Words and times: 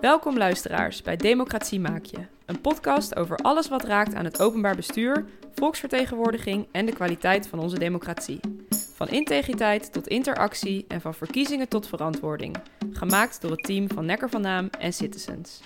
Welkom 0.00 0.38
luisteraars 0.38 1.02
bij 1.02 1.16
Democratie 1.16 1.80
Maak 1.80 2.04
Je, 2.04 2.18
een 2.46 2.60
podcast 2.60 3.16
over 3.16 3.36
alles 3.36 3.68
wat 3.68 3.84
raakt 3.84 4.14
aan 4.14 4.24
het 4.24 4.42
openbaar 4.42 4.76
bestuur, 4.76 5.24
volksvertegenwoordiging 5.54 6.68
en 6.72 6.86
de 6.86 6.92
kwaliteit 6.92 7.48
van 7.48 7.58
onze 7.58 7.78
democratie. 7.78 8.40
Van 8.94 9.08
integriteit 9.08 9.92
tot 9.92 10.08
interactie 10.08 10.84
en 10.88 11.00
van 11.00 11.14
verkiezingen 11.14 11.68
tot 11.68 11.86
verantwoording. 11.88 12.56
Gemaakt 12.92 13.40
door 13.40 13.50
het 13.50 13.62
team 13.62 13.88
van 13.88 14.06
Nekker 14.06 14.30
van 14.30 14.40
Naam 14.40 14.68
en 14.78 14.92
Citizens. 14.92 15.60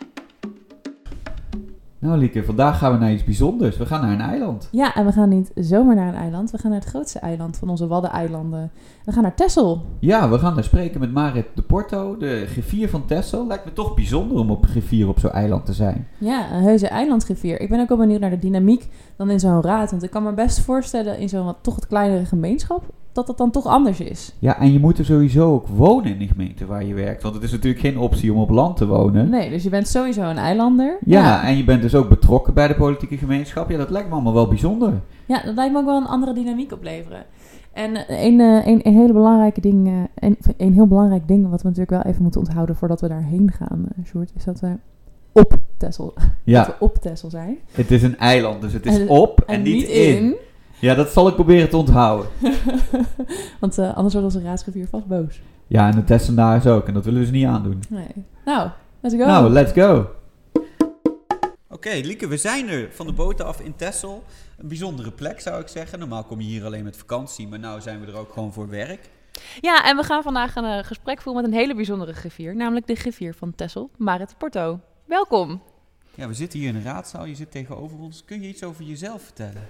Nou 2.04 2.18
Lieke, 2.18 2.44
vandaag 2.44 2.78
gaan 2.78 2.92
we 2.92 2.98
naar 2.98 3.12
iets 3.12 3.24
bijzonders. 3.24 3.76
We 3.76 3.86
gaan 3.86 4.00
naar 4.00 4.12
een 4.12 4.20
eiland. 4.20 4.68
Ja, 4.70 4.94
en 4.94 5.06
we 5.06 5.12
gaan 5.12 5.28
niet 5.28 5.50
zomaar 5.54 5.94
naar 5.94 6.08
een 6.08 6.14
eiland. 6.14 6.50
We 6.50 6.58
gaan 6.58 6.70
naar 6.70 6.80
het 6.80 6.88
grootste 6.88 7.18
eiland 7.18 7.56
van 7.56 7.68
onze 7.68 7.86
Waddeneilanden. 7.86 8.70
We 9.04 9.12
gaan 9.12 9.22
naar 9.22 9.34
Texel. 9.34 9.82
Ja, 9.98 10.30
we 10.30 10.38
gaan 10.38 10.54
daar 10.54 10.64
spreken 10.64 11.00
met 11.00 11.12
Marit 11.12 11.46
de 11.54 11.62
Porto, 11.62 12.16
de 12.16 12.44
griffier 12.46 12.88
van 12.88 13.06
Texel. 13.06 13.46
Lijkt 13.46 13.64
me 13.64 13.72
toch 13.72 13.94
bijzonder 13.94 14.38
om 14.38 14.50
op 14.50 14.66
griffier 14.66 15.08
op 15.08 15.18
zo'n 15.18 15.30
eiland 15.30 15.66
te 15.66 15.72
zijn. 15.72 16.08
Ja, 16.18 16.52
een 16.52 16.62
heuse 16.62 16.88
eilandgriffier. 16.88 17.60
Ik 17.60 17.68
ben 17.68 17.80
ook 17.80 17.88
wel 17.88 17.98
benieuwd 17.98 18.20
naar 18.20 18.30
de 18.30 18.38
dynamiek 18.38 18.88
dan 19.16 19.30
in 19.30 19.40
zo'n 19.40 19.62
raad. 19.62 19.90
Want 19.90 20.02
ik 20.02 20.10
kan 20.10 20.22
me 20.22 20.32
best 20.32 20.60
voorstellen 20.60 21.18
in 21.18 21.28
zo'n 21.28 21.44
wat 21.44 21.58
toch 21.60 21.74
het 21.74 21.86
kleinere 21.86 22.24
gemeenschap... 22.24 22.84
dat 23.14 23.26
dat 23.26 23.38
dan 23.38 23.50
toch 23.50 23.66
anders 23.66 24.00
is. 24.00 24.34
Ja, 24.38 24.58
en 24.58 24.72
je 24.72 24.78
moet 24.78 24.98
er 24.98 25.04
sowieso 25.04 25.52
ook 25.52 25.66
wonen 25.66 26.12
in 26.12 26.18
de 26.18 26.26
gemeente 26.26 26.66
waar 26.66 26.84
je 26.84 26.94
werkt. 26.94 27.22
Want 27.22 27.34
het 27.34 27.44
is 27.44 27.52
natuurlijk 27.52 27.80
geen 27.82 27.98
optie 27.98 28.32
om 28.32 28.38
op 28.38 28.50
land 28.50 28.76
te 28.76 28.86
wonen. 28.86 29.30
Nee, 29.30 29.50
dus 29.50 29.62
je 29.62 29.68
bent 29.68 29.88
sowieso 29.88 30.22
een 30.22 30.38
eilander. 30.38 30.98
Ja, 31.04 31.44
en 31.44 31.56
je 31.56 31.64
bent 31.64 31.82
dus 31.82 31.94
ook 31.94 32.08
betrokken 32.08 32.54
bij 32.54 32.68
de 32.68 32.74
politieke 32.74 33.16
gemeenschap. 33.16 33.70
Ja, 33.70 33.76
dat 33.76 33.90
lijkt 33.90 34.08
me 34.08 34.14
allemaal 34.14 34.34
wel 34.34 34.48
bijzonder. 34.48 34.92
Ja, 35.26 35.42
dat 35.44 35.54
lijkt 35.54 35.72
me 35.72 35.78
ook 35.78 35.84
wel 35.84 35.96
een 35.96 36.06
andere 36.06 36.32
dynamiek 36.32 36.72
opleveren. 36.72 37.24
En 37.72 37.96
eh, 38.06 38.24
een, 38.24 38.40
eh, 38.40 38.66
een, 38.66 38.80
een 38.82 38.96
hele 38.96 39.12
belangrijke 39.12 39.60
ding, 39.60 39.86
eh, 39.86 39.92
een, 40.14 40.38
een 40.56 40.72
heel 40.72 40.86
belangrijk 40.86 41.28
ding 41.28 41.50
wat 41.50 41.62
we 41.62 41.68
natuurlijk 41.68 42.02
wel 42.02 42.12
even 42.12 42.22
moeten 42.22 42.40
onthouden 42.40 42.76
voordat 42.76 43.00
we 43.00 43.08
daarheen 43.08 43.52
gaan, 43.52 43.86
Sjoerd, 44.04 44.30
is 44.36 44.44
dat 44.44 44.60
we 44.60 44.68
op 45.32 45.58
Texel, 45.76 46.14
dat 46.44 46.66
we 46.66 46.74
op 46.78 46.96
Texel 46.96 47.30
zijn. 47.30 47.56
het 47.72 47.90
is 47.90 48.02
een 48.02 48.18
eiland, 48.18 48.60
dus 48.60 48.72
het 48.72 48.86
is 48.86 48.98
En- 48.98 49.08
op 49.08 49.40
en, 49.46 49.62
niet 49.62 49.88
in. 49.88 50.34
Ja, 50.84 50.94
dat 50.94 51.12
zal 51.12 51.28
ik 51.28 51.34
proberen 51.34 51.68
te 51.68 51.76
onthouden. 51.76 52.30
Want 53.60 53.78
eh, 53.78 53.94
anders 53.94 54.14
wordt 54.14 54.34
onze 54.34 54.46
raadsgriffier 54.46 54.88
vast 54.88 55.06
boos. 55.06 55.40
Ja, 55.66 55.88
en 55.88 55.94
de 55.94 56.04
Tessenaars 56.04 56.66
ook. 56.66 56.86
En 56.88 56.94
dat 56.94 57.04
willen 57.04 57.20
we 57.20 57.26
ze 57.26 57.32
niet 57.32 57.46
aandoen. 57.46 57.82
Nee. 57.88 58.24
Nou, 58.44 58.70
let's 59.00 59.14
go. 59.14 59.26
Nou, 59.26 59.50
let's 59.50 59.72
go. 59.72 60.10
Oké, 61.68 61.90
Lieke, 61.90 62.28
we 62.28 62.36
zijn 62.36 62.68
er 62.68 62.88
van 62.92 63.06
de 63.06 63.12
boot 63.12 63.42
af 63.42 63.60
in 63.60 63.76
Texel. 63.76 64.24
Een 64.58 64.68
bijzondere 64.68 65.10
plek 65.10 65.40
zou 65.40 65.60
ik 65.60 65.68
zeggen. 65.68 65.98
Normaal 65.98 66.24
kom 66.24 66.40
je 66.40 66.46
hier 66.46 66.64
alleen 66.64 66.84
met 66.84 66.96
vakantie, 66.96 67.48
maar 67.48 67.58
nu 67.58 67.80
zijn 67.80 68.00
we 68.00 68.06
er 68.06 68.18
ook 68.18 68.32
gewoon 68.32 68.52
voor 68.52 68.68
werk. 68.68 69.08
Ja, 69.60 69.84
en 69.84 69.96
we 69.96 70.02
gaan 70.02 70.22
vandaag 70.22 70.56
een 70.56 70.64
eh, 70.64 70.84
gesprek 70.84 71.22
voeren 71.22 71.42
met 71.42 71.52
een 71.52 71.58
hele 71.58 71.74
bijzondere 71.74 72.12
griffier, 72.12 72.56
namelijk 72.56 72.86
de 72.86 72.94
griffier 72.94 73.34
van 73.34 73.54
Texel, 73.54 73.90
Marit 73.96 74.34
Porto. 74.38 74.80
Welkom. 75.04 75.62
Ja, 76.14 76.28
we 76.28 76.34
zitten 76.34 76.58
hier 76.58 76.68
in 76.68 76.76
een 76.76 76.82
raadzaal. 76.82 77.24
Je 77.24 77.34
zit 77.34 77.50
tegenover 77.50 77.98
ons. 77.98 78.24
Kun 78.24 78.42
je 78.42 78.48
iets 78.48 78.64
over 78.64 78.84
jezelf 78.84 79.22
vertellen? 79.22 79.62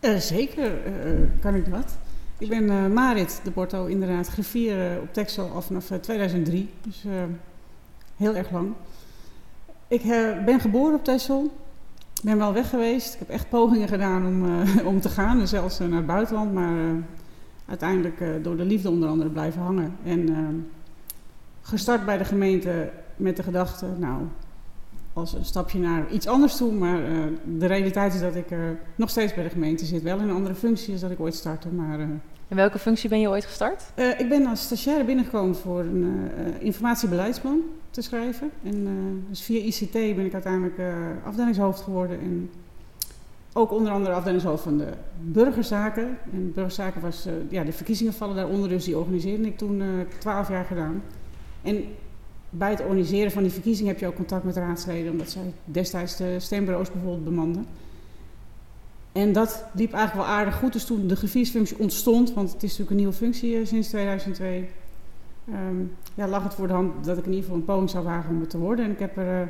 Eh, 0.00 0.16
zeker 0.16 0.84
eh, 0.84 0.92
kan 1.40 1.54
ik 1.54 1.70
dat. 1.70 1.98
Ik 2.38 2.48
ben 2.48 2.70
eh, 2.70 2.86
Marit 2.86 3.40
de 3.44 3.50
Porto, 3.50 3.86
inderdaad, 3.86 4.28
griffier 4.28 5.00
op 5.00 5.12
Texel 5.12 5.50
al 5.50 5.62
vanaf 5.62 5.90
eh, 5.90 5.98
2003. 5.98 6.70
Dus 6.82 7.04
heel 8.16 8.36
erg 8.36 8.50
lang. 8.50 8.72
Ik 9.88 10.02
ben 10.44 10.60
geboren 10.60 10.94
op 10.94 11.04
Texel. 11.04 11.52
ben 12.22 12.38
wel 12.38 12.52
weg 12.52 12.70
geweest. 12.70 13.12
Ik 13.12 13.18
heb 13.18 13.28
echt 13.28 13.48
pogingen 13.48 13.88
gedaan 13.88 14.26
om, 14.26 14.44
om 14.94 15.00
te 15.00 15.08
gaan, 15.08 15.40
en 15.40 15.48
zelfs 15.48 15.78
naar 15.78 15.90
het 15.92 16.06
buitenland. 16.06 16.52
Maar 16.52 16.94
uiteindelijk 17.66 18.44
door 18.44 18.56
de 18.56 18.64
liefde 18.64 18.90
onder 18.90 19.08
andere 19.08 19.30
blijven 19.30 19.62
hangen. 19.62 19.96
En 20.04 20.70
gestart 21.62 22.04
bij 22.04 22.18
de 22.18 22.24
gemeente 22.24 22.90
met 23.16 23.36
de 23.36 23.42
gedachte, 23.42 23.86
nou, 23.98 24.22
als 25.20 25.32
een 25.34 25.44
stapje 25.44 25.78
naar 25.78 26.10
iets 26.12 26.26
anders 26.26 26.56
toe. 26.56 26.72
Maar 26.72 27.04
eh, 27.04 27.18
de 27.58 27.66
realiteit 27.66 28.14
is 28.14 28.20
dat 28.20 28.34
ik 28.34 28.46
nog 28.96 29.10
steeds 29.10 29.34
bij 29.34 29.44
de 29.44 29.50
gemeente 29.50 29.84
zit. 29.84 30.02
Wel 30.02 30.18
in 30.18 30.28
een 30.28 30.34
andere 30.34 30.54
functie 30.54 30.92
als 30.92 31.00
dat 31.00 31.10
ik 31.10 31.20
ooit 31.20 31.34
startte. 31.34 31.68
Maar 31.68 32.00
eh, 32.00 32.06
In 32.48 32.56
welke 32.56 32.78
functie 32.78 33.08
ben 33.08 33.20
je 33.20 33.28
ooit 33.28 33.44
gestart? 33.44 33.82
eh, 33.94 34.20
ik 34.20 34.28
ben 34.28 34.46
als 34.46 34.62
stagiaire 34.62 35.04
binnengekomen 35.04 35.56
voor 35.56 35.80
een 35.80 36.20
informatiebeleidsplan 36.60 37.60
te 37.90 38.02
schrijven. 38.02 38.50
En 38.62 38.88
dus 39.28 39.42
via 39.42 39.60
ICT 39.60 39.92
ben 39.92 40.24
ik 40.24 40.32
uiteindelijk 40.32 40.78
afdelingshoofd 41.24 41.80
geworden. 41.80 42.20
En 42.20 42.50
ook 43.52 43.72
onder 43.72 43.92
andere 43.92 44.14
afdelingshoofd 44.14 44.62
van 44.62 44.78
de 44.78 44.88
burgerzaken. 45.20 46.18
En 46.32 46.52
burgerzaken 46.54 47.00
was, 47.00 47.26
ja, 47.48 47.64
de 47.64 47.72
verkiezingen 47.72 48.12
vallen 48.12 48.36
daaronder, 48.36 48.68
dus 48.68 48.84
die 48.84 48.98
organiseerde 48.98 49.46
ik 49.46 49.58
toen 49.58 49.82
twaalf 50.18 50.48
jaar 50.48 50.64
gedaan. 50.64 51.02
En 51.62 51.84
bij 52.50 52.70
het 52.70 52.80
organiseren 52.80 53.30
van 53.30 53.42
die 53.42 53.52
verkiezingen 53.52 53.90
heb 53.90 54.00
je 54.00 54.06
ook 54.06 54.14
contact 54.14 54.44
met 54.44 54.56
raadsleden, 54.56 55.12
omdat 55.12 55.30
zij 55.30 55.52
destijds 55.64 56.16
de 56.16 56.40
stembureaus 56.40 56.90
bijvoorbeeld 56.92 57.24
bemanden. 57.24 57.66
En 59.12 59.32
dat 59.32 59.64
liep 59.72 59.92
eigenlijk 59.92 60.26
wel 60.26 60.36
aardig 60.36 60.54
goed. 60.54 60.72
Dus 60.72 60.84
toen 60.84 61.06
de 61.06 61.16
grifiersfunctie 61.16 61.78
ontstond, 61.78 62.32
want 62.32 62.52
het 62.52 62.62
is 62.62 62.68
natuurlijk 62.68 62.90
een 62.90 62.96
nieuwe 62.96 63.12
functie 63.12 63.58
eh, 63.58 63.66
sinds 63.66 63.88
2002, 63.88 64.68
ehm, 65.48 65.56
ja, 66.14 66.28
lag 66.28 66.42
het 66.42 66.54
voor 66.54 66.66
de 66.66 66.72
hand 66.72 67.04
dat 67.04 67.18
ik 67.18 67.24
in 67.24 67.30
ieder 67.30 67.44
geval 67.44 67.58
een 67.58 67.64
poging 67.64 67.90
zou 67.90 68.04
wagen 68.04 68.30
om 68.30 68.40
het 68.40 68.50
te 68.50 68.58
worden. 68.58 68.84
En 68.84 68.90
ik 68.90 68.98
heb 68.98 69.16
er 69.16 69.40
eh, 69.40 69.48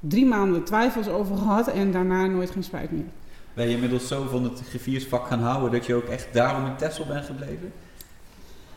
drie 0.00 0.26
maanden 0.26 0.64
twijfels 0.64 1.08
over 1.08 1.36
gehad 1.36 1.68
en 1.68 1.92
daarna 1.92 2.26
nooit 2.26 2.50
geen 2.50 2.62
spijt 2.62 2.90
meer. 2.90 3.04
Ben 3.54 3.68
je 3.68 3.74
inmiddels 3.74 4.08
zo 4.08 4.26
van 4.30 4.44
het 4.44 4.60
griffiersvak 4.68 5.26
gaan 5.26 5.40
houden 5.40 5.70
dat 5.70 5.86
je 5.86 5.94
ook 5.94 6.04
echt 6.04 6.28
daarom 6.32 6.66
in 6.66 6.76
Texel 6.76 7.06
bent 7.06 7.24
gebleven? 7.24 7.72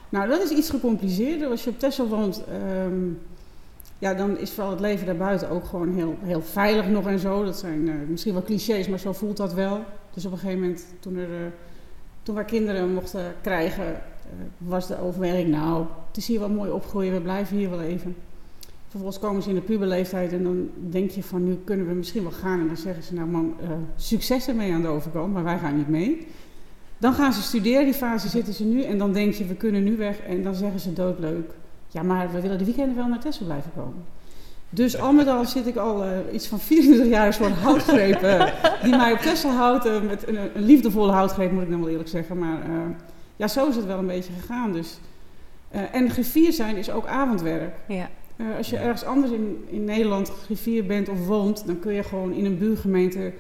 Nou, 0.10 0.30
dat 0.30 0.42
is 0.42 0.50
iets 0.50 0.70
gecompliceerder. 0.70 1.50
Als 1.50 1.64
je 1.64 1.70
op 1.70 1.80
Texel 1.80 2.08
woont, 2.08 2.44
ehm, 2.44 3.10
ja, 4.02 4.14
dan 4.14 4.38
is 4.38 4.52
vooral 4.52 4.72
het 4.72 4.80
leven 4.80 5.06
daarbuiten 5.06 5.50
ook 5.50 5.66
gewoon 5.66 5.94
heel, 5.94 6.18
heel 6.22 6.42
veilig 6.42 6.88
nog 6.88 7.08
en 7.08 7.20
zo. 7.20 7.44
Dat 7.44 7.58
zijn 7.58 7.90
eh, 7.90 7.96
misschien 8.08 8.34
wel 8.34 8.44
clichés, 8.44 8.88
maar 8.88 9.00
zo 9.00 9.14
voelt 9.14 9.38
dat 9.38 9.54
wel. 9.54 9.84
Dus 10.14 10.26
op 10.26 10.32
een 10.32 10.38
gegeven 10.38 10.62
moment, 10.62 10.86
toen, 11.00 11.16
er, 11.16 11.30
eh, 11.32 11.52
toen 12.24 12.36
wij 12.36 12.46
kinderen 12.46 12.94
mochten 12.94 13.34
krijgen, 13.42 13.86
eh, 13.86 14.00
was 14.58 14.88
de 14.88 15.02
overweging, 15.02 15.50
nou, 15.50 15.86
het 16.08 16.18
is 16.18 16.28
hier 16.28 16.40
wel 16.40 16.50
mooi 16.50 16.72
opgroeien, 16.72 17.14
we 17.14 17.22
blijven 17.22 17.58
hier 17.58 17.70
wel 17.70 17.82
even. 17.82 18.16
Vervolgens 18.88 19.20
komen 19.20 19.42
ze 19.42 19.50
in 19.50 19.56
de 19.56 19.62
puberleeftijd 19.62 20.34
en 20.34 20.44
dan 20.44 20.70
denk 20.76 21.10
je 21.10 21.24
van, 21.24 21.44
nu 21.44 21.60
kunnen 21.64 21.88
we 21.88 21.94
misschien 21.94 22.24
wel 22.24 22.32
gaan. 22.32 22.60
En 22.60 22.68
dan 22.68 22.78
zeggen 22.78 23.04
ze, 23.04 23.14
nou 23.14 23.28
man, 23.28 23.56
succes 23.96 24.48
ermee 24.48 24.74
aan 24.74 24.82
de 24.82 24.88
overkant, 24.88 25.34
maar 25.34 25.44
wij 25.44 25.58
gaan 25.58 25.78
niet 25.78 25.90
mee. 25.90 26.28
Dan 26.98 27.14
gaan 27.14 27.34
ze 27.34 27.42
studeren, 27.42 27.86
die 27.86 27.94
fase 27.94 28.28
zitten 28.28 28.54
ze 28.54 28.64
nu. 28.64 28.84
En 28.84 28.98
dan 28.98 29.14
denk 29.14 29.34
je, 29.34 29.46
we 29.46 29.56
kunnen 29.56 29.84
nu 29.84 29.98
weg. 29.98 30.20
En 30.20 30.44
dan 30.44 30.56
zeggen 30.56 30.80
ze 30.80 30.94
doodleuk. 30.94 31.52
Ja, 31.92 32.04
maar 32.04 32.32
we 32.32 32.42
willen 32.42 32.58
de 32.58 32.66
weekenden 32.66 32.96
wel 32.96 33.08
naar 33.08 33.20
Texel 33.20 33.46
blijven 33.46 33.72
komen. 33.76 34.04
Dus 34.70 34.98
al 35.00 35.14
met 35.14 35.28
al 35.28 35.46
zit 35.46 35.68
ik 35.68 35.76
al 35.76 36.04
eh, 36.04 36.10
iets 36.34 36.48
van 36.48 36.60
24 36.60 37.08
jaar 37.08 37.28
een 37.28 37.34
soort 37.34 37.52
houtgreep. 37.52 38.22
eh, 38.22 38.46
die 38.84 38.96
mij 38.96 39.12
op 39.12 39.20
Texel 39.20 39.50
houdt. 39.50 39.86
eh, 39.86 40.02
met 40.02 40.28
een, 40.28 40.38
een 40.56 40.64
liefdevolle 40.64 41.12
houtgreep 41.12 41.52
moet 41.52 41.64
ik 41.64 41.70
dan 41.70 41.80
wel 41.80 41.90
eerlijk 41.90 42.10
zeggen. 42.10 42.38
Maar 42.38 42.60
ja, 43.36 43.48
zo 43.48 43.68
is 43.70 43.76
het 43.76 43.86
wel 43.86 43.98
een 43.98 44.08
beetje 44.08 44.34
gegaan. 44.40 44.74
Dus. 44.74 45.00
En 45.92 46.10
griffier 46.10 46.54
zijn 46.54 46.76
is 46.76 46.92
ook 46.92 47.06
avondwerk. 47.06 47.76
Ja. 47.88 48.10
Als 48.58 48.70
je 48.70 48.78
ergens 48.78 49.04
anders 49.04 49.32
in, 49.32 49.64
in 49.70 49.84
Nederland 49.84 50.30
griffier 50.30 50.86
bent 50.86 51.10
of 51.10 51.28
woont, 51.28 51.66
dan 51.66 51.80
kun 51.80 51.94
je 51.94 52.04
gewoon 52.04 52.34
in 52.34 52.46
een 52.46 52.58
buurgemeente 52.58 53.34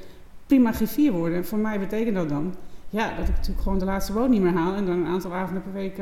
prima 0.47 0.71
griffier 0.71 1.11
worden. 1.11 1.37
En 1.37 1.45
voor 1.45 1.57
mij 1.57 1.79
betekent 1.79 2.15
dat 2.15 2.29
dan 2.29 2.55
ja, 2.89 3.09
dat 3.17 3.27
ik 3.27 3.35
natuurlijk 3.35 3.61
gewoon 3.61 3.79
de 3.79 3.85
laatste 3.85 4.13
boot 4.13 4.29
niet 4.29 4.41
meer 4.41 4.53
haal 4.53 4.73
en 4.73 4.85
dan 4.85 4.95
een 4.97 5.07
aantal 5.07 5.33
avonden 5.33 5.63
per 5.63 5.73
week 5.73 5.97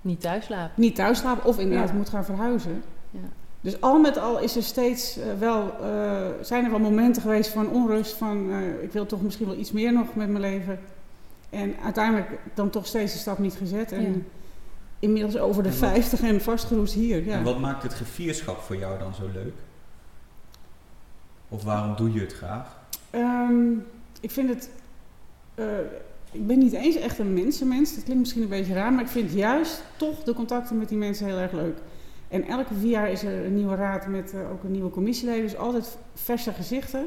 Niet 0.00 0.20
thuis 0.20 0.44
slapen. 0.44 0.72
niet 0.82 0.94
thuis 0.94 1.18
slaap 1.18 1.44
of 1.44 1.58
inderdaad 1.58 1.88
Ja. 1.88 1.94
moet 1.94 2.08
gaan 2.08 2.24
verhuizen. 2.24 2.82
Ja. 3.10 3.18
Dus 3.60 3.80
al 3.80 3.98
met 4.00 4.18
al 4.18 4.38
is 4.40 4.56
er 4.56 4.62
steeds 4.62 5.18
eh, 5.18 5.26
wel, 5.38 5.74
eh, 5.82 6.26
zijn 6.40 6.64
er 6.64 6.70
wel 6.70 6.78
momenten 6.78 7.22
geweest 7.22 7.50
van 7.50 7.68
onrust, 7.70 8.12
van 8.16 8.50
eh, 8.52 8.82
ik 8.82 8.92
wil 8.92 9.06
toch 9.06 9.22
misschien 9.22 9.46
wel 9.46 9.56
iets 9.56 9.72
meer 9.72 9.92
nog 9.92 10.14
met 10.14 10.28
mijn 10.28 10.40
leven. 10.40 10.78
En 11.50 11.74
uiteindelijk 11.84 12.38
dan 12.54 12.70
toch 12.70 12.86
steeds 12.86 13.12
de 13.12 13.18
stap 13.18 13.38
niet 13.38 13.54
gezet. 13.54 13.92
En 13.92 14.02
Ja. 14.02 14.18
inmiddels 14.98 15.36
over 15.38 15.62
de 15.62 15.68
En 15.68 15.78
wat- 15.80 15.88
50 15.90 16.20
en 16.22 16.40
vastgeroest 16.40 16.94
hier. 16.94 17.24
Ja. 17.24 17.32
En 17.36 17.42
wat 17.44 17.58
maakt 17.60 17.82
het 17.82 17.92
griffierschap 17.92 18.60
voor 18.60 18.76
jou 18.76 18.98
dan 18.98 19.14
zo 19.14 19.22
leuk? 19.32 19.54
Of 21.48 21.64
waarom 21.64 21.96
doe 21.96 22.12
je 22.12 22.20
het 22.20 22.32
graag? 22.32 22.78
Ehm, 23.10 23.72
ik 24.20 24.30
vind 24.30 24.48
het. 24.48 24.70
Ik 26.32 26.46
ben 26.46 26.58
niet 26.58 26.72
eens 26.72 26.96
echt 26.96 27.18
een 27.18 27.32
mensenmens. 27.32 27.94
Dat 27.94 28.04
klinkt 28.04 28.20
misschien 28.20 28.42
een 28.42 28.48
beetje 28.48 28.74
raar, 28.74 28.92
maar 28.92 29.02
ik 29.02 29.10
vind 29.10 29.32
juist 29.32 29.82
toch 29.96 30.22
de 30.22 30.34
contacten 30.34 30.78
met 30.78 30.88
die 30.88 30.98
mensen 30.98 31.26
heel 31.26 31.38
erg 31.38 31.52
leuk. 31.52 31.78
En 32.28 32.44
elke 32.44 32.74
vier 32.74 32.90
jaar 32.90 33.10
is 33.10 33.22
er 33.22 33.44
een 33.44 33.54
nieuwe 33.54 33.74
raad 33.74 34.06
met 34.06 34.34
eh, 34.34 34.50
ook 34.50 34.62
een 34.62 34.70
nieuwe 34.70 34.90
commissieleden. 34.90 35.42
Dus 35.42 35.56
altijd 35.56 35.98
verse 36.14 36.52
gezichten. 36.52 37.06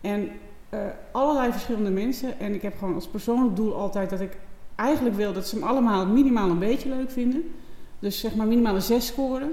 En 0.00 0.28
eh, 0.68 0.78
allerlei 1.12 1.52
verschillende 1.52 1.90
mensen. 1.90 2.38
En 2.38 2.54
ik 2.54 2.62
heb 2.62 2.78
gewoon 2.78 2.94
als 2.94 3.08
persoonlijk 3.08 3.56
doel 3.56 3.74
altijd 3.74 4.10
dat 4.10 4.20
ik 4.20 4.36
eigenlijk 4.74 5.16
wil 5.16 5.32
dat 5.32 5.48
ze 5.48 5.54
hem 5.54 5.64
allemaal 5.64 6.06
minimaal 6.06 6.50
een 6.50 6.58
beetje 6.58 6.88
leuk 6.88 7.10
vinden. 7.10 7.42
Dus 7.98 8.20
zeg 8.20 8.34
maar 8.34 8.46
minimaal 8.46 8.74
een 8.74 8.82
zes 8.82 9.06
scoren. 9.06 9.52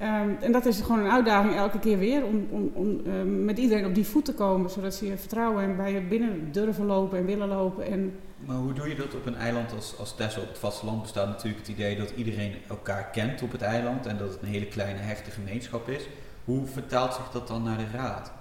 Ehm, 0.00 0.30
en 0.40 0.52
dat 0.52 0.66
is 0.66 0.80
gewoon 0.80 0.98
een 0.98 1.10
uitdaging 1.10 1.54
elke 1.54 1.78
keer 1.78 1.98
weer 1.98 2.24
om, 2.24 2.46
om, 2.50 2.70
om 2.74 3.00
ehm, 3.06 3.44
met 3.44 3.58
iedereen 3.58 3.86
op 3.86 3.94
die 3.94 4.06
voet 4.06 4.24
te 4.24 4.34
komen, 4.34 4.70
zodat 4.70 4.94
ze 4.94 5.06
je 5.06 5.16
vertrouwen 5.16 5.62
en 5.62 5.76
bij 5.76 5.92
je 5.92 6.00
binnen 6.00 6.52
durven 6.52 6.86
lopen 6.86 7.18
en 7.18 7.24
willen 7.24 7.48
lopen. 7.48 7.86
En 7.86 8.14
Maar 8.44 8.56
hoe 8.56 8.72
doe 8.72 8.88
je 8.88 8.94
dat 8.94 9.14
op 9.14 9.26
een 9.26 9.36
eiland 9.36 9.72
als, 9.72 9.94
als 9.98 10.14
Texel? 10.14 10.42
Op 10.42 10.48
het 10.48 10.58
vasteland 10.58 11.02
bestaat 11.02 11.26
natuurlijk 11.28 11.66
het 11.66 11.68
idee 11.76 11.96
dat 11.96 12.12
iedereen 12.16 12.52
elkaar 12.68 13.04
kent 13.12 13.42
op 13.42 13.52
het 13.52 13.62
eiland 13.62 14.06
en 14.06 14.16
dat 14.18 14.28
het 14.32 14.42
een 14.42 14.48
hele 14.48 14.66
kleine 14.66 14.98
hechte 15.00 15.30
gemeenschap 15.30 15.88
is. 15.88 16.08
Hoe 16.44 16.66
vertaalt 16.66 17.14
zich 17.14 17.30
dat 17.30 17.48
dan 17.48 17.62
naar 17.62 17.78
de 17.78 17.96
raad? 17.96 18.32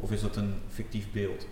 Of 0.00 0.10
is 0.12 0.20
dat 0.20 0.36
een 0.36 0.54
fictief 0.68 1.12
beeld? 1.12 1.46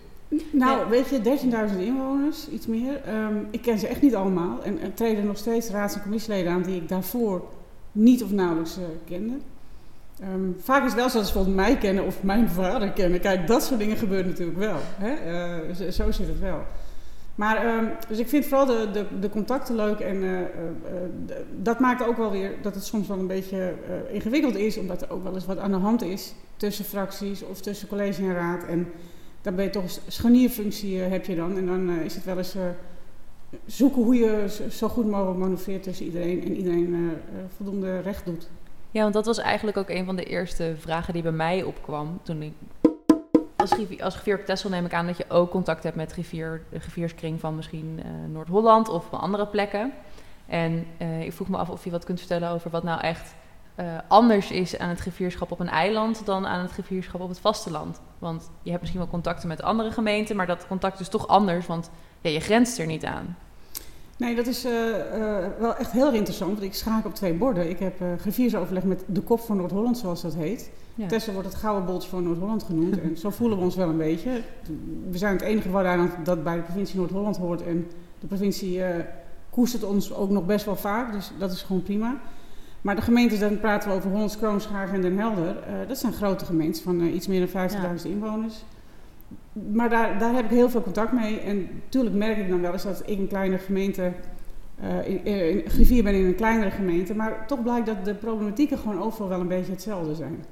Nou, 0.51 0.79
Ja. 0.79 0.87
weet 0.87 1.09
je, 1.09 1.21
13.000 1.21 1.79
inwoners, 1.79 2.49
iets 2.49 2.67
meer. 2.67 3.01
Ehm, 3.05 3.35
ik 3.51 3.61
ken 3.61 3.79
ze 3.79 3.87
echt 3.87 4.01
niet 4.01 4.15
allemaal. 4.15 4.63
En 4.63 4.81
er 4.81 4.93
treden 4.93 5.25
nog 5.25 5.37
steeds 5.37 5.69
raads- 5.69 5.95
en 5.95 6.01
commissieleden 6.01 6.51
aan 6.51 6.61
die 6.61 6.75
ik 6.81 6.89
daarvoor 6.89 7.45
niet 7.93 8.23
of 8.23 8.31
nauwelijks 8.31 8.77
eh, 8.77 8.83
kende. 9.05 9.33
Ehm, 10.19 10.51
vaak 10.57 10.81
is 10.81 10.91
het 10.91 10.99
wel 10.99 11.09
zo 11.09 11.17
dat 11.17 11.27
ze 11.27 11.33
bijvoorbeeld 11.33 11.65
mij 11.65 11.77
kennen 11.77 12.05
of 12.05 12.23
mijn 12.23 12.49
vader 12.49 12.91
kennen. 12.91 13.19
Kijk, 13.19 13.47
dat 13.47 13.63
soort 13.63 13.79
dingen 13.79 13.97
gebeuren 13.97 14.27
natuurlijk 14.27 14.57
wel. 14.57 14.77
Hè? 14.81 15.13
Eh, 15.13 15.91
zo, 15.91 16.11
zit 16.11 16.27
het 16.27 16.39
wel. 16.39 16.61
Maar, 17.35 17.65
ehm, 17.65 17.85
dus 18.07 18.19
ik 18.19 18.27
vind 18.27 18.45
vooral 18.45 18.65
de, 18.65 18.89
de, 18.93 19.05
de 19.19 19.29
contacten 19.29 19.75
leuk 19.75 19.99
en 19.99 20.23
eh, 20.23 20.39
dat 21.61 21.79
maakt 21.79 22.07
ook 22.07 22.17
wel 22.17 22.31
weer 22.31 22.51
dat 22.61 22.75
het 22.75 22.85
soms 22.85 23.07
wel 23.07 23.19
een 23.19 23.27
beetje 23.27 23.73
ingewikkeld 24.11 24.55
is, 24.55 24.77
omdat 24.77 25.01
er 25.01 25.11
ook 25.11 25.23
wel 25.23 25.33
eens 25.33 25.45
wat 25.45 25.57
aan 25.57 25.71
de 25.71 25.77
hand 25.77 26.01
is 26.01 26.33
tussen 26.57 26.85
fracties 26.85 27.43
of 27.43 27.61
tussen 27.61 27.87
college 27.87 28.21
en 28.21 28.33
raad. 28.33 28.63
En 28.63 28.87
dan 29.41 29.55
ben 29.55 29.65
je 29.65 29.71
toch 29.71 29.83
een 29.83 30.01
scharnierfunctie 30.07 30.99
heb 30.99 31.25
je 31.25 31.35
dan. 31.35 31.57
En 31.57 31.65
dan 31.65 31.89
is 31.89 32.15
het 32.15 32.25
wel 32.25 32.37
eens 32.37 32.55
zoeken 33.65 34.03
hoe 34.03 34.15
je 34.15 34.65
zo- 34.69 34.87
goed 34.87 35.05
mogelijk 35.05 35.37
manoeuvreert 35.37 35.83
tussen 35.83 36.05
iedereen 36.05 36.43
en 36.43 36.55
iedereen 36.55 36.93
eh, 36.93 37.39
eh, 37.39 37.45
voldoende 37.55 37.99
recht 37.99 38.25
doet. 38.25 38.47
Ja, 38.91 39.01
want 39.01 39.13
dat 39.13 39.25
was 39.25 39.37
eigenlijk 39.37 39.77
ook 39.77 39.89
een 39.89 40.05
van 40.05 40.15
de 40.15 40.23
eerste 40.23 40.73
vragen 40.77 41.13
die 41.13 41.21
bij 41.21 41.31
mij 41.31 41.63
opkwam 41.63 42.19
toen 42.23 42.41
ik... 42.41 42.53
Als, 43.55 43.71
griffier, 43.71 44.03
als 44.03 44.15
op 44.15 44.45
Texel 44.45 44.69
neem 44.69 44.85
ik 44.85 44.93
aan 44.93 45.05
dat 45.05 45.17
je 45.17 45.25
ook 45.29 45.49
contact 45.49 45.83
hebt 45.83 45.95
met 45.95 46.11
griffier, 46.11 46.61
de 46.69 46.79
griffierskring 46.79 47.39
van 47.39 47.55
misschien 47.55 47.99
eh, 48.03 48.09
Noord-Holland 48.31 48.89
of 48.89 49.05
van 49.09 49.19
andere 49.19 49.47
plekken. 49.47 49.93
En 50.45 50.85
ik 51.19 51.33
vroeg 51.33 51.47
me 51.47 51.57
af 51.57 51.69
of 51.69 51.83
je 51.83 51.91
wat 51.91 52.03
kunt 52.03 52.19
vertellen 52.19 52.49
over 52.49 52.69
wat 52.69 52.83
nou 52.83 53.01
echt 53.01 53.35
anders 54.07 54.51
is 54.51 54.77
aan 54.77 54.89
het 54.89 54.99
griffierschap 54.99 55.51
op 55.51 55.59
een 55.59 55.69
eiland 55.69 56.25
dan 56.25 56.47
aan 56.47 56.61
het 56.61 56.71
griffierschap 56.71 57.21
op 57.21 57.29
het 57.29 57.39
vasteland. 57.39 58.01
Want 58.19 58.49
je 58.61 58.69
hebt 58.69 58.81
misschien 58.81 59.01
wel 59.01 59.11
contacten 59.11 59.47
met 59.47 59.61
andere 59.61 59.91
gemeenten, 59.91 60.35
maar 60.35 60.47
dat 60.47 60.67
contact 60.67 60.99
is 60.99 61.07
toch 61.07 61.27
anders, 61.27 61.65
want 61.65 61.89
ja, 62.23 62.29
je 62.29 62.39
grenst 62.39 62.79
er 62.79 62.85
niet 62.85 63.05
aan. 63.05 63.35
Nee, 64.17 64.35
dat 64.35 64.47
is 64.47 64.65
eh, 64.65 64.99
eh, 64.99 65.45
wel 65.59 65.75
echt 65.75 65.91
heel 65.91 66.13
interessant, 66.13 66.51
want 66.51 66.63
ik 66.63 66.73
schaak 66.73 67.05
op 67.05 67.15
twee 67.15 67.33
borden. 67.33 67.69
Ik 67.69 67.79
heb 67.79 68.01
eh 68.01 68.07
griffiersoverleg 68.19 68.83
met 68.83 69.03
de 69.05 69.21
kop 69.21 69.39
van 69.39 69.57
Noord-Holland, 69.57 69.97
zoals 69.97 70.21
dat 70.21 70.35
heet. 70.35 70.69
Ja. 70.95 71.07
Tessel 71.07 71.33
wordt 71.33 71.47
het 71.47 71.57
gouden 71.57 71.85
boltje 71.85 72.09
van 72.09 72.23
Noord-Holland 72.23 72.63
genoemd. 72.63 73.01
En 73.01 73.17
zo 73.17 73.29
voelen 73.29 73.57
we 73.57 73.63
ons 73.63 73.75
wel 73.75 73.89
een 73.89 73.97
beetje. 73.97 74.41
We 75.09 75.17
zijn 75.17 75.33
het 75.33 75.41
enige 75.41 75.69
waddeneiland 75.69 76.11
dat 76.23 76.43
bij 76.43 76.55
de 76.55 76.61
provincie 76.61 76.97
Noord-Holland 76.97 77.37
hoort. 77.37 77.63
En 77.63 77.87
de 78.19 78.27
provincie 78.27 78.81
koestert 79.49 79.83
ons 79.83 80.13
ook 80.13 80.29
nog 80.29 80.45
best 80.45 80.65
wel 80.65 80.75
vaak. 80.75 81.11
Dus 81.11 81.31
dat 81.39 81.51
is 81.51 81.61
gewoon 81.61 81.83
prima. 81.83 82.21
Maar 82.81 82.95
de 82.95 83.01
gemeentes, 83.01 83.39
dan 83.39 83.59
praten 83.59 83.89
we 83.89 83.95
over 83.95 84.09
Hollands 84.09 84.37
Kroon, 84.37 84.61
Schagen 84.61 84.95
en 84.95 85.01
Den 85.01 85.17
Helder. 85.17 85.55
dat 85.87 85.97
zijn 85.97 86.13
grote 86.13 86.45
gemeentes 86.45 86.81
van 86.81 87.01
iets 87.01 87.27
meer 87.27 87.49
dan 87.51 87.69
50.000 87.69 88.09
inwoners. 88.09 88.63
Maar 89.53 89.89
daar, 89.89 90.19
daar 90.19 90.33
heb 90.33 90.45
ik 90.45 90.51
heel 90.51 90.69
veel 90.69 90.83
contact 90.83 91.11
mee. 91.11 91.39
En 91.39 91.69
natuurlijk 91.83 92.15
merk 92.15 92.37
ik 92.37 92.49
dan 92.49 92.61
wel 92.61 92.73
eens 92.73 92.83
dat 92.83 93.03
ik 93.05 93.17
een 93.17 93.27
kleine 93.27 93.57
gemeente... 93.57 94.11
eh 94.79 95.07
in, 95.07 95.25
in, 95.25 95.69
griffier 95.69 96.03
ben 96.03 96.13
in 96.13 96.25
een 96.25 96.35
kleinere 96.35 96.71
gemeente. 96.71 97.15
Maar 97.15 97.47
toch 97.47 97.63
blijkt 97.63 97.85
dat 97.85 98.05
de 98.05 98.15
problematieken 98.15 98.77
gewoon 98.77 99.01
overal 99.01 99.29
wel 99.29 99.39
een 99.39 99.47
beetje 99.47 99.71
hetzelfde 99.71 100.15
zijn. 100.15 100.45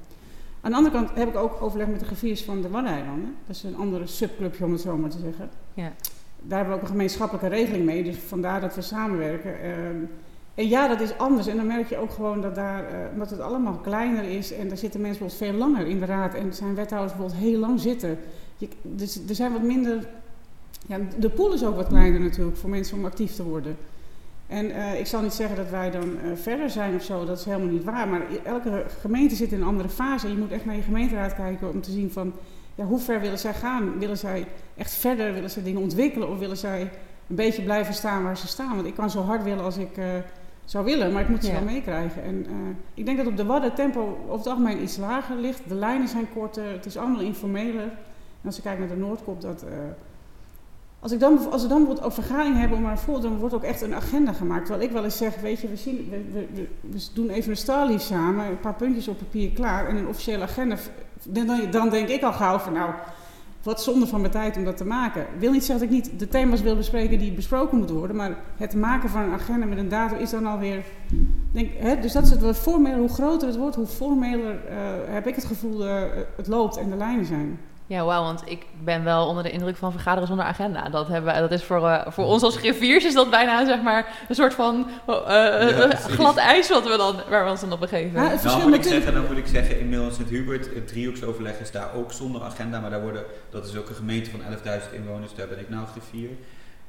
Aan 0.60 0.70
de 0.70 0.76
andere 0.76 0.94
kant 0.94 1.10
heb 1.14 1.28
ik 1.28 1.36
ook 1.36 1.62
overleg 1.62 1.86
met 1.86 1.98
de 1.98 2.04
griffiers 2.04 2.44
van 2.44 2.62
de 2.62 2.68
Waddeneilanden. 2.68 3.36
Dat 3.46 3.56
is 3.56 3.62
een 3.62 3.76
andere 3.76 4.06
subclubje 4.06 4.64
om 4.64 4.72
het 4.72 4.80
zo 4.80 4.96
maar 4.96 5.10
te 5.10 5.18
zeggen. 5.18 5.50
Ja. 5.74 5.92
Daar 6.42 6.58
hebben 6.58 6.68
we 6.68 6.74
ook 6.74 6.86
een 6.86 6.94
gemeenschappelijke 6.94 7.48
regeling 7.48 7.84
mee. 7.84 8.02
Dus 8.02 8.16
vandaar 8.16 8.60
dat 8.60 8.74
we 8.74 8.82
samenwerken. 8.82 9.60
Ehm, 9.62 9.96
en 10.54 10.68
ja, 10.68 10.88
dat 10.88 11.00
is 11.00 11.18
anders. 11.18 11.46
En 11.46 11.56
dan 11.56 11.66
merk 11.66 11.88
je 11.88 11.96
ook 11.96 12.10
gewoon 12.10 12.40
dat 12.40 12.54
daar, 12.54 12.84
omdat 13.12 13.30
het 13.30 13.40
allemaal 13.40 13.74
kleiner 13.74 14.24
is. 14.24 14.52
En 14.52 14.68
daar 14.68 14.76
zitten 14.76 15.00
mensen 15.00 15.26
bijvoorbeeld 15.26 15.50
veel 15.50 15.68
langer 15.68 15.86
in 15.86 16.00
de 16.00 16.06
raad. 16.06 16.34
En 16.34 16.54
zijn 16.54 16.74
wethouders 16.74 17.16
bijvoorbeeld 17.16 17.44
heel 17.44 17.58
lang 17.58 17.80
zitten. 17.80 18.18
Je, 18.56 18.68
dus 18.82 19.20
er 19.28 19.34
zijn 19.34 19.52
wat 19.52 19.62
minder... 19.62 20.06
Ja, 20.86 20.98
de 21.18 21.30
pool 21.30 21.52
is 21.52 21.64
ook 21.64 21.76
wat 21.76 21.86
kleiner 21.86 22.20
natuurlijk 22.20 22.56
voor 22.56 22.70
mensen 22.70 22.96
om 22.96 23.04
actief 23.04 23.34
te 23.34 23.42
worden. 23.42 23.76
En 24.46 24.70
eh, 24.70 24.98
ik 24.98 25.06
zal 25.06 25.22
niet 25.22 25.32
zeggen 25.32 25.56
dat 25.56 25.70
wij 25.70 25.90
dan 25.90 26.02
eh, 26.18 26.30
verder 26.34 26.70
zijn 26.70 26.94
of 26.94 27.02
zo, 27.02 27.24
dat 27.24 27.38
is 27.38 27.44
helemaal 27.44 27.72
niet 27.72 27.84
waar. 27.84 28.08
Maar 28.08 28.22
elke 28.44 28.84
gemeente 29.00 29.34
zit 29.34 29.52
in 29.52 29.60
een 29.60 29.66
andere 29.66 29.88
fase. 29.88 30.28
Je 30.28 30.36
moet 30.36 30.52
echt 30.52 30.64
naar 30.64 30.76
je 30.76 30.82
gemeenteraad 30.82 31.34
kijken 31.34 31.70
om 31.70 31.80
te 31.80 31.90
zien 31.90 32.10
van 32.10 32.32
ja, 32.74 32.84
hoe 32.84 32.98
ver 32.98 33.20
willen 33.20 33.38
zij 33.38 33.54
gaan. 33.54 33.98
Willen 33.98 34.18
zij 34.18 34.46
echt 34.76 34.92
verder, 34.92 35.32
willen 35.32 35.50
zij 35.50 35.62
dingen 35.62 35.80
ontwikkelen 35.82 36.28
of 36.30 36.38
willen 36.38 36.56
zij 36.56 36.80
een 37.28 37.36
beetje 37.36 37.62
blijven 37.62 37.94
staan 37.94 38.22
waar 38.22 38.36
ze 38.36 38.46
staan. 38.46 38.74
Want 38.74 38.86
ik 38.86 38.94
kan 38.94 39.10
zo 39.10 39.20
hard 39.22 39.42
willen 39.42 39.64
als 39.64 39.76
ik 39.76 39.96
eh, 39.96 40.04
zou 40.64 40.84
willen, 40.84 41.12
maar 41.12 41.22
ik 41.22 41.28
moet 41.28 41.44
ze 41.44 41.50
Ja. 41.52 41.58
wel 41.64 41.72
meekrijgen. 41.72 42.22
En 42.22 42.46
ik 42.94 43.04
denk 43.04 43.16
dat 43.16 43.26
op 43.26 43.36
de 43.36 43.44
Wadden 43.44 43.74
tempo 43.74 44.00
over 44.24 44.36
het 44.38 44.46
algemeen 44.46 44.82
iets 44.82 44.96
lager 44.96 45.36
ligt. 45.36 45.60
De 45.68 45.74
lijnen 45.74 46.08
zijn 46.08 46.26
korter, 46.34 46.72
het 46.72 46.86
is 46.86 46.96
allemaal 46.96 47.20
informeler. 47.20 47.90
En 48.42 48.48
als 48.48 48.56
je 48.56 48.62
kijkt 48.62 48.78
naar 48.78 48.88
de 48.88 48.96
Noordkop, 48.96 49.40
dat... 49.40 49.62
eh, 49.62 49.68
als, 51.00 51.12
ik 51.12 51.20
dan, 51.20 51.50
als 51.50 51.62
we 51.62 51.68
dan 51.68 51.78
bijvoorbeeld 51.78 52.06
ook 52.06 52.12
vergadering 52.12 52.58
hebben 52.58 52.76
om 52.76 52.82
maar 52.82 52.98
voor, 52.98 53.20
dan 53.20 53.38
wordt 53.38 53.54
ook 53.54 53.62
echt 53.62 53.80
een 53.80 53.94
agenda 53.94 54.32
gemaakt. 54.32 54.66
Terwijl 54.66 54.86
ik 54.86 54.92
wel 54.92 55.04
eens 55.04 55.16
zeg, 55.16 55.40
weet 55.40 55.60
je, 55.60 55.68
we, 55.68 55.76
zien, 55.76 56.08
we, 56.32 56.46
we, 56.80 57.06
doen 57.14 57.28
even 57.28 57.50
een 57.50 57.56
staallief 57.56 58.02
samen, 58.02 58.46
een 58.46 58.60
paar 58.60 58.74
puntjes 58.74 59.08
op 59.08 59.18
papier 59.18 59.50
klaar 59.50 59.88
en 59.88 59.96
een 59.96 60.06
officiële 60.06 60.42
agenda. 60.42 60.76
Dan, 61.22 61.70
dan, 61.70 61.88
denk 61.88 62.08
ik 62.08 62.22
al 62.22 62.32
gauw 62.32 62.58
van 62.58 62.72
nou, 62.72 62.92
wat 63.62 63.82
zonde 63.82 64.06
van 64.06 64.20
mijn 64.20 64.32
tijd 64.32 64.56
om 64.56 64.64
dat 64.64 64.76
te 64.76 64.84
maken. 64.84 65.20
Ik 65.20 65.40
wil 65.40 65.52
niet 65.52 65.64
zeggen 65.64 65.88
dat 65.88 65.96
ik 65.96 66.04
niet 66.04 66.18
de 66.18 66.28
thema's 66.28 66.62
wil 66.62 66.76
bespreken 66.76 67.18
die 67.18 67.32
besproken 67.32 67.78
moeten 67.78 67.96
worden, 67.96 68.16
maar 68.16 68.36
het 68.56 68.74
maken 68.74 69.08
van 69.08 69.22
een 69.22 69.32
agenda 69.32 69.66
met 69.66 69.78
een 69.78 69.88
datum 69.88 70.18
is 70.18 70.30
dan 70.30 70.46
alweer... 70.46 70.84
Denk, 71.52 71.70
hè, 71.76 72.00
dus 72.00 72.12
dat 72.12 72.22
is 72.22 72.30
het 72.30 72.56
formeler, 72.56 72.98
hoe 72.98 73.08
groter 73.08 73.48
het 73.48 73.56
wordt, 73.56 73.76
hoe 73.76 73.86
formeler 73.86 74.66
eh, 74.68 74.76
heb 75.04 75.26
ik 75.26 75.34
het 75.34 75.44
gevoel 75.44 75.86
eh, 75.86 76.02
het 76.36 76.46
loopt 76.46 76.76
en 76.76 76.90
de 76.90 76.96
lijnen 76.96 77.24
zijn. 77.24 77.58
Ja, 77.86 78.04
wauw, 78.04 78.22
want 78.22 78.42
ik 78.44 78.66
ben 78.84 79.04
wel 79.04 79.26
onder 79.26 79.42
de 79.42 79.50
indruk 79.50 79.76
van 79.76 79.92
vergaderen 79.92 80.28
zonder 80.28 80.44
agenda. 80.46 80.88
Dat, 80.88 81.08
hebben, 81.08 81.34
we- 81.34 81.40
dat 81.40 81.50
is 81.50 81.64
voor, 81.64 81.88
eh, 81.88 82.12
voor 82.12 82.24
ons 82.24 82.42
als 82.42 82.56
griffiers 82.56 83.04
is 83.04 83.14
dat 83.14 83.30
bijna 83.30 83.66
zeg 83.66 83.82
maar 83.82 84.06
een 84.28 84.34
soort 84.34 84.54
van 84.54 84.86
eh, 85.06 85.62
eh, 85.62 85.78
Ja, 85.90 85.96
glad 85.96 86.36
ijs 86.36 86.68
wat 86.68 86.82
we 86.88 86.96
dan, 86.96 87.16
waar 87.30 87.44
we 87.44 87.50
ons 87.50 87.60
dan 87.60 87.72
op 87.72 87.80
begeven. 87.80 88.22
Ja, 88.22 88.28
het 88.28 88.42
Nou, 88.42 88.54
moet 88.56 88.64
ik 88.64 88.70
natuurlijk- 88.70 88.84
zeggen, 89.04 89.12
dan 89.14 89.26
moet 89.26 89.36
ik 89.36 89.46
zeggen, 89.46 89.78
inmiddels 89.80 90.14
Sint-Hubert, 90.16 90.74
het 90.74 90.88
driehoeksoverleg 90.88 91.58
is 91.60 91.70
daar 91.70 91.94
ook 91.94 92.12
zonder 92.12 92.42
agenda, 92.42 92.80
maar 92.80 92.90
daar 92.90 93.02
worden, 93.02 93.24
dat 93.50 93.66
is 93.66 93.76
ook 93.76 93.88
een 93.88 93.94
gemeente 93.94 94.30
van 94.30 94.40
11.000 94.42 94.92
inwoners, 94.92 95.34
daar 95.34 95.48
ben 95.48 95.58
ik 95.60 95.68
nou 95.68 95.86
griffier. 95.86 96.28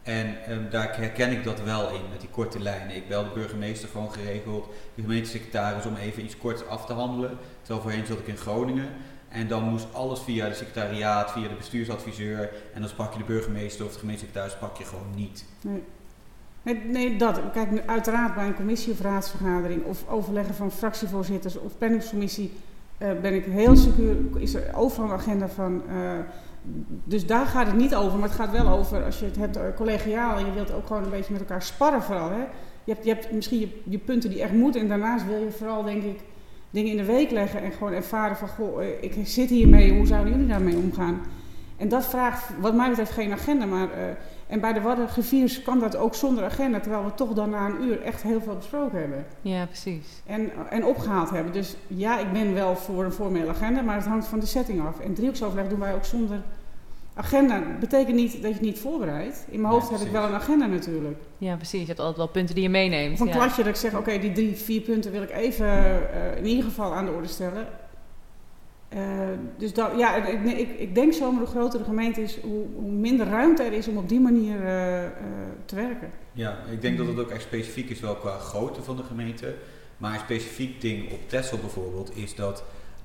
En 0.04 0.36
ehm, 0.48 0.70
daar 0.70 0.96
herken 0.98 1.32
ik 1.32 1.44
dat 1.44 1.62
wel 1.64 1.88
in, 1.90 2.02
met 2.12 2.20
die 2.20 2.30
korte 2.30 2.60
lijnen. 2.62 2.96
Ik 2.96 3.08
bel 3.08 3.24
de 3.24 3.30
burgemeester 3.34 3.90
gewoon 3.92 4.12
geregeld, 4.14 4.70
de 4.96 5.02
gemeentesecretaris 5.02 5.86
om 5.86 5.96
even 5.96 6.24
iets 6.24 6.38
korts 6.38 6.68
af 6.68 6.86
te 6.86 6.94
handelen. 6.94 7.38
Terwijl 7.62 7.82
voorheen 7.82 8.06
zat 8.06 8.20
ik 8.20 8.28
in 8.28 8.38
Groningen. 8.38 8.90
En 9.34 9.48
dan 9.48 9.64
moest 9.64 9.88
alles 9.94 10.20
via 10.20 10.48
de 10.48 10.54
secretariaat, 10.54 11.32
via 11.32 11.48
de 11.48 11.56
bestuursadviseur. 11.56 12.50
En 12.74 12.80
dan 12.82 12.90
sprak 12.90 13.14
je 13.14 13.18
de 13.20 13.26
burgemeester 13.26 13.86
of 13.86 13.94
de 13.94 14.00
gemeentesecretaris 14.00 14.54
sprak 14.54 14.78
je 14.78 14.84
gewoon 14.84 15.16
niet. 15.16 15.46
Nee. 15.62 15.84
Nee, 16.88 17.16
dat. 17.18 17.42
Kijk, 17.54 17.84
uiteraard 17.86 18.36
bij 18.36 18.48
een 18.48 18.56
commissie 18.56 18.94
of 18.94 19.02
raadsvergadering 19.02 19.84
of 19.84 20.10
overleggen 20.10 20.56
van 20.56 20.72
fractievoorzitters 20.72 21.60
of 21.60 21.78
planningscommissie 21.78 22.52
eh, 22.98 23.10
ben 23.22 23.34
ik 23.34 23.46
heel 23.46 23.76
secuur, 23.76 24.16
is 24.38 24.54
er 24.54 24.76
overal 24.76 25.10
een 25.10 25.16
agenda 25.16 25.48
van. 25.48 25.82
eh, 25.90 26.20
dus 27.04 27.26
daar 27.26 27.46
gaat 27.46 27.68
het 27.68 27.76
niet 27.76 27.96
over, 27.96 28.20
maar 28.20 28.30
het 28.30 28.38
gaat 28.38 28.52
wel 28.52 28.68
over 28.68 29.04
als 29.04 29.20
je 29.20 29.26
het 29.26 29.36
hebt 29.36 29.56
eh, 29.56 29.64
collegiaal 29.76 30.38
en 30.38 30.46
je 30.46 30.52
wilt 30.52 30.72
ook 30.74 30.88
gewoon 30.88 31.04
een 31.04 31.10
beetje 31.10 31.32
met 31.32 31.42
elkaar 31.42 31.62
sparren 31.62 32.04
vooral. 32.04 32.30
Hè? 32.30 32.44
Je, 32.84 32.94
hebt, 32.94 33.06
je 33.06 33.14
hebt 33.14 33.32
misschien 33.32 33.72
je 33.84 33.98
punten 33.98 34.30
die 34.30 34.42
echt 34.42 34.54
moeten 34.54 34.82
en 34.82 34.88
daarnaast 34.88 35.26
wil 35.26 35.40
je 35.40 35.52
vooral 35.52 35.84
denk 35.84 36.04
ik 36.04 36.20
dingen 36.74 36.92
in 36.92 36.98
de 36.98 37.06
week 37.06 37.32
leggen 37.32 37.62
en 37.62 37.72
gewoon 37.72 37.94
ervaren 37.94 38.38
van 38.38 38.48
goh, 38.48 38.84
eh, 38.84 38.90
ik 39.02 39.14
zit 39.24 39.50
hiermee, 39.50 39.94
hoe 39.94 40.06
zouden 40.06 40.32
jullie 40.34 40.48
daarmee 40.48 40.76
omgaan? 40.76 41.22
En 41.78 41.88
dat 41.90 42.06
vraagt 42.06 42.50
wat 42.60 42.74
mij 42.76 42.90
betreft 42.90 43.12
geen 43.12 43.32
agenda, 43.32 43.66
maar 43.66 43.92
eh, 43.92 44.04
en 44.48 44.60
bij 44.60 44.74
de 44.74 44.82
Waddengeviers 44.82 45.62
kan 45.62 45.80
dat 45.80 45.96
ook 45.96 46.16
zonder 46.16 46.44
agenda, 46.44 46.80
terwijl 46.80 47.04
we 47.06 47.14
toch 47.14 47.34
dan 47.34 47.50
na 47.50 47.66
een 47.66 47.84
uur 47.84 48.02
echt 48.02 48.22
heel 48.22 48.42
veel 48.42 48.56
besproken 48.56 49.00
hebben 49.00 49.26
Ja, 49.42 49.66
precies. 49.66 50.22
en, 50.26 50.52
en 50.70 50.86
opgehaald 50.86 51.30
hebben. 51.30 51.54
Dus 51.54 51.76
ja, 51.88 52.20
ik 52.20 52.32
ben 52.32 52.54
wel 52.54 52.76
voor 52.76 53.04
een 53.04 53.12
formele 53.12 53.50
agenda, 53.50 53.82
maar 53.82 53.96
het 53.96 54.06
hangt 54.06 54.28
van 54.28 54.40
de 54.40 54.46
setting 54.46 54.82
af. 54.88 55.00
En 55.00 55.14
driehoeksoverleg 55.14 55.68
doen 55.68 55.80
wij 55.80 55.94
ook 55.94 56.06
zonder 56.06 56.42
agenda. 57.14 57.64
Betekent 57.80 58.16
niet 58.16 58.32
dat 58.32 58.42
je 58.42 58.48
het 58.48 58.62
niet 58.62 58.80
voorbereidt. 58.80 59.46
In 59.50 59.62
mijn 59.62 59.74
hoofd 59.74 59.90
heb 59.90 60.00
ik 60.00 60.12
wel 60.12 60.24
een 60.24 60.34
agenda 60.34 60.66
natuurlijk. 60.66 61.18
Ja, 61.38 61.56
precies. 61.56 61.82
Je 61.82 61.88
hebt 61.88 62.00
altijd 62.00 62.18
wel 62.18 62.28
punten 62.28 62.56
die 62.56 62.64
je 62.64 62.70
meeneemt. 62.70 63.14
Of 63.14 63.20
een 63.20 63.28
ja. 63.28 63.34
kladje 63.34 63.64
dat 63.64 63.74
ik 63.74 63.80
zeg, 63.80 63.96
oké, 63.96 64.20
die 64.20 64.32
drie, 64.32 64.56
vier 64.56 64.82
punten 64.82 65.12
wil 65.12 65.22
ik 65.22 65.32
even 65.32 65.68
eh, 65.68 66.38
in 66.38 66.46
ieder 66.46 66.64
geval 66.64 66.94
aan 66.94 67.06
de 67.06 67.12
orde 67.12 67.28
stellen. 67.28 67.68
Eh, 68.94 69.00
dus 69.58 69.74
dat, 69.74 69.92
ja, 69.98 70.16
ik, 70.16 70.44
ik, 70.58 70.80
ik 70.80 70.96
denk 70.96 71.14
zomaar 71.14 71.40
hoe 71.40 71.50
groter 71.50 71.80
de 71.80 71.86
gemeente 71.86 72.22
is, 72.22 72.40
hoe, 72.42 72.66
hoe 72.76 72.92
minder 72.92 73.28
ruimte 73.28 73.64
er 73.64 73.74
is 73.74 73.88
om 73.88 73.98
op 73.98 74.10
die 74.10 74.20
manier 74.20 74.62
eh, 74.62 75.06
eh, 75.06 75.12
te 75.66 75.76
werken. 75.76 76.12
Ja, 76.32 76.58
ik 76.72 76.82
denk 76.82 76.98
dat 76.98 77.08
het 77.08 77.20
ook 77.20 77.30
echt 77.30 77.42
specifiek 77.42 77.90
is 77.90 78.00
wel 78.00 78.16
qua 78.16 78.38
grootte 78.38 78.82
van 78.82 78.98
de 78.98 79.04
gemeente. 79.04 79.56
Maar 79.98 80.14
een 80.14 80.20
specifiek 80.20 80.82
ding 80.82 81.12
op 81.12 81.30
Texel 81.30 81.58
bijvoorbeeld 81.58 82.18
is 82.18 82.36
dat 82.36 82.64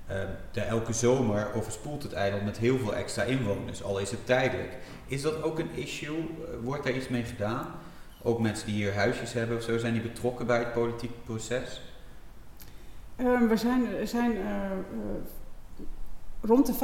Ehm, 0.09 0.27
de, 0.51 0.61
elke 0.61 0.93
zomer 0.93 1.55
overspoelt 1.55 2.03
het 2.03 2.13
eiland 2.13 2.45
met 2.45 2.59
heel 2.59 2.79
veel 2.79 2.95
extra 2.95 3.23
inwoners, 3.23 3.83
al 3.83 3.99
is 3.99 4.11
het 4.11 4.27
tijdelijk. 4.27 4.79
Is 5.07 5.23
dat 5.23 5.43
ook 5.43 5.59
een 5.59 5.71
issue? 5.75 6.17
Eh, 6.17 6.25
wordt 6.63 6.85
daar 6.85 6.93
iets 6.93 7.09
mee 7.09 7.25
gedaan? 7.25 7.67
Ook 8.23 8.41
mensen 8.41 8.67
die 8.67 8.75
hier 8.75 8.95
huisjes 8.95 9.33
hebben 9.33 9.57
of 9.57 9.63
zo, 9.63 9.79
zijn 9.79 9.93
die 9.93 10.03
betrokken 10.03 10.47
bij 10.47 10.59
het 10.59 10.73
politieke 10.73 11.19
proces? 11.25 11.83
Ehm, 13.17 13.47
we 13.47 13.57
zijn, 13.57 14.09
zijn 14.09 14.33
uh, 14.37 14.71
rond 16.41 16.67
de 16.67 16.75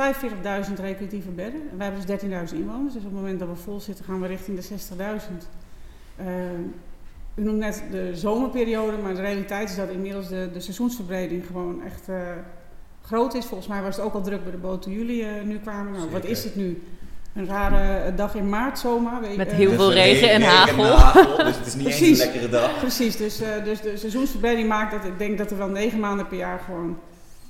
45.000 0.68 0.80
recreatieve 0.80 1.30
bedden. 1.30 1.60
We 1.76 1.82
hebben 1.82 2.06
dus 2.06 2.20
13.000 2.50 2.58
inwoners, 2.58 2.92
dus 2.92 3.02
op 3.02 3.10
het 3.10 3.20
moment 3.20 3.38
dat 3.38 3.48
we 3.48 3.54
vol 3.56 3.80
zitten 3.80 4.04
gaan 4.04 4.20
we 4.20 4.26
richting 4.26 4.60
de 4.60 4.68
60.000. 4.68 5.48
Uh, 6.20 6.26
u 7.34 7.42
noemt 7.42 7.58
net 7.58 7.82
de 7.90 8.16
zomerperiode, 8.16 8.96
maar 8.96 9.14
de 9.14 9.20
realiteit 9.20 9.70
is 9.70 9.76
dat 9.76 9.88
inmiddels 9.88 10.28
de, 10.28 10.50
de 10.52 10.60
seizoensverbreding 10.60 11.46
gewoon 11.46 11.82
echt 11.82 12.08
groot 13.06 13.34
is. 13.34 13.44
Volgens 13.44 13.68
mij 13.68 13.82
was 13.82 13.96
het 13.96 14.04
ook 14.04 14.14
al 14.14 14.22
druk 14.22 14.42
bij 14.42 14.52
de 14.52 14.58
boot 14.58 14.82
toen 14.82 14.92
jullie 14.92 15.24
nu 15.24 15.58
kwamen. 15.58 15.92
Nou, 15.92 16.10
wat 16.10 16.24
is 16.24 16.44
het 16.44 16.56
nu? 16.56 16.82
Een 17.34 17.46
rare 17.46 18.14
dag 18.14 18.34
in 18.34 18.48
maart 18.48 18.78
zomaar. 18.78 19.20
Met 19.36 19.52
heel 19.52 19.72
veel 19.72 19.92
regen 19.92 20.30
en 20.30 20.42
hagel. 20.42 21.44
dus 21.44 21.56
het 21.56 21.66
is 21.66 21.74
niet 21.74 21.86
eens 21.86 22.00
een 22.00 22.16
lekkere 22.16 22.48
dag. 22.48 22.78
Precies, 22.80 23.16
dus, 23.16 23.42
uh, 23.42 23.64
dus 23.64 23.80
de 23.80 23.96
seizoensverbreding 23.96 24.68
maakt 24.68 24.92
dat 24.92 25.04
ik 25.04 25.18
denk 25.18 25.38
dat 25.38 25.50
er 25.50 25.56
wel 25.56 25.68
negen 25.68 26.00
maanden 26.00 26.26
per 26.26 26.36
jaar 26.36 26.58
gewoon 26.58 26.98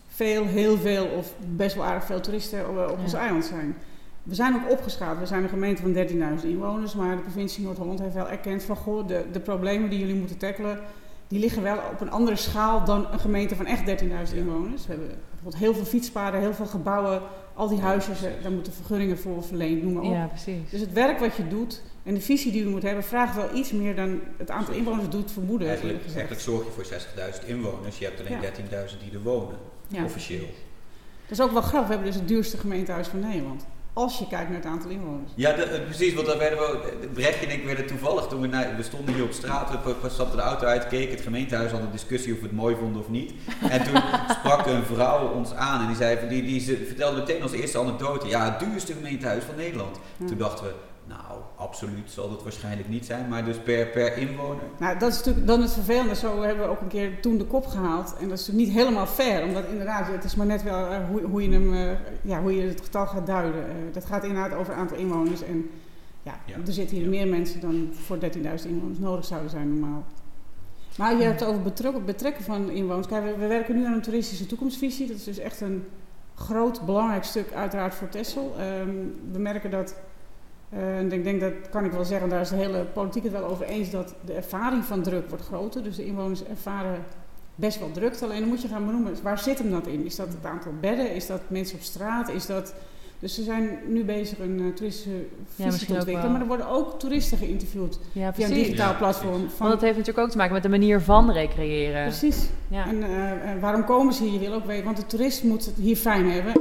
veel, 0.08 0.46
heel 0.46 0.78
veel 0.78 1.06
of 1.06 1.32
best 1.46 1.75
wel 1.75 1.84
aardig 1.84 2.04
veel 2.04 2.20
toeristen 2.20 2.68
op, 2.68 2.90
op 2.90 2.99
ons 2.99 3.12
eiland 3.12 3.44
zijn. 3.44 3.76
We 4.23 4.34
zijn 4.34 4.54
ook 4.54 4.70
opgeschaald. 4.70 5.18
We 5.18 5.26
zijn 5.26 5.42
een 5.42 5.49
gemeente 5.49 5.82
van 5.82 5.94
13.000 6.40 6.49
inwoners, 6.49 6.94
maar 6.94 7.16
de 7.16 7.23
provincie 7.23 7.64
Noord-Holland 7.64 7.99
heeft 7.99 8.14
wel 8.14 8.28
erkend 8.28 8.62
van 8.62 8.76
goh, 8.76 9.06
de, 9.08 9.25
de 9.32 9.40
problemen 9.40 9.90
die 9.90 9.99
jullie 9.99 10.14
moeten 10.14 10.38
tackelen, 10.38 10.80
die 11.28 11.38
liggen 11.38 11.62
wel 11.62 11.76
op 11.92 12.00
een 12.00 12.11
andere 12.11 12.37
schaal 12.37 12.84
dan 12.84 13.06
een 13.12 13.20
gemeente 13.20 13.56
van 13.56 13.66
echt 13.66 14.02
13.000 14.02 14.37
inwoners. 14.37 14.87
We 14.87 14.92
hebben 14.92 15.11
bijvoorbeeld 15.44 15.74
heel 15.74 15.74
veel 15.74 15.98
fietspaden, 15.98 16.40
heel 16.40 16.54
veel 16.54 16.66
gebouwen, 16.66 17.22
al 17.54 17.68
die 17.68 17.80
huisjes, 17.80 18.20
daar 18.42 18.52
moeten 18.52 18.72
vergunningen 18.72 19.18
voor 19.18 19.44
verleend, 19.44 19.82
noem 19.82 19.92
maar 19.92 20.02
op. 20.02 20.12
Ja, 20.12 20.26
precies. 20.26 20.70
Dus 20.70 20.80
het 20.80 20.92
werk 20.92 21.18
wat 21.18 21.36
je 21.36 21.48
doet 21.48 21.82
en 22.02 22.14
de 22.14 22.20
visie 22.20 22.52
die 22.52 22.64
je 22.64 22.70
moet 22.70 22.82
hebben, 22.82 23.04
vraagt 23.04 23.34
wel 23.34 23.54
iets 23.54 23.72
meer 23.72 23.96
dan 23.96 24.20
het 24.36 24.50
aantal 24.50 24.74
inwoners 24.74 25.08
doet 25.08 25.32
vermoeden. 25.32 25.68
Eigenlijk, 25.68 26.04
eigenlijk 26.04 26.40
zorg 26.40 26.64
je 26.64 26.70
voor 26.70 26.84
60.000 27.42 27.46
inwoners, 27.46 27.98
je 27.98 28.04
hebt 28.04 28.20
alleen 28.20 28.40
ja. 28.40 28.86
13.000 28.88 28.98
die 29.02 29.12
er 29.12 29.22
wonen, 29.22 29.56
officieel. 30.04 30.46
Dat 31.28 31.38
is 31.38 31.40
ook 31.40 31.52
wel 31.52 31.62
grappig, 31.62 31.88
we 31.88 31.94
hebben 31.94 32.12
dus 32.12 32.20
het 32.20 32.28
duurste 32.28 32.56
gemeentehuis 32.56 33.08
van 33.08 33.20
Nederland. 33.20 33.66
Als 33.94 34.18
je 34.18 34.26
kijkt 34.26 34.48
naar 34.48 34.58
het 34.58 34.66
aantal 34.66 34.90
inwoners. 34.90 35.30
Ja, 35.34 35.52
de, 35.52 35.82
precies, 35.84 36.14
want 36.14 36.26
daar 36.26 36.38
werden 36.38 36.58
we, 36.58 37.08
Brechtje 37.12 37.46
en 37.46 37.52
ik 37.52 37.64
werden 37.64 37.86
toevallig, 37.86 38.26
toen 38.26 38.40
we, 38.40 38.46
naar, 38.46 38.76
we 38.76 38.82
stonden 38.82 39.14
hier 39.14 39.24
op 39.24 39.32
straat, 39.32 39.70
we 39.84 40.08
stapten 40.08 40.36
de 40.36 40.42
auto 40.42 40.66
uit, 40.66 40.88
keken, 40.88 41.14
het 41.14 41.20
gemeentehuis 41.20 41.70
had 41.70 41.80
een 41.80 41.90
discussie 41.90 42.32
of 42.32 42.38
we 42.38 42.46
het 42.46 42.54
mooi 42.54 42.76
vonden 42.76 43.00
of 43.00 43.08
niet. 43.08 43.32
En 43.70 43.84
toen 43.84 44.02
sprak 44.38 44.66
een 44.66 44.84
vrouw 44.84 45.28
ons 45.28 45.52
aan 45.52 45.80
en 45.80 45.86
die, 45.86 45.96
zei, 45.96 46.28
die, 46.28 46.42
die 46.42 46.86
vertelde 46.86 47.18
meteen 47.18 47.42
als 47.42 47.52
eerste 47.52 47.78
anekdote, 47.78 48.26
ja, 48.26 48.44
het 48.44 48.60
duurste 48.60 48.92
gemeentehuis 48.92 49.44
van 49.44 49.56
Nederland. 49.56 49.98
Toen 50.26 50.38
dachten 50.38 50.64
we, 50.64 50.72
nou, 51.06 51.40
absoluut 51.56 52.11
zal 52.11 52.30
dat 52.30 52.42
waarschijnlijk 52.42 52.88
niet 52.88 53.06
zijn, 53.06 53.28
maar 53.28 53.44
dus 53.44 53.56
per, 53.56 53.87
per 53.87 54.16
inwoner. 54.16 54.62
Nou, 54.78 54.99
dat 54.99 55.12
is 55.12 55.16
natuurlijk 55.16 55.46
dan 55.46 55.62
het 55.62 55.73
vervelende. 55.73 56.14
Zo 56.14 56.42
hebben 56.42 56.64
we 56.64 56.70
ook 56.70 56.80
een 56.80 56.88
keer 56.88 57.20
toen 57.20 57.38
de 57.38 57.44
kop 57.44 57.66
gehaald. 57.66 58.14
En 58.20 58.28
dat 58.28 58.38
is 58.38 58.46
natuurlijk 58.46 58.66
niet 58.66 58.84
helemaal 58.84 59.06
fair, 59.06 59.44
omdat 59.44 59.64
inderdaad, 59.66 60.06
het 60.06 60.25
is 60.25 60.34
maar 60.34 60.46
net 60.46 60.62
wel 60.62 60.92
uh, 60.92 61.08
hoe, 61.08 61.23
hoe, 61.23 61.42
je 61.42 61.50
hem, 61.50 61.73
uh, 61.73 61.90
ja, 62.23 62.40
hoe 62.40 62.54
je 62.56 62.68
het 62.68 62.80
getal 62.80 63.06
gaat 63.06 63.26
duiden. 63.26 63.61
Uh, 63.61 63.75
dat 63.92 64.04
gaat 64.04 64.25
inderdaad 64.25 64.58
over 64.58 64.73
het 64.73 64.80
aantal 64.80 64.96
inwoners. 64.96 65.42
En 65.42 65.70
ja, 66.23 66.40
ja. 66.46 66.56
er 66.66 66.73
zitten 66.73 66.96
hier 66.96 67.04
ja. 67.04 67.11
meer 67.11 67.28
mensen 67.28 67.61
dan 67.61 67.88
voor 67.92 68.18
13.000 68.18 68.23
inwoners 68.68 68.99
nodig 68.99 69.25
zouden 69.25 69.50
zijn 69.50 69.78
normaal. 69.78 70.04
Maar 70.96 71.16
je 71.16 71.23
hebt 71.23 71.40
het 71.40 71.49
over 71.49 71.62
betrekken, 71.62 72.04
betrekken 72.04 72.44
van 72.44 72.70
inwoners. 72.70 73.06
Kijk, 73.06 73.25
we, 73.25 73.37
we, 73.37 73.46
werken 73.46 73.75
nu 73.75 73.87
aan 73.87 73.92
een 73.92 74.02
toeristische 74.02 74.46
toekomstvisie. 74.46 75.06
Dat 75.06 75.16
is 75.16 75.25
dus 75.25 75.38
echt 75.38 75.61
een 75.61 75.84
groot, 76.34 76.87
belangrijk 76.87 77.25
stuk 77.25 77.52
uiteraard 77.52 77.94
voor 77.94 78.08
Texel. 78.08 78.54
Um, 78.61 79.14
we 79.32 79.38
merken 79.38 79.70
dat 79.70 79.96
uh, 80.76 80.98
en 80.98 81.12
ik 81.12 81.24
denk 81.24 81.40
dat 81.40 81.52
kan 81.70 81.84
ik 81.84 81.92
wel 81.92 82.04
zeggen, 82.04 82.28
daar 82.28 82.40
is 82.40 82.48
de 82.48 82.56
hele 82.56 82.84
politiek 82.92 83.22
het 83.22 83.32
wel 83.32 83.44
over 83.44 83.66
eens 83.66 83.90
dat 83.90 84.14
de 84.24 84.32
ervaring 84.32 84.84
van 84.84 85.02
druk 85.02 85.28
wordt 85.28 85.44
groter. 85.44 85.82
Dus 85.82 85.96
de 85.96 86.06
inwoners 86.06 86.44
ervaren 86.44 86.98
best 87.54 87.78
wel 87.78 87.90
druk. 87.92 88.20
Alleen 88.22 88.40
dan 88.40 88.48
moet 88.48 88.62
je 88.62 88.68
gaan 88.68 88.86
benoemen, 88.86 89.16
waar 89.22 89.38
zit 89.38 89.58
hem 89.58 89.70
dat 89.70 89.86
in? 89.86 90.04
Is 90.04 90.16
dat 90.16 90.28
het 90.28 90.46
aantal 90.46 90.72
bedden? 90.80 91.14
Is 91.14 91.26
dat 91.26 91.40
mensen 91.46 91.76
op 91.76 91.82
straat? 91.82 92.28
Is 92.28 92.46
dat... 92.46 92.74
Dus 93.18 93.34
ze 93.34 93.42
zijn 93.42 93.78
nu 93.86 94.04
bezig 94.04 94.38
een 94.38 94.60
uh, 94.60 94.74
toeristische 94.74 95.26
visie 95.54 95.86
te 95.86 95.92
ontwikkelen. 95.92 96.32
Maar 96.32 96.40
er 96.40 96.46
worden 96.46 96.68
ook 96.68 96.98
toeristen 96.98 97.38
geïnterviewd 97.38 97.98
ja, 98.12 98.34
via 98.34 98.46
een 98.46 98.54
digitaal 98.54 98.96
platform. 98.96 99.48
Van... 99.48 99.58
Want 99.58 99.70
dat 99.70 99.80
heeft 99.80 99.96
natuurlijk 99.96 100.26
ook 100.26 100.30
te 100.30 100.36
maken 100.36 100.52
met 100.52 100.62
de 100.62 100.68
manier 100.68 101.00
van 101.00 101.30
recreëren. 101.30 102.02
Precies. 102.02 102.48
Ja. 102.68 102.86
En 102.86 102.96
uh, 102.96 103.60
waarom 103.60 103.84
komen 103.84 104.14
ze 104.14 104.24
hier? 104.24 104.32
Je 104.32 104.38
wil 104.38 104.52
ook 104.52 104.66
weten, 104.66 104.84
want 104.84 104.96
de 104.96 105.06
toerist 105.06 105.42
moet 105.42 105.64
het 105.64 105.74
hier 105.76 105.96
fijn 105.96 106.30
hebben. 106.30 106.52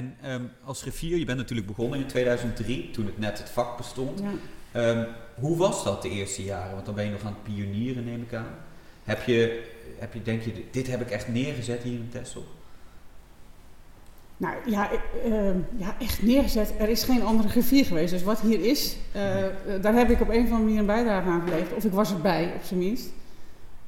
En 0.00 0.32
um, 0.32 0.50
als 0.64 0.82
griffier, 0.82 1.18
je 1.18 1.24
bent 1.24 1.38
natuurlijk 1.38 1.66
begonnen 1.68 1.98
in 1.98 2.06
2003, 2.06 2.90
toen 2.90 3.06
het 3.06 3.18
net 3.18 3.38
het 3.38 3.50
vak 3.50 3.76
bestond. 3.76 4.22
Ja. 4.72 4.88
Um, 4.88 5.06
hoe 5.34 5.56
was 5.56 5.84
dat 5.84 6.02
de 6.02 6.10
eerste 6.10 6.44
jaren? 6.44 6.72
Want 6.74 6.86
dan 6.86 6.94
ben 6.94 7.04
je 7.04 7.10
nog 7.10 7.24
aan 7.24 7.36
het 7.42 7.54
pionieren, 7.54 8.04
neem 8.04 8.22
ik 8.22 8.34
aan. 8.34 8.54
Heb 9.04 9.22
je, 9.22 9.68
heb 9.98 10.14
je 10.14 10.22
denk 10.22 10.42
je, 10.42 10.64
dit 10.70 10.86
heb 10.86 11.00
ik 11.00 11.10
echt 11.10 11.28
neergezet 11.28 11.82
hier 11.82 11.92
in 11.92 12.08
Texel? 12.10 12.44
Nou 14.36 14.54
ja, 14.66 14.90
uh, 15.26 15.50
ja, 15.76 15.96
echt 16.00 16.22
neergezet. 16.22 16.72
Er 16.78 16.88
is 16.88 17.04
geen 17.04 17.22
andere 17.22 17.48
griffier 17.48 17.84
geweest. 17.84 18.12
Dus 18.12 18.22
wat 18.22 18.40
hier 18.40 18.64
is, 18.64 18.96
uh, 19.16 19.22
daar 19.80 19.94
heb 19.94 20.10
ik 20.10 20.20
op 20.20 20.28
een 20.28 20.44
of 20.44 20.50
andere 20.50 20.62
manier 20.62 20.78
een 20.78 20.86
bijdrage 20.86 21.28
aan 21.28 21.42
geleverd. 21.42 21.72
Of 21.72 21.84
ik 21.84 21.92
was 21.92 22.12
erbij, 22.12 22.52
op 22.56 22.62
zijn 22.62 22.80
minst. 22.80 23.08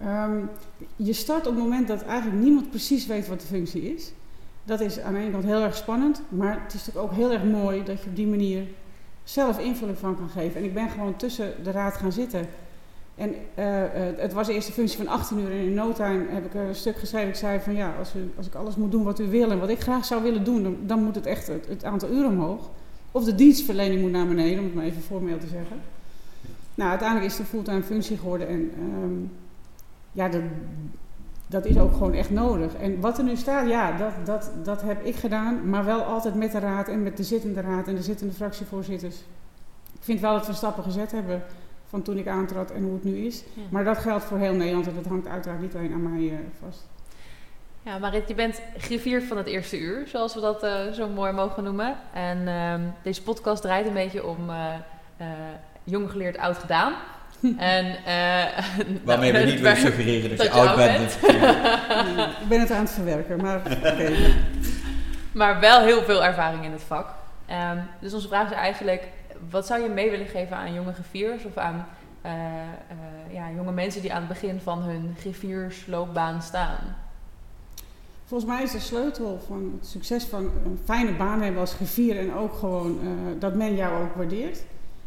Um, 0.04 0.50
je 0.97 1.12
start 1.12 1.47
op 1.47 1.54
het 1.54 1.62
moment 1.62 1.88
dat 1.88 2.02
eigenlijk 2.04 2.42
niemand 2.42 2.71
precies 2.71 3.07
weet 3.07 3.28
wat 3.28 3.40
de 3.40 3.47
functie 3.47 3.95
is 3.95 4.12
dat 4.64 4.81
is 4.81 5.00
aan 5.00 5.12
de 5.12 5.21
ene 5.21 5.31
kant 5.31 5.45
heel 5.45 5.62
erg 5.62 5.76
spannend, 5.76 6.23
maar 6.28 6.62
het 6.62 6.75
is 6.75 6.87
natuurlijk 6.87 7.12
ook 7.12 7.19
heel 7.19 7.33
erg 7.33 7.45
mooi 7.45 7.85
dat 7.85 8.02
je 8.02 8.09
op 8.09 8.16
die 8.16 8.26
manier 8.26 8.66
zelf 9.25 9.59
invulling 9.59 9.99
van 9.99 10.16
kan 10.16 10.28
geven. 10.28 10.61
En 10.61 10.64
ik 10.64 10.75
ben 10.75 10.90
gewoon 10.90 11.16
tussen 11.16 11.52
de 11.62 11.71
raad 11.71 11.97
gaan 11.97 12.12
zitten. 12.12 12.47
En 13.14 13.35
uh, 13.59 13.83
uh, 13.83 13.85
het 14.16 14.33
was 14.33 14.49
eerst 14.49 14.66
de 14.66 14.73
functie 14.73 14.99
van 14.99 15.07
18 15.07 15.38
uur 15.38 15.50
en 15.50 15.59
in 15.59 15.75
no 15.75 15.92
time 15.92 16.25
heb 16.28 16.45
ik 16.45 16.54
een 16.54 16.75
stuk 16.75 16.97
geschreven. 16.97 17.28
Ik 17.28 17.35
zei 17.35 17.61
van 17.61 17.75
ja, 17.75 17.95
als, 17.99 18.14
u, 18.14 18.33
als 18.37 18.47
ik 18.47 18.54
alles 18.54 18.76
moet 18.76 18.90
doen 18.90 19.02
wat 19.02 19.21
u 19.21 19.26
wil 19.26 19.50
en 19.50 19.59
wat 19.59 19.69
ik 19.69 19.81
graag 19.81 20.04
zou 20.04 20.23
willen 20.23 20.45
doen, 20.45 20.62
dan, 20.62 20.76
dan 20.87 21.02
moet 21.04 21.14
het 21.14 21.26
echt 21.26 21.47
het, 21.47 21.66
het, 21.69 21.85
aantal 21.85 22.11
uren 22.11 22.31
omhoog. 22.31 22.71
Of 23.12 23.25
de 23.25 23.35
dienstverlening 23.35 24.00
moet 24.00 24.11
naar 24.11 24.26
beneden, 24.26 24.59
om 24.59 24.64
het 24.64 24.75
maar 24.75 24.85
even 24.85 25.02
formeel 25.02 25.38
te 25.38 25.47
zeggen. 25.47 25.81
Nou, 26.75 26.90
uiteindelijk 26.90 27.31
is 27.31 27.38
het 27.38 27.42
een 27.42 27.52
fulltime 27.52 27.83
functie 27.83 28.16
geworden 28.16 28.49
en 28.49 28.71
um, 29.02 29.31
ja, 30.12 30.28
de, 30.28 30.42
dat 31.53 31.65
is 31.65 31.79
ook 31.79 31.93
gewoon 31.93 32.15
echt 32.15 32.31
nodig. 32.31 32.75
En 32.75 33.01
wat 33.01 33.19
er 33.19 33.25
nu 33.25 33.37
staat, 33.37 33.69
ja, 33.69 33.97
dat, 33.97 34.13
dat, 34.25 34.51
dat 34.65 34.83
heb 34.83 35.05
ik 35.05 35.17
gedaan, 35.17 35.69
maar 35.69 35.85
wel 35.85 36.03
altijd 36.03 36.35
met 36.35 36.53
de 36.53 36.59
raad 36.59 36.89
en 36.89 37.03
met 37.03 37.17
de 37.17 37.23
zittende 37.23 37.61
raad 37.61 37.89
en 37.89 37.95
de 37.95 38.03
zittende 38.03 38.33
fractievoorzitters. 38.33 39.17
Ik 39.93 40.01
vind 40.01 40.21
wel 40.21 40.33
dat 40.33 40.47
we 40.47 40.53
stappen 40.53 40.83
gezet 40.83 41.13
hebben 41.13 41.43
van 41.87 42.03
toen 42.03 42.19
ik 42.19 42.27
aantrad 42.27 42.71
en 42.71 42.83
hoe 42.83 42.93
het 42.93 43.05
nu 43.05 43.17
is. 43.17 43.45
Ja. 43.55 43.63
Maar 43.71 43.85
dat 43.85 43.99
geldt 43.99 44.25
voor 44.25 44.39
heel 44.39 44.55
Nederland 44.55 44.87
en 44.87 44.95
dat 44.95 45.07
hangt 45.07 45.27
uiteraard 45.27 45.61
niet 45.61 45.75
alleen 45.75 45.93
aan 45.93 46.11
mij 46.11 46.21
uh, 46.21 46.35
vast. 46.61 46.87
Ja, 47.83 47.99
Marit, 47.99 48.29
je 48.29 48.35
bent 48.35 48.63
griffier 48.77 49.23
van 49.23 49.37
het 49.37 49.47
eerste 49.47 49.79
uur, 49.79 50.07
zoals 50.07 50.35
we 50.35 50.41
dat 50.41 50.65
uh, 50.65 50.91
zo 50.93 51.09
mooi 51.09 51.33
mogen 51.33 51.65
noemen. 51.65 51.97
En 52.13 52.39
uh, 52.39 52.75
deze 53.03 53.23
podcast 53.23 53.63
draait 53.63 53.87
een 53.87 53.93
beetje 53.93 54.27
om 54.27 54.51
eh, 54.51 55.27
jong 55.85 56.11
geleerd, 56.11 56.39
oud 56.39 56.59
gedaan. 56.59 56.95
En, 57.57 57.87
uh, 57.87 57.95
Waarmee 59.05 59.33
nou, 59.33 59.45
we 59.45 59.51
niet 59.53 59.61
willen 59.61 59.77
suggereren 59.77 60.29
dat, 60.29 60.39
dat 60.39 60.47
je, 60.47 60.53
oud 60.53 60.77
bent. 60.77 61.19
bent. 61.21 61.37
ik 62.43 62.49
ben 62.49 62.61
het 62.61 62.71
aan 62.71 62.85
het 62.85 62.91
verwerken, 62.91 63.41
maar 63.41 63.63
okay. 63.77 64.35
Maar 65.33 65.61
wel 65.61 65.81
heel 65.81 66.03
veel 66.03 66.25
ervaring 66.25 66.65
in 66.65 66.73
het 66.73 66.83
vak. 66.83 67.15
Um, 67.51 67.83
dus 68.01 68.15
onze 68.15 68.29
vraag 68.29 68.51
is 68.51 68.57
eigenlijk, 68.57 69.09
wat 69.51 69.67
zou 69.67 69.83
je 69.83 69.89
mee 69.89 70.11
willen 70.11 70.27
geven 70.27 70.57
aan 70.57 70.75
jonge 70.75 70.93
griffiers 70.93 71.45
of 71.45 71.57
aan 71.57 71.87
uh, 72.27 72.33
uh, 72.33 73.35
ja, 73.35 73.51
jonge 73.57 73.73
mensen 73.73 74.03
die 74.03 74.13
aan 74.13 74.21
het 74.21 74.29
begin 74.29 74.61
van 74.61 74.83
hun 74.83 75.15
griffiersloopbaan 75.19 76.43
staan? 76.43 76.97
Volgens 78.25 78.51
mij 78.51 78.63
is 78.63 78.73
de 78.73 78.81
sleutel 78.81 79.43
van 79.47 79.79
het 79.81 79.89
succes 79.89 80.25
van 80.25 80.51
een 80.65 80.81
fijne 80.85 81.13
baan 81.13 81.43
hebben 81.43 81.61
als 81.61 81.75
griffier 81.75 82.19
en 82.19 82.35
ook 82.35 82.55
gewoon 82.55 82.99
dat 83.39 83.55
men 83.55 83.77
jou 83.77 84.03
ook 84.03 84.15
waardeert 84.15 84.59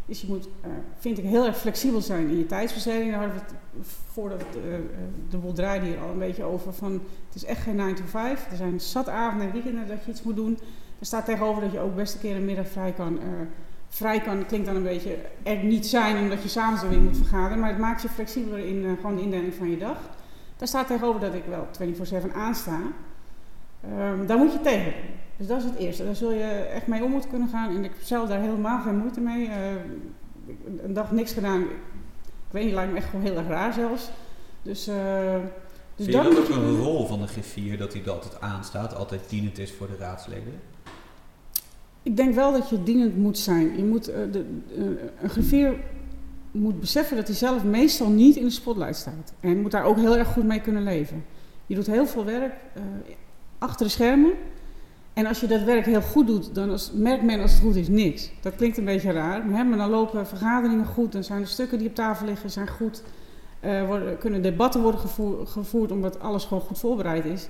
dus 0.05 0.21
je 0.21 0.27
moet, 0.27 0.45
uh, 0.45 0.71
vind 0.97 1.17
ik, 1.17 1.23
heel 1.23 1.45
erg 1.45 1.57
flexibel 1.57 2.01
zijn 2.01 2.27
in 2.27 2.37
je 2.37 2.45
tijdsbesteding. 2.45 3.11
Daar 3.11 3.19
hadden 3.19 3.37
we 3.37 3.41
het 3.41 3.87
voordat 4.11 4.39
het, 4.39 4.55
uh, 4.55 4.75
de 5.29 5.37
boel 5.37 5.53
draaide 5.53 5.85
hier 5.85 5.99
al 5.99 6.09
een 6.09 6.19
beetje 6.19 6.43
over. 6.43 6.73
Van, 6.73 6.91
het 7.25 7.35
is 7.35 7.45
echt 7.45 7.61
geen 7.61 7.75
9 7.75 7.95
to 7.95 8.03
5. 8.05 8.47
Er 8.51 8.57
zijn 8.57 8.79
zat 8.79 9.09
avonden 9.09 9.47
en 9.47 9.53
weekenden 9.53 9.87
dat 9.87 10.05
je 10.05 10.11
iets 10.11 10.23
moet 10.23 10.35
doen. 10.35 10.59
Er 10.99 11.05
staat 11.05 11.25
tegenover 11.25 11.61
dat 11.61 11.71
je 11.71 11.79
ook 11.79 11.95
best 11.95 12.13
een 12.13 12.19
keer 12.19 12.35
een 12.35 12.45
middag 12.45 12.67
vrij 12.67 12.91
kan. 12.91 13.13
Uh, 13.13 13.21
vrij 13.89 14.21
kan 14.21 14.45
klinkt 14.45 14.65
dan 14.65 14.75
een 14.75 14.83
beetje 14.83 15.17
er 15.43 15.63
niet 15.63 15.85
zijn 15.85 16.17
omdat 16.17 16.43
je 16.43 16.49
s'avonds 16.49 16.83
weer 16.83 17.01
moet 17.01 17.17
vergaderen. 17.17 17.59
Maar 17.59 17.69
het 17.69 17.79
maakt 17.79 18.01
je 18.01 18.09
flexibeler 18.09 18.65
in 18.65 18.95
gewoon 18.95 19.15
de 19.15 19.21
indeling 19.21 19.53
van 19.53 19.69
je 19.69 19.77
dag. 19.77 19.97
Daar 20.57 20.67
staat 20.67 20.87
tegenover 20.87 21.21
dat 21.21 21.33
ik 21.33 21.43
wel 21.49 21.67
24-7 22.27 22.33
aansta. 22.33 22.79
Um, 23.99 24.27
daar 24.27 24.37
moet 24.37 24.51
je 24.51 24.61
tegen. 24.61 24.93
Dus 25.37 25.47
dat 25.47 25.57
is 25.57 25.63
het 25.63 25.75
eerste. 25.75 26.05
Daar 26.05 26.15
zul 26.15 26.31
je 26.31 26.43
echt 26.73 26.87
mee 26.87 27.03
om 27.03 27.11
moeten 27.11 27.29
kunnen 27.29 27.49
gaan. 27.49 27.69
En 27.69 27.83
ik 27.83 27.91
heb 27.93 28.01
zelf 28.03 28.29
daar 28.29 28.41
helemaal 28.41 28.81
geen 28.81 28.97
moeite 28.97 29.19
mee. 29.19 29.47
Uh, 29.47 29.53
een 30.83 30.93
dag 30.93 31.11
niks 31.11 31.33
gedaan. 31.33 31.61
Ik 31.61 32.51
weet 32.51 32.65
niet, 32.65 32.73
lijkt 32.73 32.91
me 32.91 32.97
echt 32.97 33.09
gewoon 33.09 33.25
heel 33.25 33.37
erg 33.37 33.47
raar 33.47 33.73
zelfs. 33.73 34.09
Dus 34.61 34.87
uh, 34.87 34.95
Dus 35.95 36.05
Vind 36.05 36.17
je 36.17 36.23
dat 36.23 36.37
ook 36.37 36.49
een 36.49 36.77
rol 36.77 37.07
van 37.07 37.21
de 37.21 37.27
griffier, 37.27 37.77
dat 37.77 37.93
hij 37.93 38.03
dat 38.03 38.13
altijd 38.13 38.41
aanstaat, 38.41 38.95
altijd 38.95 39.29
dienend 39.29 39.57
is 39.57 39.73
voor 39.73 39.87
de 39.87 39.95
raadsleden? 39.99 40.53
Ik 42.03 42.17
denk 42.17 42.35
wel 42.35 42.51
dat 42.51 42.69
je 42.69 42.83
dienend 42.83 43.17
moet 43.17 43.37
zijn. 43.37 43.77
Je 43.77 43.83
moet, 43.83 44.09
uh, 44.09 44.15
de, 44.31 44.45
een 45.21 45.29
griffier 45.29 45.73
moet 46.51 46.79
beseffen 46.79 47.15
dat 47.15 47.27
hij 47.27 47.35
zelf 47.35 47.63
meestal 47.63 48.09
niet 48.09 48.35
in 48.35 48.43
de 48.43 48.49
spotlight 48.49 48.95
staat. 48.95 49.33
En 49.39 49.61
moet 49.61 49.71
daar 49.71 49.83
ook 49.83 49.97
heel 49.97 50.17
erg 50.17 50.27
goed 50.27 50.43
mee 50.43 50.61
kunnen 50.61 50.83
leven. 50.83 51.25
Je 51.65 51.75
doet 51.75 51.87
heel 51.87 52.07
veel 52.07 52.25
werk 52.25 52.53
achter 53.57 53.85
de 53.85 53.91
schermen. 53.91 54.31
En 55.15 55.25
als 55.25 55.39
je 55.39 55.47
dat 55.47 55.63
werk 55.63 55.85
heel 55.85 56.01
goed 56.01 56.27
doet, 56.27 56.55
dan 56.55 56.79
merkt 56.93 57.23
men 57.23 57.41
als 57.41 57.51
het 57.51 57.61
goed 57.61 57.75
is 57.75 57.87
niks. 57.87 58.31
Dat 58.41 58.55
klinkt 58.55 58.77
een 58.77 58.85
beetje 58.85 59.11
raar, 59.11 59.45
maar, 59.45 59.77
dan 59.77 59.89
lopen 59.89 60.27
vergaderingen 60.27 60.85
goed, 60.85 61.11
dan 61.11 61.23
zijn 61.23 61.41
de 61.41 61.47
stukken 61.47 61.77
die 61.77 61.87
op 61.87 61.95
tafel 61.95 62.25
liggen 62.25 62.49
zijn 62.49 62.67
goed. 62.67 63.03
Uh, 63.65 63.85
worden, 63.85 64.17
kunnen 64.17 64.41
debatten 64.41 64.81
worden 64.81 64.99
gevoer, 64.99 65.47
gevoerd 65.47 65.91
omdat 65.91 66.19
alles 66.19 66.45
gewoon 66.45 66.63
goed 66.63 66.79
voorbereid 66.79 67.25
is. 67.25 67.47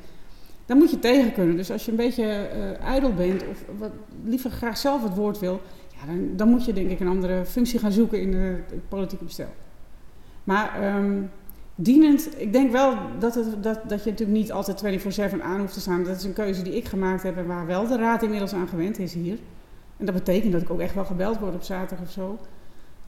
Dan 0.65 0.77
moet 0.77 0.89
je 0.89 1.00
tegen 1.00 1.34
kunnen. 1.34 1.55
Dus 1.55 1.72
als 1.72 1.86
je 1.86 1.91
een 1.91 1.98
beetje 1.98 2.24
uh, 2.24 2.79
ijdel 2.88 3.13
bent 3.13 3.48
of 3.48 3.63
wat, 3.77 3.91
liever 4.24 4.51
graag 4.51 4.77
zelf 4.77 5.03
het 5.03 5.15
woord 5.15 5.39
wil, 5.39 5.62
ja, 6.00 6.05
dan, 6.05 6.29
dan, 6.36 6.50
moet 6.50 6.65
je 6.65 6.74
denk 6.74 6.89
ik 6.89 7.00
een 7.00 7.07
andere 7.07 7.45
functie 7.45 7.79
gaan 7.79 7.91
zoeken 7.91 8.22
in 8.22 8.34
het 8.34 8.89
politieke 8.89 9.24
bestel. 9.24 9.53
Maar 10.43 10.95
um, 10.95 11.29
dienend, 11.75 12.29
ik 12.41 12.53
denk 12.53 12.72
wel 12.72 12.98
dat, 13.20 13.36
het, 13.36 13.63
dat, 13.63 13.79
dat 13.88 14.03
je 14.03 14.10
natuurlijk 14.10 14.38
niet 14.38 14.51
altijd 14.51 15.03
24-7 15.34 15.41
aan 15.41 15.60
hoeft 15.60 15.74
te 15.74 15.79
staan. 15.79 16.03
Dat 16.03 16.15
is 16.15 16.24
een 16.24 16.34
keuze 16.34 16.62
die 16.62 16.75
ik 16.75 16.88
gemaakt 16.88 17.24
heb 17.24 17.38
en 17.38 17.46
waar 17.46 17.65
wel 17.65 17.88
de 17.88 17.98
raad 17.98 18.24
inmiddels 18.24 18.53
aan 18.53 18.67
gewend 18.67 19.00
is 19.00 19.13
hier. 19.13 19.38
En 19.98 20.05
dat 20.05 20.15
betekent 20.15 20.51
dat 20.51 20.62
ik 20.62 20.70
ook 20.70 20.79
echt 20.79 20.96
wel 20.96 21.05
gebeld 21.05 21.39
word 21.39 21.55
op 21.55 21.63
zaterdag 21.63 22.05
of 22.05 22.12
zo. 22.12 22.39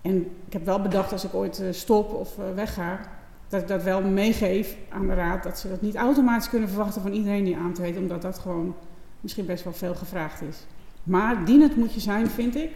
En 0.02 0.18
ik 0.48 0.54
heb 0.54 0.66
wel 0.66 0.82
bedacht 0.82 1.12
als 1.12 1.24
ik 1.24 1.34
ooit 1.34 1.60
uh, 1.60 1.68
stop 1.72 2.14
of 2.14 2.38
uh, 2.38 2.44
wegga, 2.56 3.00
dat 3.48 3.62
ik 3.62 3.68
dat 3.68 3.84
wel 3.84 4.02
meegeef 4.02 4.78
aan 4.90 5.08
de 5.08 5.14
raad. 5.14 5.44
Dat 5.44 5.60
ze 5.60 5.70
dat 5.70 5.82
niet 5.82 5.96
automatisch 5.96 6.50
kunnen 6.50 6.70
verwachten 6.70 7.02
van 7.02 7.12
iedereen 7.12 7.44
die 7.44 7.58
aantreedt, 7.58 7.98
omdat 7.98 8.22
dat 8.22 8.40
gewoon 8.40 8.76
misschien 9.22 9.46
best 9.46 9.64
wel 9.64 9.74
veel 9.74 9.96
gevraagd 9.96 10.42
is. 10.42 10.66
Maar 11.04 11.46
dienend 11.46 11.76
moet 11.76 11.94
je 11.94 12.00
zijn, 12.00 12.30
vind 12.30 12.56
ik. 12.56 12.72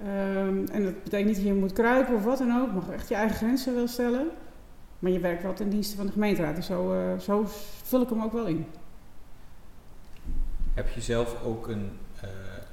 Um, 0.00 0.64
en 0.72 0.84
dat 0.84 1.02
betekent 1.02 1.28
niet 1.28 1.36
dat 1.36 1.44
je 1.44 1.54
moet 1.54 1.72
kruipen 1.72 2.14
of 2.14 2.24
wat 2.24 2.38
dan 2.38 2.60
ook. 2.60 2.72
Mag 2.72 2.90
echt 2.90 3.08
je 3.08 3.14
eigen 3.14 3.36
grenzen 3.36 3.74
wel 3.74 3.88
stellen. 3.88 4.26
Maar 5.02 5.10
je 5.10 5.20
werkt 5.20 5.42
wel 5.42 5.52
ten 5.52 5.68
dienste 5.68 5.96
van 5.96 6.06
de 6.06 6.12
gemeenteraad. 6.12 6.56
Dus 6.56 6.66
zo, 6.66 6.94
uh, 6.94 7.18
zo 7.18 7.44
vul 7.82 8.02
ik 8.02 8.08
hem 8.08 8.22
ook 8.22 8.32
wel 8.32 8.46
in. 8.46 8.66
Heb 10.74 10.88
je 10.88 11.00
zelf 11.00 11.42
ook 11.44 11.68
een, 11.68 11.90
uh, 12.24 12.30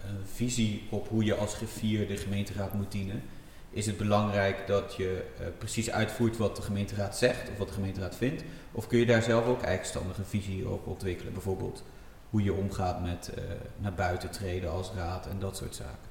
een 0.09 0.25
visie 0.25 0.87
op 0.89 1.07
hoe 1.07 1.23
je 1.23 1.35
als 1.35 1.55
griffier 1.55 2.07
de 2.07 2.17
gemeenteraad 2.17 2.73
moet 2.73 2.91
dienen? 2.91 3.21
Is 3.69 3.85
het 3.85 3.97
belangrijk 3.97 4.67
dat 4.67 4.95
je 4.95 5.25
uh, 5.39 5.47
precies 5.57 5.91
uitvoert 5.91 6.37
wat 6.37 6.55
de 6.55 6.61
gemeenteraad 6.61 7.17
zegt 7.17 7.49
of 7.49 7.57
wat 7.57 7.67
de 7.67 7.73
gemeenteraad 7.73 8.15
vindt? 8.15 8.43
Of 8.71 8.87
kun 8.87 8.99
je 8.99 9.05
daar 9.05 9.23
zelf 9.23 9.45
ook 9.45 9.61
eigenstandige 9.61 10.23
visie 10.23 10.69
op 10.69 10.87
ontwikkelen? 10.87 11.33
Bijvoorbeeld 11.33 11.83
hoe 12.29 12.43
je 12.43 12.53
omgaat 12.53 13.01
met 13.01 13.33
naar 13.77 13.93
buiten 13.93 14.31
treden 14.31 14.71
als 14.71 14.91
raad 14.95 15.27
en 15.27 15.39
dat 15.39 15.57
soort 15.57 15.75
zaken. 15.75 16.08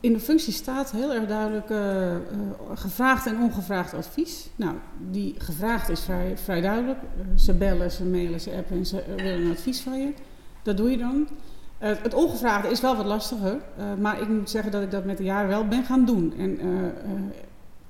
In 0.00 0.12
de 0.12 0.20
functie 0.20 0.52
staat 0.52 0.90
heel 0.90 1.12
erg 1.12 1.26
duidelijk 1.26 1.70
uh, 1.70 2.12
uh, 2.12 2.18
gevraagd 2.74 3.26
en 3.26 3.40
ongevraagd 3.40 3.94
advies. 3.94 4.48
Nou, 4.56 4.74
die 5.10 5.34
gevraagd 5.38 5.88
is 5.88 6.00
vrij, 6.00 6.38
vrij 6.38 6.60
duidelijk. 6.60 6.98
Uh, 7.02 7.38
ze 7.38 7.54
bellen, 7.54 7.90
ze 7.90 8.04
mailen, 8.04 8.40
ze 8.40 8.56
appen 8.56 8.76
en 8.76 8.86
ze 8.86 9.02
willen 9.16 9.44
een 9.44 9.50
advies 9.50 9.80
van 9.80 10.00
je. 10.00 10.12
Dat 10.62 10.76
doe 10.76 10.90
je 10.90 10.96
dan. 10.96 11.28
het 11.78 12.14
ongevraagde 12.14 12.68
is 12.68 12.80
wel 12.80 12.96
wat 12.96 13.06
lastiger, 13.06 13.60
maar 14.00 14.20
ik 14.20 14.28
moet 14.28 14.50
zeggen 14.50 14.72
dat 14.72 14.82
ik 14.82 14.90
dat 14.90 15.04
met 15.04 15.16
de 15.16 15.24
jaren 15.24 15.48
wel 15.48 15.68
ben 15.68 15.84
gaan 15.84 16.04
doen. 16.04 16.34
En 16.38 16.58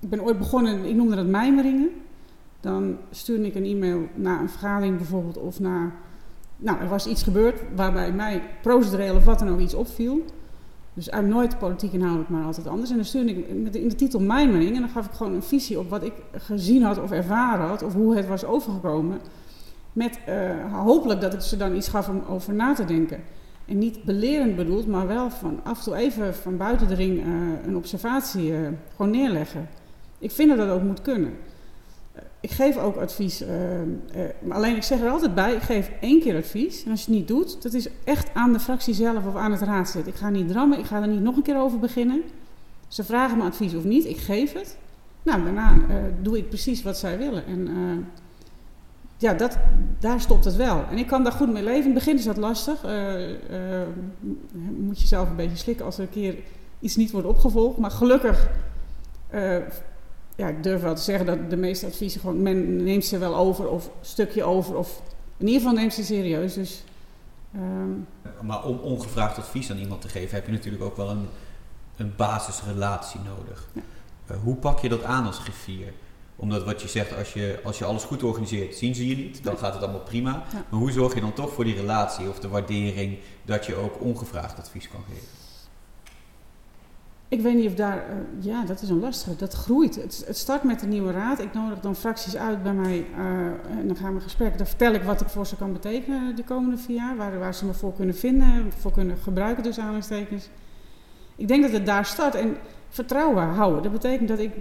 ik 0.01 0.09
ben 0.09 0.23
ooit 0.23 0.39
begonnen, 0.39 0.85
ik 0.85 0.95
noemde 0.95 1.17
dat 1.17 1.27
mijmeringen. 1.27 1.91
Dan 2.61 2.97
stuurde 3.11 3.47
ik 3.47 3.55
een 3.55 3.65
e-mail 3.65 4.09
naar 4.15 4.41
een 4.41 4.49
vergadering 4.49 4.97
bijvoorbeeld 4.97 5.39
of 5.39 5.61
naar... 5.61 5.93
Nou, 6.57 6.81
er 6.81 6.89
was 6.89 7.07
iets 7.07 7.23
gebeurd 7.23 7.61
waarbij 7.75 8.13
mij 8.13 8.43
procedureel 8.63 9.17
of 9.17 9.25
wat 9.25 9.39
dan 9.39 9.49
ook 9.49 9.61
iets 9.61 9.75
opviel. 9.75 10.25
Dus 10.95 11.11
uit 11.11 11.27
nooit 11.27 11.59
politiek 11.59 11.93
inhoudelijk, 11.93 12.31
maar 12.31 12.45
altijd 12.45 12.67
anders. 12.67 12.91
En 12.91 12.97
dan 12.97 13.05
stuurde 13.05 13.31
ik 13.31 13.63
met 13.63 13.75
in 13.75 13.89
de 13.89 13.95
titel 13.95 14.21
Mijmering. 14.21 14.75
En 14.75 14.81
dan 14.81 14.91
gaf 14.91 15.07
ik 15.07 15.13
gewoon 15.13 15.35
een 15.35 15.43
visie 15.43 15.79
op 15.79 15.91
wat 15.91 16.03
ik 16.03 16.13
gezien 16.33 16.83
had 16.83 17.03
of 17.03 17.11
ervaren 17.11 17.67
had. 17.67 17.83
Of 17.83 17.93
hoe 17.93 18.17
het 18.17 18.27
was 18.27 18.45
overgekomen. 18.45 19.21
Met 19.93 20.19
uh, 20.29 20.73
hopelijk 20.85 21.21
dat 21.21 21.35
ik 21.35 21.41
ze 21.41 21.57
dan 21.57 21.77
iets 21.77 21.89
gaf 21.89 22.09
om 22.09 22.23
over 22.29 22.55
na 22.55 22.75
te 22.75 22.85
denken. 22.85 23.23
En 23.67 23.79
niet 23.79 24.05
belerend 24.05 24.57
bedoeld, 24.57 24.87
maar 24.87 25.07
wel 25.07 25.31
van 25.31 25.61
af 25.63 25.79
en 25.79 25.85
toe 25.85 25.95
even 25.95 26.35
van 26.35 26.57
buiten 26.57 26.89
de 26.89 26.95
ring 26.95 27.19
uh, 27.19 27.27
een 27.67 27.77
observatie 27.77 28.51
uh, 28.51 28.69
gewoon 28.97 29.11
neerleggen. 29.11 29.69
Ik 30.19 30.31
vind 30.31 30.49
dat 30.49 30.59
dat 30.59 30.69
ook 30.69 30.83
moet 30.83 31.03
kunnen. 31.03 31.33
Ik 32.45 32.51
geef 32.51 32.77
ook 32.77 32.97
advies, 32.97 33.43
uh, 33.43 33.49
maar 34.43 34.57
alleen 34.57 34.77
ik 34.77 34.83
zeg 34.83 35.01
er 35.01 35.09
altijd 35.09 35.35
bij, 35.35 35.55
ik 35.55 35.63
geef 35.63 35.91
één 36.01 36.21
keer 36.21 36.37
advies. 36.37 36.85
En 36.85 36.91
als 36.91 37.01
je 37.01 37.07
het 37.07 37.19
niet 37.19 37.29
doet, 37.29 37.63
dat 37.63 37.73
is 37.73 37.89
echt 38.05 38.35
aan 38.35 38.53
de 38.53 38.61
fractie 38.61 38.95
zelf 38.95 39.27
of 39.27 39.37
aan 39.37 39.53
het 39.53 39.61
raadslid. 39.61 40.07
Ik 40.07 40.15
ga 40.15 40.29
niet 40.29 40.49
drammen, 40.49 40.79
ik 40.79 40.85
ga 40.85 41.01
er 41.01 41.09
niet 41.09 41.21
nog 41.21 41.37
een 41.37 41.43
keer 41.43 41.59
over 41.59 41.79
beginnen. 41.79 42.23
Ze 42.89 43.05
vragen 43.05 43.39
me 43.39 43.45
advies 43.45 43.75
of 43.75 43.85
niet, 43.85 44.05
ik 44.05 44.17
geef 44.17 44.53
het. 44.53 44.77
Nou, 45.23 45.45
daarna 45.45 45.73
uh, 45.73 45.97
doe 46.23 46.39
ik 46.39 46.49
precies 46.49 46.83
wat 46.83 46.99
zij 46.99 47.19
willen. 47.19 47.47
En 47.47 47.69
ja, 49.17 49.35
dat, 49.35 49.59
daar 49.99 50.21
stopt 50.21 50.45
het 50.45 50.57
wel. 50.57 50.85
En 50.91 50.99
ik 50.99 51.07
kan 51.07 51.23
daar 51.23 51.33
goed 51.33 51.53
mee 51.53 51.63
leven. 51.63 51.91
In 51.91 51.95
het 51.95 52.05
begin 52.05 52.17
is 52.17 52.25
dat 52.25 52.37
lastig. 52.37 52.83
moet 54.77 55.01
je 55.01 55.07
zelf 55.07 55.29
een 55.31 55.37
beetje 55.37 55.57
slikken 55.57 55.85
als 55.85 55.97
er 55.99 56.03
een 56.03 56.11
keer 56.11 56.37
iets 56.81 56.97
niet 56.97 57.11
wordt 57.11 57.27
opgevolgd. 57.27 57.79
Maar 57.79 57.91
gelukkig 57.91 58.49
ja, 60.35 60.49
ik 60.49 60.63
durf 60.63 60.83
wel 60.83 60.95
te 60.95 61.03
zeggen 61.03 61.27
dat 61.27 61.51
de 61.51 61.57
meeste 61.57 61.87
adviezen 61.87 62.21
gewoon, 62.21 62.43
men 62.43 62.85
neemt 62.85 63.05
ze 63.05 63.19
wel 63.19 63.37
over 63.37 63.69
of 63.69 63.87
een 63.87 63.93
stukje 64.01 64.45
over 64.45 64.77
of 64.77 65.03
in 65.37 65.47
ieder 65.47 65.63
geval 65.63 65.77
neemt 65.77 65.95
ze 65.95 66.05
serieus. 66.05 66.55
Dus, 66.55 66.85
um... 67.57 68.07
Maar 68.41 68.65
om 68.65 68.79
ongevraagd 68.79 69.39
advies 69.39 69.71
aan 69.71 69.79
iemand 69.79 70.01
te 70.01 70.09
geven 70.09 70.35
heb 70.35 70.47
je 70.47 70.53
natuurlijk 70.53 70.85
ook 70.85 70.97
wel 70.97 71.11
een, 71.11 71.29
een 71.97 72.13
basisrelatie 72.17 73.21
nodig. 73.21 73.69
Ja. 73.73 73.83
Uh, 74.31 74.37
hoe 74.43 74.57
pak 74.57 74.79
je 74.79 74.89
dat 74.89 75.03
aan 75.03 75.27
als 75.27 75.39
griffier? 75.39 75.93
Omdat 76.37 76.65
wat 76.65 76.83
je 76.83 76.89
zegt, 76.89 77.17
als 77.17 77.33
je, 77.33 77.61
als 77.65 77.79
je 77.79 77.85
alles 77.85 78.05
goed 78.05 78.23
organiseert, 78.23 78.77
zien 78.77 78.95
ze 78.95 79.09
je 79.09 79.17
niet. 79.17 79.45
Dan 79.45 79.59
gaat 79.59 79.75
het 79.75 79.83
allemaal 79.83 80.01
prima. 80.01 80.31
Ja. 80.31 80.65
Maar 80.69 80.81
hoe 80.81 80.93
zorg 80.93 81.15
je 81.15 81.21
dan 81.21 81.33
toch 81.33 81.53
voor 81.53 81.65
die 81.65 81.75
relatie 81.75 82.29
of 82.29 82.39
de 82.39 82.49
waardering 82.49 83.19
dat 83.45 83.67
je 83.67 83.75
ook 83.75 84.01
ongevraagd 84.01 84.59
advies 84.59 84.89
kan 84.89 85.01
geven? 85.09 85.44
Ik 87.35 87.41
weet 87.41 87.55
niet 87.55 87.67
of 87.67 87.75
daar, 87.75 87.97
uh, 87.97 88.45
ja, 88.45 88.65
dat 88.65 88.83
is 88.83 88.89
een 88.89 89.01
lastige. 89.01 89.37
Dat 89.37 89.53
groeit. 89.53 89.95
Het, 89.95 90.25
het, 90.27 90.37
start 90.37 90.63
met 90.63 90.81
de 90.81 90.87
nieuwe 90.87 91.13
raad. 91.13 91.39
Ik 91.41 91.53
nodig 91.53 91.81
dan 91.81 91.97
fracties 91.97 92.37
uit 92.37 92.63
bij 92.63 92.73
mij 92.73 93.07
uh, 93.19 93.79
en 93.79 93.87
dan 93.87 93.97
gaan 93.97 94.15
we 94.15 94.21
gesprekken. 94.21 94.59
Dan 94.59 94.67
vertel 94.67 94.93
ik 94.93 95.03
wat 95.03 95.21
ik 95.21 95.29
voor 95.29 95.47
ze 95.47 95.57
kan 95.57 95.73
betekenen 95.73 96.37
de 96.37 96.45
komende 96.45 96.77
vier 96.77 96.97
jaar. 96.97 97.17
Waar, 97.17 97.39
waar 97.39 97.55
ze 97.55 97.67
me 97.67 97.75
voor 97.75 97.95
kunnen 97.95 98.15
vinden, 98.15 98.73
voor 98.79 98.93
kunnen 98.93 99.17
gebruiken, 99.17 99.63
dus 99.63 99.79
aanhalingstekens. 99.79 100.49
Ik 101.37 101.49
denk 101.49 101.63
dat 101.63 101.73
het 101.73 101.87
daar 101.87 102.05
start. 102.05 102.35
En 102.35 102.57
vertrouwen 102.89 103.45
houden. 103.45 103.83
Dat 103.83 103.93
betekent 103.93 104.29
dat 104.29 104.39
ik 104.39 104.53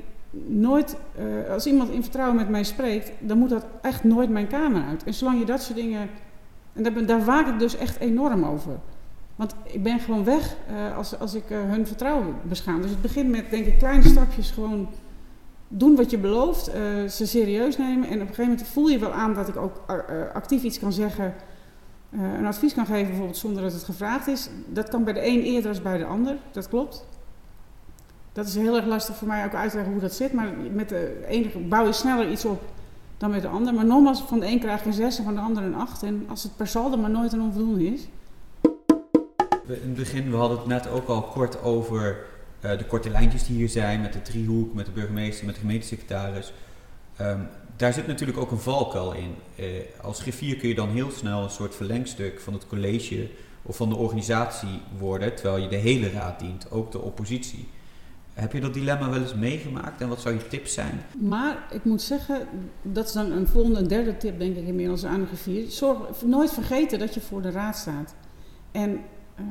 nooit, 0.45 0.97
uh, 1.19 1.51
als 1.53 1.65
iemand 1.65 1.89
in 1.89 2.01
vertrouwen 2.01 2.35
met 2.35 2.49
mij 2.49 2.63
spreekt, 2.63 3.11
dan 3.19 3.37
moet 3.37 3.49
dat 3.49 3.65
echt 3.81 4.03
nooit 4.03 4.29
mijn 4.29 4.47
kamer 4.47 4.83
uit. 4.89 5.03
En 5.03 5.13
zolang 5.13 5.39
je 5.39 5.45
dat 5.45 5.61
soort 5.61 5.77
dingen. 5.77 6.09
En 6.73 6.83
daar, 6.83 7.05
daar 7.05 7.25
waak 7.25 7.47
ik 7.47 7.59
dus 7.59 7.75
echt 7.75 7.99
enorm 7.99 8.45
over. 8.45 8.79
Want 9.35 9.55
ik 9.63 9.83
ben 9.83 9.99
gewoon 9.99 10.23
weg 10.23 10.55
uh, 10.71 10.97
als, 10.97 11.19
als 11.19 11.33
ik 11.33 11.49
uh, 11.49 11.57
hun 11.61 11.87
vertrouwen 11.87 12.35
beschaam. 12.43 12.81
Dus 12.81 12.91
het 12.91 13.01
begint 13.01 13.29
met, 13.29 13.49
denk 13.49 13.65
ik, 13.65 13.77
kleine 13.77 14.09
stapjes 14.09 14.51
gewoon 14.51 14.87
doen 15.67 15.95
wat 15.95 16.11
je 16.11 16.17
belooft, 16.17 16.69
uh, 16.69 16.75
ze 17.09 17.27
serieus 17.27 17.77
nemen. 17.77 18.07
En 18.07 18.15
op 18.15 18.21
een 18.21 18.27
gegeven 18.27 18.43
moment 18.43 18.67
voel 18.67 18.87
je 18.87 18.99
wel 18.99 19.11
aan 19.11 19.33
dat 19.33 19.47
ik 19.47 19.55
ook 19.55 19.83
actief 20.33 20.63
iets 20.63 20.79
kan 20.79 20.93
zeggen, 20.93 21.33
een 22.11 22.45
advies 22.45 22.73
kan 22.73 22.85
geven, 22.85 23.07
bijvoorbeeld 23.07 23.37
zonder 23.37 23.63
dat 23.63 23.73
het 23.73 23.83
gevraagd 23.83 24.27
is. 24.27 24.49
Dat 24.67 24.89
kan 24.89 25.03
bij 25.03 25.13
de 25.13 25.27
een 25.27 25.41
eerder 25.41 25.69
als 25.69 25.81
bij 25.81 25.97
de 25.97 26.05
ander, 26.05 26.37
dat 26.51 26.69
klopt. 26.69 27.05
Dat 28.33 28.47
is 28.47 28.55
heel 28.55 28.75
erg 28.75 28.85
lastig 28.85 29.15
voor 29.15 29.27
mij 29.27 29.45
ook 29.45 29.53
uit 29.53 29.69
te 29.69 29.75
leggen 29.75 29.93
hoe 29.93 30.01
dat 30.01 30.13
zit. 30.13 30.33
Maar 30.33 30.47
met 30.71 30.89
de 30.89 31.25
ene 31.27 31.49
bouw 31.67 31.85
je 31.85 31.93
sneller 31.93 32.31
iets 32.31 32.45
op 32.45 32.61
dan 33.17 33.29
met 33.29 33.41
de 33.41 33.47
ander. 33.47 33.73
Maar 33.73 33.85
nogmaals, 33.85 34.21
van 34.21 34.39
de 34.39 34.45
een 34.45 34.59
krijg 34.59 34.81
je 34.81 34.87
een 34.87 34.93
zes 34.93 35.17
en 35.17 35.23
van 35.23 35.35
de 35.35 35.41
ander 35.41 35.63
een 35.63 35.75
acht. 35.75 36.03
En 36.03 36.25
als 36.29 36.43
het 36.43 36.55
per 36.55 36.67
saldo 36.67 36.97
maar 36.97 37.09
nooit 37.09 37.33
een 37.33 37.41
onvoldoende 37.41 37.85
is, 37.85 38.07
in 39.67 39.73
het 39.73 39.95
begin, 39.95 40.31
we 40.31 40.37
hadden 40.37 40.57
het 40.57 40.67
net 40.67 40.89
ook 40.89 41.07
al 41.07 41.21
kort 41.21 41.61
over 41.61 42.17
uh, 42.65 42.77
de 42.77 42.85
korte 42.85 43.09
lijntjes 43.09 43.45
die 43.45 43.55
hier 43.55 43.69
zijn, 43.69 44.01
met 44.01 44.13
de 44.13 44.21
driehoek, 44.21 44.73
met 44.73 44.85
de 44.85 44.91
burgemeester, 44.91 45.45
met 45.45 45.55
de 45.55 45.61
gemeentesecretaris. 45.61 46.53
Um, 47.21 47.47
daar 47.75 47.93
zit 47.93 48.07
natuurlijk 48.07 48.37
ook 48.37 48.51
een 48.51 48.59
valkuil 48.59 49.13
in. 49.13 49.35
Uh, 49.55 49.65
als 50.01 50.21
griffier 50.21 50.55
kun 50.55 50.69
je 50.69 50.75
dan 50.75 50.89
heel 50.89 51.11
snel 51.11 51.43
een 51.43 51.49
soort 51.49 51.75
verlengstuk 51.75 52.39
van 52.39 52.53
het 52.53 52.67
college 52.67 53.29
of 53.61 53.75
van 53.75 53.89
de 53.89 53.95
organisatie 53.95 54.81
worden, 54.97 55.35
terwijl 55.35 55.57
je 55.57 55.67
de 55.67 55.75
hele 55.75 56.11
raad 56.11 56.39
dient, 56.39 56.71
ook 56.71 56.91
de 56.91 56.99
oppositie. 56.99 57.67
Heb 58.33 58.53
je 58.53 58.59
dat 58.59 58.73
dilemma 58.73 59.09
wel 59.09 59.21
eens 59.21 59.35
meegemaakt 59.35 60.01
en 60.01 60.09
wat 60.09 60.21
zou 60.21 60.35
je 60.35 60.47
tips 60.47 60.73
zijn? 60.73 61.01
Maar 61.19 61.67
ik 61.71 61.83
moet 61.83 62.01
zeggen, 62.01 62.47
dat 62.81 63.05
is 63.05 63.13
dan 63.13 63.31
een 63.31 63.47
volgende, 63.47 63.79
een 63.79 63.87
derde 63.87 64.17
tip 64.17 64.39
denk 64.39 64.55
ik 64.55 64.67
inmiddels 64.67 65.05
aan 65.05 65.19
de 65.19 65.25
griffier. 65.25 65.71
Zorg 65.71 65.97
nooit 66.25 66.53
vergeten 66.53 66.99
dat 66.99 67.13
je 67.13 67.21
voor 67.21 67.41
de 67.41 67.51
raad 67.51 67.77
staat. 67.77 68.15
En 68.71 68.99
uh, 69.39 69.45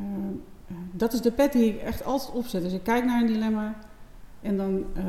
dat 0.92 1.12
is 1.12 1.21
de 1.21 1.33
pet 1.33 1.53
die 1.53 1.75
ik 1.75 1.81
echt 1.81 2.05
altijd 2.05 2.33
opzet. 2.33 2.62
Dus 2.62 2.73
ik 2.73 2.83
kijk 2.83 3.05
naar 3.05 3.21
een 3.21 3.27
dilemma. 3.27 3.75
En 4.40 4.57
dan 4.57 4.85
uh, 4.97 5.05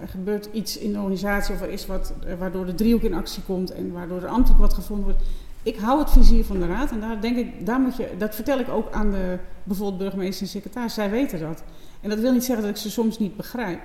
er 0.00 0.08
gebeurt 0.08 0.48
iets 0.52 0.78
in 0.78 0.92
de 0.92 0.98
organisatie 0.98 1.54
of 1.54 1.60
er 1.60 1.70
is 1.70 1.86
wat 1.86 2.12
waardoor 2.38 2.66
de 2.66 2.74
driehoek 2.74 3.02
in 3.02 3.14
actie 3.14 3.42
komt 3.42 3.70
en 3.70 3.92
waardoor 3.92 4.22
er 4.22 4.28
ambtelijk 4.28 4.60
wat 4.60 4.74
gevonden 4.74 5.04
wordt. 5.04 5.22
Ik 5.62 5.76
hou 5.76 5.98
het 5.98 6.10
vizier 6.10 6.44
van 6.44 6.58
de 6.58 6.66
raad 6.66 6.90
en 6.90 7.00
daar 7.00 7.20
denk 7.20 7.36
ik, 7.36 7.66
daar 7.66 7.80
moet 7.80 7.96
je, 7.96 8.14
dat 8.18 8.34
vertel 8.34 8.58
ik 8.58 8.68
ook 8.68 8.92
aan 8.92 9.10
de 9.10 9.38
bijvoorbeeld 9.62 9.98
burgemeester 9.98 10.42
en 10.42 10.48
secretaris. 10.48 10.94
Zij 10.94 11.10
weten 11.10 11.40
dat. 11.40 11.62
En 12.00 12.08
dat 12.08 12.18
wil 12.18 12.32
niet 12.32 12.44
zeggen 12.44 12.64
dat 12.64 12.74
ik 12.74 12.80
ze 12.80 12.90
soms 12.90 13.18
niet 13.18 13.36
begrijp. 13.36 13.80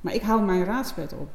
Maar 0.00 0.14
ik 0.14 0.22
hou 0.22 0.42
mijn 0.42 0.64
raadspet 0.64 1.12
op. 1.12 1.28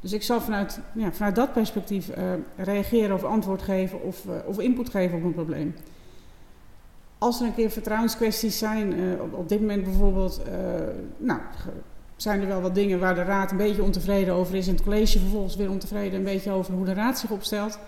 Dus 0.00 0.12
ik 0.12 0.22
zal 0.22 0.40
vanuit, 0.40 0.80
ja, 0.92 1.12
vanuit 1.12 1.34
dat 1.34 1.52
perspectief 1.52 2.10
reageren 2.56 3.14
of 3.14 3.24
antwoord 3.24 3.62
geven 3.62 4.02
of, 4.02 4.24
of 4.46 4.58
input 4.58 4.88
geven 4.88 5.18
op 5.18 5.24
een 5.24 5.34
probleem. 5.34 5.74
Als 7.18 7.40
er 7.40 7.46
een 7.46 7.54
keer 7.54 7.70
vertrouwenskwesties 7.70 8.58
zijn, 8.58 8.98
uh, 8.98 9.22
op, 9.30 9.48
dit 9.48 9.60
moment 9.60 9.84
bijvoorbeeld, 9.84 10.42
nou, 11.16 11.40
zijn 12.16 12.40
er 12.40 12.46
wel 12.46 12.60
wat 12.60 12.74
dingen 12.74 12.98
waar 12.98 13.14
de 13.14 13.22
raad 13.22 13.50
een 13.50 13.56
beetje 13.56 13.82
ontevreden 13.82 14.34
over 14.34 14.54
is 14.54 14.66
en 14.66 14.74
het 14.74 14.82
college 14.82 15.18
vervolgens 15.18 15.56
weer 15.56 15.70
ontevreden 15.70 16.18
een 16.18 16.24
beetje 16.24 16.50
over 16.50 16.74
hoe 16.74 16.84
de 16.84 16.92
raad 16.92 17.18
zich 17.18 17.30
opstelt. 17.30 17.78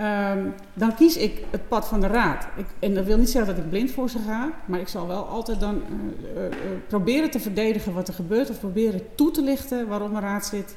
Um, 0.00 0.54
dan 0.74 0.94
kies 0.94 1.16
ik 1.16 1.44
het 1.50 1.68
pad 1.68 1.88
van 1.88 2.00
de 2.00 2.06
raad. 2.06 2.48
Ik, 2.56 2.66
en 2.78 2.94
dat 2.94 3.04
wil 3.04 3.18
niet 3.18 3.30
zeggen 3.30 3.54
dat 3.54 3.64
ik 3.64 3.70
blind 3.70 3.90
voor 3.90 4.10
ze 4.10 4.18
ga, 4.18 4.50
maar 4.64 4.80
ik 4.80 4.88
zal 4.88 5.06
wel 5.06 5.24
altijd 5.24 5.60
dan 5.60 5.74
uh, 5.74 6.42
proberen 6.88 7.30
te 7.30 7.40
verdedigen 7.40 7.94
wat 7.94 8.08
er 8.08 8.14
gebeurt 8.14 8.50
of 8.50 8.58
proberen 8.58 9.00
toe 9.14 9.30
te 9.30 9.42
lichten 9.42 9.88
waarom 9.88 10.14
een 10.14 10.20
raadslid 10.20 10.76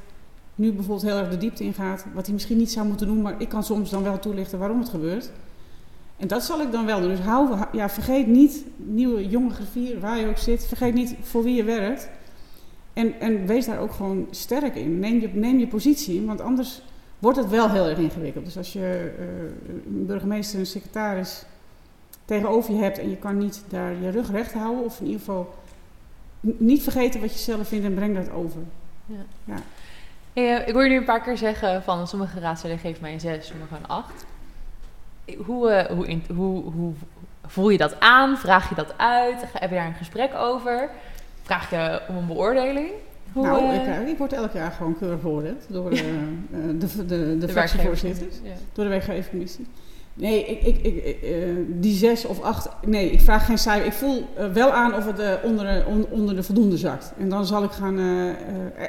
nu 0.56 0.74
bijvoorbeeld 0.74 1.08
heel 1.08 1.18
erg 1.18 1.30
de 1.30 1.38
diepte 1.38 1.64
ingaat, 1.64 2.06
wat 2.14 2.26
hij 2.26 2.34
misschien 2.34 2.58
niet 2.58 2.72
zou 2.72 2.88
moeten 2.88 3.08
doen, 3.08 3.22
maar 3.22 3.36
ik 3.38 3.50
kan 3.50 3.64
soms 3.64 3.90
dan 3.90 4.04
wel 4.04 4.20
toelichten 4.20 4.60
waarom 4.60 4.80
het 4.80 4.90
gebeurt. 4.90 5.32
En 6.22 6.28
dat 6.28 6.44
zal 6.44 6.62
ik 6.62 6.72
dan 6.72 6.86
wel 6.86 7.00
doen. 7.00 7.10
Dus 7.10 7.20
hou, 7.20 7.58
ja, 7.72 7.90
vergeet 7.90 8.28
niet, 8.28 8.66
nieuwe 8.76 9.28
jonge 9.28 9.50
griffier, 9.50 10.00
waar 10.00 10.20
je 10.20 10.28
ook 10.28 10.38
zit, 10.38 10.68
vergeet 10.68 10.94
niet 10.94 11.16
voor 11.22 11.44
wie 11.44 11.56
je 11.56 11.64
werkt. 11.64 12.10
En, 12.94 13.20
en 13.20 13.46
wees 13.46 13.66
daar 13.66 13.80
ook 13.80 13.92
gewoon 13.92 14.28
sterk 14.32 14.76
in. 14.76 15.00
Neem 15.00 15.20
je, 15.20 15.30
neem 15.34 15.60
je 15.60 15.68
positie 15.68 16.16
in, 16.16 16.26
want 16.26 16.42
anders 16.42 16.82
wordt 17.20 17.38
het 17.38 17.50
wel 17.50 17.70
heel 17.70 17.88
erg 17.88 17.98
ingewikkeld. 17.98 18.46
Dus 18.46 18.58
als 18.58 18.74
je 18.74 19.14
uh, 19.20 19.26
een 19.86 20.06
burgemeester, 20.06 20.60
een 20.60 20.66
secretaris 20.66 21.44
tegenover 22.26 22.74
je 22.74 22.82
hebt 22.82 22.98
en 22.98 23.10
je 23.10 23.18
kan 23.18 23.38
niet 23.38 23.64
daar 23.68 24.02
je 24.02 24.10
rug 24.10 24.32
recht 24.32 24.54
houden, 24.54 24.84
of 24.84 25.00
in 25.00 25.06
ieder 25.06 25.20
geval 25.20 25.54
niet 26.40 26.84
vergeten 26.84 27.22
wat 27.22 27.34
je 27.34 27.40
zelf 27.40 27.68
vindt 27.68 27.86
en 27.86 27.94
breng 27.94 28.16
dat 28.16 28.32
over. 28.32 28.62
Ja. 29.06 29.26
ja. 29.46 29.58
Hey, 30.34 30.64
ik 30.66 30.74
hoor 30.74 30.84
je 30.84 30.90
nu 30.90 30.98
een 30.98 31.04
paar 31.04 31.22
keer 31.22 31.38
zeggen 31.38 31.84
van 31.84 32.08
sommige 32.08 32.40
raadsleden 32.40 32.80
geven 32.80 33.02
mij 33.02 33.14
een 33.14 33.20
6, 33.20 33.48
sommige 33.48 33.76
een 33.76 33.88
8. 33.88 34.26
Hoe, 35.46 35.70
uh, 35.70 35.98
hoe, 35.98 36.20
hoe, 36.36 36.72
hoe 36.72 36.94
voel 37.48 37.70
je 37.70 37.78
dat 37.78 38.00
aan? 38.00 38.38
Vraag 38.38 38.70
je 38.70 38.76
dat 38.76 38.94
uit? 38.98 39.46
Heb 39.54 39.70
je 39.70 39.76
daar 39.76 39.86
een 39.88 39.94
gesprek 39.94 40.36
over? 40.36 40.90
Vraag 41.44 41.70
je 41.70 42.02
om 42.08 42.18
een 42.18 42.28
beoordeling? 42.28 42.90
Hoe, 43.34 43.46
nou, 43.46 43.74
ik, 43.74 43.88
uh, 43.88 44.08
ik, 44.08 44.18
word 44.18 44.34
elk 44.34 44.52
jaar 44.54 44.72
gewoon 44.72 44.98
keurig 44.98 45.22
beoordeeld 45.22 45.66
door 45.68 45.90
de, 45.90 46.78
de, 46.80 47.06
de, 47.06 47.38
de 47.38 47.50
fractievoorzitters, 47.50 48.36
ja. 48.44 48.54
door 48.74 48.84
de 48.84 48.90
werkgevercommissie. 48.90 49.68
Nee, 50.14 50.46
ik, 50.46 50.62
ik, 50.62 50.84
ik, 50.84 51.24
uh, 51.24 51.30
die 51.68 51.96
zes 51.96 52.26
of 52.26 52.42
acht, 52.42 52.70
nee, 52.86 53.12
ik 53.12 53.20
vraag 53.20 53.46
geen 53.46 53.58
cijfer. 53.58 53.86
Ik 53.86 53.94
voel 53.94 54.28
uh, 54.40 54.46
wel 54.46 54.72
aan 54.72 54.94
of 54.94 55.06
het 55.06 55.20
uh, 55.20 55.34
onder, 55.44 55.86
on, 55.88 56.06
onder 56.10 56.36
de 56.36 56.44
voldoende 56.44 56.78
zakt. 56.78 57.14
En 57.18 57.30
dan 57.30 57.46
zal 57.46 57.64
ik 57.64 57.72
gaan 57.72 58.00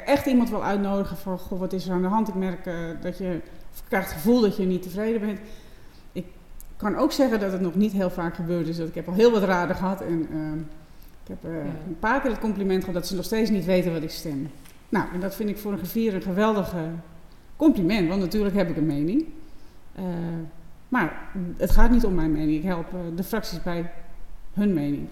echt 0.05 0.25
iemand 0.25 0.49
wel 0.49 0.63
uitnodigen 0.63 1.17
voor, 1.17 1.39
goh, 1.39 1.59
wat 1.59 1.73
is 1.73 1.87
er 1.87 1.93
aan 1.93 2.01
de 2.01 2.07
hand? 2.07 2.27
Ik 2.27 2.35
merk 2.35 2.69
dat 3.01 3.17
je, 3.17 3.39
of 3.71 3.79
ik 3.79 3.85
krijg 3.87 4.03
het 4.03 4.13
gevoel 4.13 4.41
dat 4.41 4.57
je 4.57 4.65
niet 4.65 4.81
tevreden 4.81 5.21
bent. 5.21 5.39
Ik 6.83 6.93
kan 6.93 7.01
ook 7.01 7.11
zeggen 7.11 7.39
dat 7.39 7.51
het 7.51 7.61
nog 7.61 7.75
niet 7.75 7.91
heel 7.91 8.09
vaak 8.09 8.35
gebeurd 8.35 8.67
is. 8.67 8.77
Dat 8.77 8.87
ik 8.87 8.95
heb 8.95 9.07
al 9.07 9.13
heel 9.13 9.31
wat 9.31 9.43
raden 9.43 9.75
gehad 9.75 10.01
en 10.01 10.21
ik 11.23 11.27
heb 11.27 11.37
ja. 11.41 11.49
een 11.87 11.99
paar 11.99 12.21
keer 12.21 12.31
het 12.31 12.39
compliment 12.39 12.79
gehad 12.79 12.95
dat 12.95 13.07
ze 13.07 13.15
nog 13.15 13.25
steeds 13.25 13.49
niet 13.49 13.65
weten 13.65 13.93
wat 13.93 14.03
ik 14.03 14.09
stem. 14.09 14.51
Nou, 14.89 15.05
en 15.13 15.19
dat 15.19 15.35
vind 15.35 15.49
ik 15.49 15.57
voor 15.57 15.71
een 15.71 15.79
gevier 15.79 16.13
een 16.13 16.21
geweldige 16.21 16.89
compliment, 17.55 18.07
want 18.07 18.21
natuurlijk 18.21 18.55
heb 18.55 18.69
ik 18.69 18.77
een 18.77 18.85
mening. 18.85 19.25
Maar 20.89 21.29
het 21.57 21.71
gaat 21.71 21.91
niet 21.91 22.05
om 22.05 22.13
mijn 22.13 22.31
mening. 22.31 22.57
Ik 22.57 22.63
help 22.63 22.93
uh, 22.93 22.99
de 23.15 23.23
fracties 23.23 23.61
bij 23.61 23.91
hun 24.53 24.73
mening. 24.73 25.07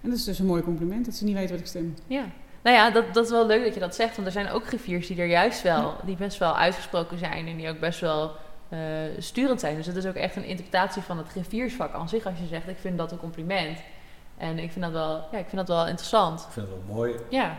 En 0.00 0.08
dat 0.08 0.18
is 0.18 0.24
dus 0.24 0.38
een 0.38 0.46
mooi 0.46 0.62
compliment, 0.62 1.04
dat 1.04 1.14
ze 1.14 1.24
niet 1.24 1.34
weten 1.34 1.50
wat 1.50 1.60
ik 1.60 1.66
stem. 1.66 1.94
Ja. 2.06 2.24
Nou 2.62 2.76
ja, 2.76 2.90
dat, 2.90 3.14
dat 3.14 3.24
is 3.24 3.30
wel 3.30 3.46
leuk 3.46 3.64
dat 3.64 3.74
je 3.74 3.80
dat 3.80 3.94
zegt. 3.94 4.14
Want 4.14 4.26
er 4.26 4.32
zijn 4.32 4.50
ook 4.50 4.66
griffiers 4.66 5.06
die 5.06 5.20
er 5.20 5.26
juist 5.26 5.62
wel, 5.62 5.94
die 6.04 6.16
best 6.16 6.38
wel 6.38 6.56
uitgesproken 6.56 7.18
zijn. 7.18 7.46
En 7.46 7.56
die 7.56 7.68
ook 7.68 7.80
best 7.80 8.00
wel 8.00 8.30
uh, 8.68 8.78
sturend 9.18 9.60
zijn. 9.60 9.76
Dus 9.76 9.86
het 9.86 9.96
is 9.96 10.06
ook 10.06 10.14
echt 10.14 10.36
een 10.36 10.44
interpretatie 10.44 11.02
van 11.02 11.18
het 11.18 11.28
griffiersvak 11.28 11.94
aan 11.94 12.08
zich. 12.08 12.26
Als 12.26 12.38
je 12.38 12.46
zegt, 12.46 12.68
ik 12.68 12.78
vind 12.80 12.98
dat 12.98 13.12
een 13.12 13.18
compliment. 13.18 13.78
En 14.36 14.58
ik 14.58 14.72
vind 14.72 14.84
dat 14.84 14.92
wel, 14.92 15.24
ja, 15.32 15.38
ik 15.38 15.46
vind 15.48 15.56
dat 15.56 15.68
wel 15.68 15.86
interessant. 15.86 16.40
Ik 16.40 16.46
vind 16.50 16.66
het 16.66 16.76
wel 16.86 16.96
mooi. 16.96 17.14
Ja. 17.28 17.58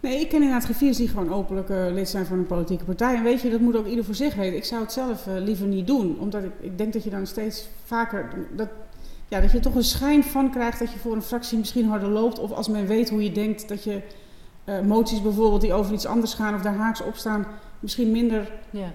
Nee, 0.00 0.20
ik 0.20 0.28
ken 0.28 0.42
inderdaad 0.42 0.64
griffiers 0.64 0.96
die 0.96 1.08
gewoon 1.08 1.32
openlijk 1.32 1.68
uh, 1.68 1.86
lid 1.90 2.08
zijn 2.08 2.26
van 2.26 2.38
een 2.38 2.46
politieke 2.46 2.84
partij. 2.84 3.14
En 3.14 3.22
weet 3.22 3.40
je, 3.40 3.50
dat 3.50 3.60
moet 3.60 3.76
ook 3.76 3.86
ieder 3.86 4.04
voor 4.04 4.14
zich 4.14 4.34
weten. 4.34 4.56
Ik 4.56 4.64
zou 4.64 4.82
het 4.82 4.92
zelf 4.92 5.26
uh, 5.26 5.34
liever 5.34 5.66
niet 5.66 5.86
doen. 5.86 6.18
Omdat 6.20 6.42
ik, 6.42 6.52
ik 6.60 6.78
denk 6.78 6.92
dat 6.92 7.04
je 7.04 7.10
dan 7.10 7.26
steeds 7.26 7.68
vaker... 7.84 8.28
Dat, 8.52 8.68
ja, 9.28 9.40
dat 9.40 9.52
je 9.52 9.60
toch 9.60 9.74
een 9.74 9.84
schijn 9.84 10.24
van 10.24 10.50
krijgt 10.50 10.78
dat 10.78 10.92
je 10.92 10.98
voor 10.98 11.14
een 11.14 11.22
fractie 11.22 11.58
misschien 11.58 11.88
harder 11.88 12.08
loopt. 12.08 12.38
Of 12.38 12.52
als 12.52 12.68
men 12.68 12.86
weet 12.86 13.10
hoe 13.10 13.22
je 13.22 13.32
denkt 13.32 13.68
dat 13.68 13.84
je 13.84 14.02
uh, 14.64 14.80
moties 14.80 15.22
bijvoorbeeld 15.22 15.60
die 15.60 15.72
over 15.72 15.92
iets 15.92 16.06
anders 16.06 16.34
gaan 16.34 16.54
of 16.54 16.62
daar 16.62 16.76
haaks 16.76 17.02
op 17.02 17.16
staan... 17.16 17.46
misschien 17.80 18.10
minder 18.10 18.48
ja. 18.70 18.92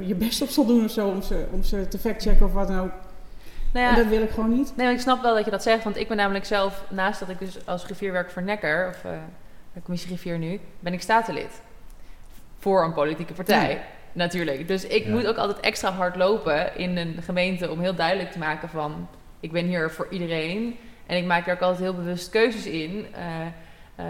je 0.00 0.14
best 0.14 0.42
op 0.42 0.48
zal 0.48 0.66
doen 0.66 0.84
of 0.84 0.90
zo 0.90 1.08
om 1.08 1.22
ze, 1.22 1.44
om 1.50 1.62
ze 1.62 1.88
te 1.88 1.98
factchecken 1.98 2.46
of 2.46 2.52
wat 2.52 2.68
dan 2.68 2.80
ook. 2.80 2.92
Nou 3.72 3.86
ja, 3.86 3.90
en 3.90 3.96
dat 3.96 4.06
wil 4.06 4.22
ik 4.22 4.30
gewoon 4.30 4.56
niet. 4.56 4.72
Nee, 4.76 4.92
ik 4.92 5.00
snap 5.00 5.22
wel 5.22 5.34
dat 5.34 5.44
je 5.44 5.50
dat 5.50 5.62
zegt. 5.62 5.84
Want 5.84 5.96
ik 5.96 6.08
ben 6.08 6.16
namelijk 6.16 6.44
zelf, 6.44 6.84
naast 6.88 7.20
dat 7.20 7.28
ik 7.28 7.38
dus 7.38 7.66
als 7.66 7.84
griffier 7.84 8.12
werk 8.12 8.30
voor 8.30 8.42
Nekker... 8.42 8.88
Of, 8.88 9.04
de 9.72 9.82
commissie 9.82 10.08
griffier 10.08 10.38
nu, 10.38 10.60
ben 10.80 10.92
ik 10.92 11.02
statenlid. 11.02 11.60
Voor 12.58 12.84
een 12.84 12.92
politieke 12.92 13.32
partij, 13.32 13.70
ja. 13.70 13.80
natuurlijk. 14.12 14.68
Dus 14.68 14.86
ik 14.86 15.04
ja. 15.04 15.10
moet 15.10 15.26
ook 15.26 15.36
altijd 15.36 15.60
extra 15.60 15.92
hard 15.92 16.16
lopen 16.16 16.76
in 16.76 16.96
een 16.96 17.22
gemeente 17.22 17.70
om 17.70 17.80
heel 17.80 17.94
duidelijk 17.94 18.32
te 18.32 18.38
maken 18.38 18.68
van... 18.68 19.08
ik 19.40 19.52
ben 19.52 19.66
hier 19.66 19.90
voor 19.90 20.06
iedereen. 20.10 20.76
En 21.06 21.16
ik 21.16 21.24
maak 21.24 21.46
daar 21.46 21.54
ook 21.54 21.60
altijd 21.60 21.80
heel 21.80 21.94
bewust 21.94 22.30
keuzes 22.30 22.66
in. 22.66 22.90
Uh, 22.90 23.46
uh, 24.00 24.06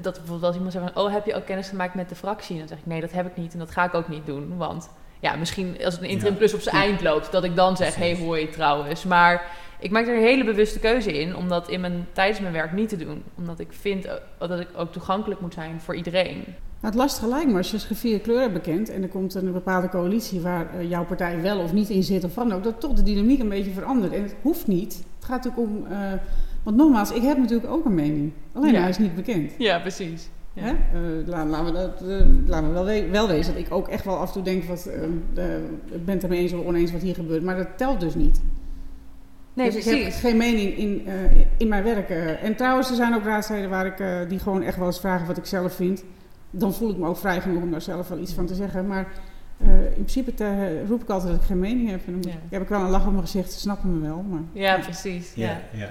dat 0.00 0.14
bijvoorbeeld 0.14 0.42
als 0.42 0.54
iemand 0.54 0.72
zegt 0.72 0.84
van... 0.92 1.04
oh, 1.04 1.12
heb 1.12 1.26
je 1.26 1.34
ook 1.34 1.44
kennis 1.46 1.68
gemaakt 1.68 1.94
met 1.94 2.08
de 2.08 2.14
fractie? 2.14 2.52
En 2.52 2.58
dan 2.58 2.68
zeg 2.68 2.78
ik, 2.78 2.86
nee, 2.86 3.00
dat 3.00 3.12
heb 3.12 3.26
ik 3.26 3.36
niet 3.36 3.52
en 3.52 3.58
dat 3.58 3.70
ga 3.70 3.84
ik 3.84 3.94
ook 3.94 4.08
niet 4.08 4.26
doen. 4.26 4.56
Want 4.56 4.90
ja, 5.20 5.36
misschien 5.36 5.76
als 5.84 5.94
het 5.94 6.02
een 6.02 6.08
interim 6.08 6.36
plus 6.36 6.54
op 6.54 6.60
zijn 6.60 6.76
eind 6.76 7.02
loopt... 7.02 7.32
dat 7.32 7.44
ik 7.44 7.56
dan 7.56 7.76
zeg, 7.76 7.94
hé, 7.94 8.12
hey, 8.12 8.24
hoi 8.24 8.48
trouwens. 8.48 9.04
Maar 9.04 9.46
ik 9.78 9.90
maak 9.90 10.06
er 10.06 10.16
een 10.16 10.22
hele 10.22 10.44
bewuste 10.44 10.78
keuze 10.78 11.20
in 11.20 11.36
om 11.36 11.48
dat 11.48 11.68
in 11.68 11.80
mijn, 11.80 12.06
tijdens 12.12 12.40
mijn 12.40 12.52
werk 12.52 12.72
niet 12.72 12.88
te 12.88 12.96
doen. 12.96 13.22
Omdat 13.36 13.58
ik 13.58 13.68
vind 13.70 14.08
dat 14.38 14.60
ik 14.60 14.68
ook 14.76 14.92
toegankelijk 14.92 15.40
moet 15.40 15.54
zijn 15.54 15.80
voor 15.80 15.96
iedereen. 15.96 16.44
Nou, 16.80 16.92
het 16.92 16.94
lastige 16.94 17.28
lijkt 17.28 17.50
me 17.50 17.56
als 17.56 17.70
je 17.70 17.76
als 17.76 17.98
vier 17.98 18.20
kleuren 18.20 18.52
bekend 18.52 18.90
en 18.90 19.02
er 19.02 19.08
komt 19.08 19.34
een 19.34 19.52
bepaalde 19.52 19.88
coalitie 19.88 20.40
waar 20.40 20.66
uh, 20.74 20.90
jouw 20.90 21.04
partij 21.04 21.40
wel 21.40 21.58
of 21.58 21.72
niet 21.72 21.88
in 21.88 22.02
zit 22.02 22.24
of 22.24 22.32
van 22.32 22.52
ook, 22.52 22.64
dat 22.64 22.80
toch 22.80 22.92
de 22.92 23.02
dynamiek 23.02 23.40
een 23.40 23.48
beetje 23.48 23.70
verandert. 23.70 24.12
En 24.12 24.22
het 24.22 24.34
hoeft 24.42 24.66
niet. 24.66 24.94
Het 24.94 25.24
gaat 25.24 25.44
natuurlijk 25.44 25.70
om. 25.70 25.86
Uh, 25.92 26.12
want 26.68 26.80
nogmaals, 26.80 27.12
ik 27.12 27.22
heb 27.22 27.38
natuurlijk 27.38 27.72
ook 27.72 27.84
een 27.84 27.94
mening. 27.94 28.32
Alleen 28.52 28.72
ja. 28.72 28.80
hij 28.80 28.88
is 28.88 28.98
niet 28.98 29.14
bekend. 29.14 29.52
Ja, 29.58 29.78
precies. 29.78 30.28
Ja. 30.52 30.72
Uh, 30.94 31.26
laten 31.26 31.50
laat 31.50 31.64
we, 31.64 31.72
dat, 31.72 32.00
laat 32.46 32.62
me 32.62 32.70
wel, 32.70 32.84
we 32.84 33.08
wel 33.10 33.28
wezen 33.28 33.54
dat 33.54 33.62
ik 33.62 33.72
ook 33.72 33.88
echt 33.88 34.04
wel 34.04 34.16
af 34.16 34.26
en 34.26 34.32
toe 34.32 34.42
denk: 34.42 34.64
wat, 34.64 34.90
ik 35.90 36.04
ben 36.04 36.14
het 36.14 36.22
ermee 36.22 36.40
eens 36.40 36.52
of 36.52 36.66
oneens 36.66 36.92
wat 36.92 37.00
hier 37.00 37.14
gebeurt. 37.14 37.42
Maar 37.42 37.56
dat 37.56 37.68
telt 37.76 38.00
dus 38.00 38.14
niet. 38.14 38.40
Nee, 39.54 39.70
dus 39.70 39.82
precies. 39.82 40.06
ik 40.06 40.12
heb 40.12 40.12
geen 40.12 40.36
mening 40.36 40.76
in, 40.76 41.02
uh, 41.06 41.44
in 41.56 41.68
mijn 41.68 41.84
werk. 41.84 42.10
Uh, 42.10 42.44
en 42.44 42.56
trouwens, 42.56 42.90
er 42.90 42.96
zijn 42.96 43.14
ook 43.14 43.24
raadsleden 43.24 43.70
waar 43.70 43.86
ik, 43.86 44.00
uh, 44.00 44.18
die 44.28 44.38
gewoon 44.38 44.62
echt 44.62 44.76
wel 44.76 44.86
eens 44.86 45.00
vragen 45.00 45.26
wat 45.26 45.36
ik 45.36 45.44
zelf 45.46 45.72
vind. 45.72 46.04
Dan 46.50 46.74
voel 46.74 46.90
ik 46.90 46.96
me 46.96 47.06
ook 47.06 47.16
vrij 47.16 47.40
genoeg 47.40 47.62
om 47.62 47.70
daar 47.70 47.82
zelf 47.82 48.08
wel 48.08 48.18
iets 48.18 48.32
van 48.32 48.46
te 48.46 48.54
zeggen. 48.54 48.86
Maar 48.86 49.12
in 49.60 49.90
principe 49.92 50.34
te, 50.34 50.82
roep 50.88 51.02
ik 51.02 51.08
altijd 51.08 51.32
dat 51.32 51.40
ik 51.40 51.46
geen 51.46 51.58
mening 51.58 51.90
heb. 51.90 52.00
En 52.06 52.20
dan 52.20 52.32
ja. 52.32 52.38
heb 52.50 52.62
ik 52.62 52.68
wel 52.68 52.80
een 52.80 52.90
lach 52.90 53.06
op 53.06 53.12
mijn 53.12 53.24
gezicht, 53.24 53.52
ze 53.52 53.58
snappen 53.58 53.98
me 53.98 54.06
wel. 54.06 54.24
Maar, 54.28 54.40
ja, 54.52 54.76
ja, 54.76 54.82
precies. 54.82 55.32
Ja. 55.34 55.60
Ja, 55.72 55.90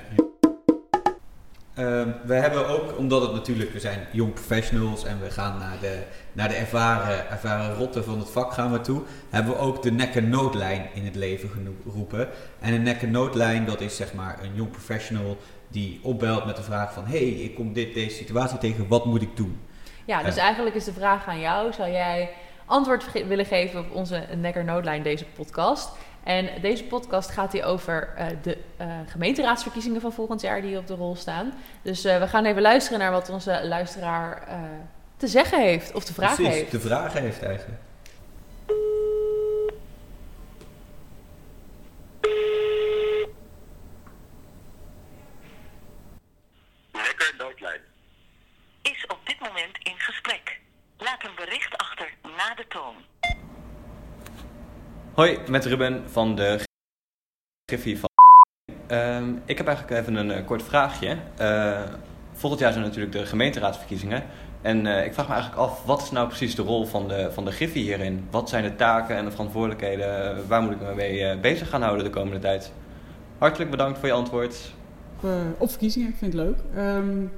Uh, 1.79 2.01
we 2.25 2.33
hebben 2.33 2.67
ook, 2.67 2.97
omdat 2.97 3.21
het 3.21 3.31
natuurlijk, 3.33 3.71
we 3.71 3.79
zijn 3.79 4.07
jong 4.11 4.33
professionals 4.33 5.05
en 5.05 5.21
we 5.21 5.31
gaan 5.31 5.57
naar 5.59 5.77
de, 5.81 6.03
naar 6.31 6.47
de 6.47 6.55
ervaren, 6.55 7.29
ervaren 7.29 7.75
rotten 7.75 8.03
van 8.03 8.19
het 8.19 8.29
vak 8.29 8.53
gaan 8.53 8.71
we 8.71 8.81
toe, 8.81 9.01
hebben 9.29 9.53
we 9.53 9.59
ook 9.59 9.81
de 9.81 9.91
nek- 9.91 10.21
noodlijn 10.23 10.89
in 10.93 11.05
het 11.05 11.15
leven 11.15 11.49
geroepen. 11.83 12.27
En 12.59 12.73
een 12.73 12.83
nek- 12.83 13.09
noodlijn, 13.09 13.65
dat 13.65 13.81
is 13.81 13.95
zeg 13.95 14.13
maar 14.13 14.37
een 14.43 14.55
jong 14.55 14.71
professional 14.71 15.37
die 15.67 15.99
opbelt 16.03 16.45
met 16.45 16.55
de 16.55 16.63
vraag 16.63 16.93
van, 16.93 17.05
hey, 17.05 17.27
ik 17.29 17.55
kom 17.55 17.73
dit, 17.73 17.93
deze 17.93 18.15
situatie 18.15 18.57
tegen, 18.57 18.87
wat 18.87 19.05
moet 19.05 19.21
ik 19.21 19.35
doen? 19.37 19.59
Ja, 20.05 20.23
dus 20.23 20.35
uh, 20.35 20.41
eigenlijk 20.43 20.75
is 20.75 20.83
de 20.83 20.93
vraag 20.93 21.27
aan 21.27 21.39
jou, 21.39 21.73
zou 21.73 21.91
jij 21.91 22.29
antwoord 22.65 23.11
willen 23.27 23.45
geven 23.45 23.79
op 23.79 23.91
onze 23.91 24.23
nekker 24.37 24.63
noodlijn 24.63 25.03
deze 25.03 25.25
podcast? 25.35 25.89
En 26.27 26.49
deze 26.61 26.83
podcast 26.83 27.29
gaat 27.29 27.51
hier 27.51 27.63
over 27.63 28.13
eh, 28.15 28.27
de 28.41 28.57
eh, 28.77 28.87
gemeenteraadsverkiezingen 29.07 30.01
van 30.01 30.13
volgend 30.13 30.41
jaar 30.41 30.61
die 30.61 30.69
hier 30.69 30.79
op 30.79 30.87
de 30.87 30.95
rol 30.95 31.15
staan. 31.15 31.53
Dus 31.81 32.03
eh, 32.03 32.19
we 32.19 32.27
gaan 32.27 32.45
even 32.45 32.61
luisteren 32.61 32.99
naar 32.99 33.11
wat 33.11 33.29
onze 33.29 33.67
luisteraar 33.67 34.47
te 35.17 35.27
zeggen 35.27 35.61
heeft 35.61 35.93
of 35.93 36.03
te 36.03 36.13
vragen 36.13 36.35
Precies, 36.35 36.53
heeft. 36.53 36.71
de 36.71 36.79
vraag 36.79 37.13
heeft 37.13 37.43
eigenlijk. 37.43 37.79
Lekker 46.91 47.81
Is 48.81 49.05
op 49.07 49.19
dit 49.23 49.39
moment 49.39 49.77
in 49.83 49.95
gesprek. 49.97 50.59
Laat 50.97 51.23
een 51.23 51.35
bericht 51.35 51.77
achter 51.77 52.13
na 52.21 52.55
de 52.55 52.65
toon. 52.67 52.95
Hoi, 55.17 55.37
met 55.49 55.65
Ruben 55.65 56.03
van 56.05 56.35
de 56.35 56.59
Griffie 57.65 57.99
van. 57.99 58.09
Ehm, 58.87 59.33
ik 59.45 59.57
heb 59.57 59.67
eigenlijk 59.67 59.99
even 59.99 60.15
een 60.15 60.29
uh, 60.29 60.45
kort 60.45 60.63
vraagje. 60.63 61.17
Uh, 61.41 61.81
volgend 62.33 62.61
jaar 62.61 62.71
zijn 62.71 62.83
natuurlijk 62.83 63.11
de 63.11 63.25
gemeenteraadsverkiezingen. 63.25 64.23
En 64.61 64.85
uh, 64.85 65.05
ik 65.05 65.13
vraag 65.13 65.27
me 65.27 65.33
eigenlijk 65.33 65.61
af, 65.61 65.83
wat 65.85 66.01
is 66.01 66.11
nou 66.11 66.27
precies 66.27 66.55
de 66.55 66.61
rol 66.61 66.85
van 66.85 67.07
de, 67.07 67.29
van 67.31 67.45
de 67.45 67.51
Griffie 67.51 67.83
hierin? 67.83 68.27
Wat 68.31 68.49
zijn 68.49 68.63
de 68.63 68.75
taken 68.75 69.15
en 69.15 69.25
de 69.25 69.31
verantwoordelijkheden? 69.31 70.47
Waar 70.47 70.61
moet 70.61 70.71
ik 70.71 70.81
me 70.81 70.95
mee 70.95 71.37
bezig 71.37 71.69
gaan 71.69 71.81
houden 71.81 72.03
de 72.03 72.09
komende 72.11 72.39
tijd? 72.39 72.71
Hartelijk 73.37 73.71
bedankt 73.71 73.99
voor 73.99 74.07
je 74.07 74.13
antwoord. 74.13 74.73
op 75.57 75.69
verkiezingen, 75.69 76.09
ik 76.09 76.15
vind 76.15 76.33
het 76.33 76.41
leuk. 76.41 76.57
Um, 76.77 77.31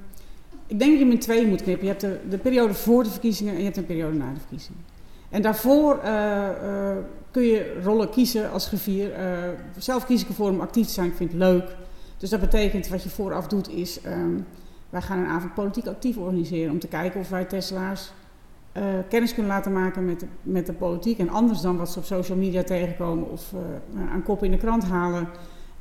ik 0.67 0.79
denk 0.79 0.91
dat 0.91 0.99
je 0.99 1.05
hem 1.05 1.11
in 1.11 1.19
twee 1.19 1.47
moet 1.47 1.61
knippen. 1.61 1.85
Je 1.85 1.91
hebt 1.91 2.01
de, 2.01 2.19
de 2.29 2.37
periode 2.37 2.73
voor 2.73 3.03
de 3.03 3.09
verkiezingen 3.09 3.53
en 3.53 3.59
je 3.59 3.65
hebt 3.65 3.77
een 3.77 3.85
periode 3.85 4.17
na 4.17 4.33
de 4.33 4.39
verkiezingen. 4.39 4.98
En 5.29 5.41
daarvoor 5.41 5.99
uh, 6.03 6.11
uh, 6.63 6.91
kun 7.31 7.43
je 7.43 7.79
rollen 7.83 8.09
kiezen 8.09 8.51
als 8.51 8.67
griffier. 8.67 9.19
Uh, 9.19 9.37
zelf 9.77 10.05
kies 10.05 10.21
ik 10.21 10.27
ervoor 10.27 10.49
om 10.49 10.61
actief 10.61 10.87
te 10.87 10.93
zijn, 10.93 11.07
ik 11.07 11.15
vind 11.15 11.31
het 11.31 11.39
leuk. 11.39 11.75
Dus 12.17 12.29
dat 12.29 12.39
betekent 12.39 12.87
wat 12.87 13.03
je 13.03 13.09
vooraf 13.09 13.47
doet 13.47 13.69
is, 13.69 13.99
um, 14.05 14.45
wij 14.89 15.01
gaan 15.01 15.19
een 15.19 15.27
avond 15.27 15.53
politiek 15.53 15.87
actief 15.87 16.17
organiseren 16.17 16.71
om 16.71 16.79
te 16.79 16.87
kijken 16.87 17.19
of 17.19 17.29
wij 17.29 17.45
Tesla's 17.45 18.11
kennis 19.09 19.33
kunnen 19.33 19.51
laten 19.51 19.73
maken 19.73 20.05
met 20.05 20.19
de, 20.19 20.25
met 20.41 20.65
de 20.65 20.73
politiek. 20.73 21.19
En 21.19 21.29
anders 21.29 21.61
dan 21.61 21.77
wat 21.77 21.89
ze 21.89 21.99
op 21.99 22.05
social 22.05 22.37
media 22.37 22.63
tegenkomen 22.63 23.31
of 23.31 23.53
aan 24.11 24.23
kop 24.23 24.43
in 24.43 24.51
de 24.51 24.57
krant 24.57 24.83
halen. 24.83 25.27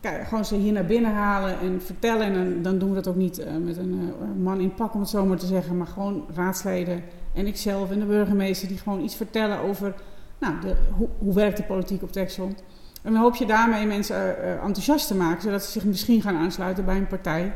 Kijk, 0.00 0.26
gewoon 0.26 0.44
ze 0.44 0.54
hier 0.54 0.72
naar 0.72 0.84
binnen 0.84 1.12
halen 1.12 1.60
en 1.60 1.82
vertellen. 1.82 2.26
En 2.26 2.34
dan, 2.34 2.62
dan 2.62 2.78
doen 2.78 2.88
we 2.88 2.94
dat 2.94 3.08
ook 3.08 3.16
niet 3.16 3.44
met 3.64 3.76
een 3.76 4.12
man 4.42 4.60
in 4.60 4.74
pak 4.74 4.94
om 4.94 5.00
het 5.00 5.08
zo 5.08 5.24
maar 5.24 5.36
te 5.36 5.46
zeggen, 5.46 5.76
maar 5.76 5.86
gewoon 5.86 6.24
raadsleden 6.34 7.02
en 7.38 7.46
ikzelf 7.46 7.90
en 7.90 7.98
de 7.98 8.04
burgemeester 8.04 8.68
die 8.68 8.78
gewoon 8.78 9.00
iets 9.00 9.14
vertellen 9.14 9.58
over 9.60 9.94
nou, 10.38 10.60
de, 10.60 10.74
hoe, 11.18 11.34
werkt 11.34 11.56
de 11.56 11.62
politiek 11.62 12.02
op 12.02 12.12
Texel. 12.12 12.54
En 13.02 13.12
dan 13.12 13.22
hoop 13.22 13.34
je 13.34 13.46
daarmee 13.46 13.86
mensen 13.86 14.16
uh, 14.16 14.50
enthousiast 14.50 15.06
te 15.06 15.14
maken, 15.14 15.42
zodat 15.42 15.64
ze 15.64 15.70
zich 15.70 15.84
misschien 15.84 16.22
gaan 16.22 16.36
aansluiten 16.36 16.84
bij 16.84 16.96
een 16.96 17.06
partij. 17.06 17.52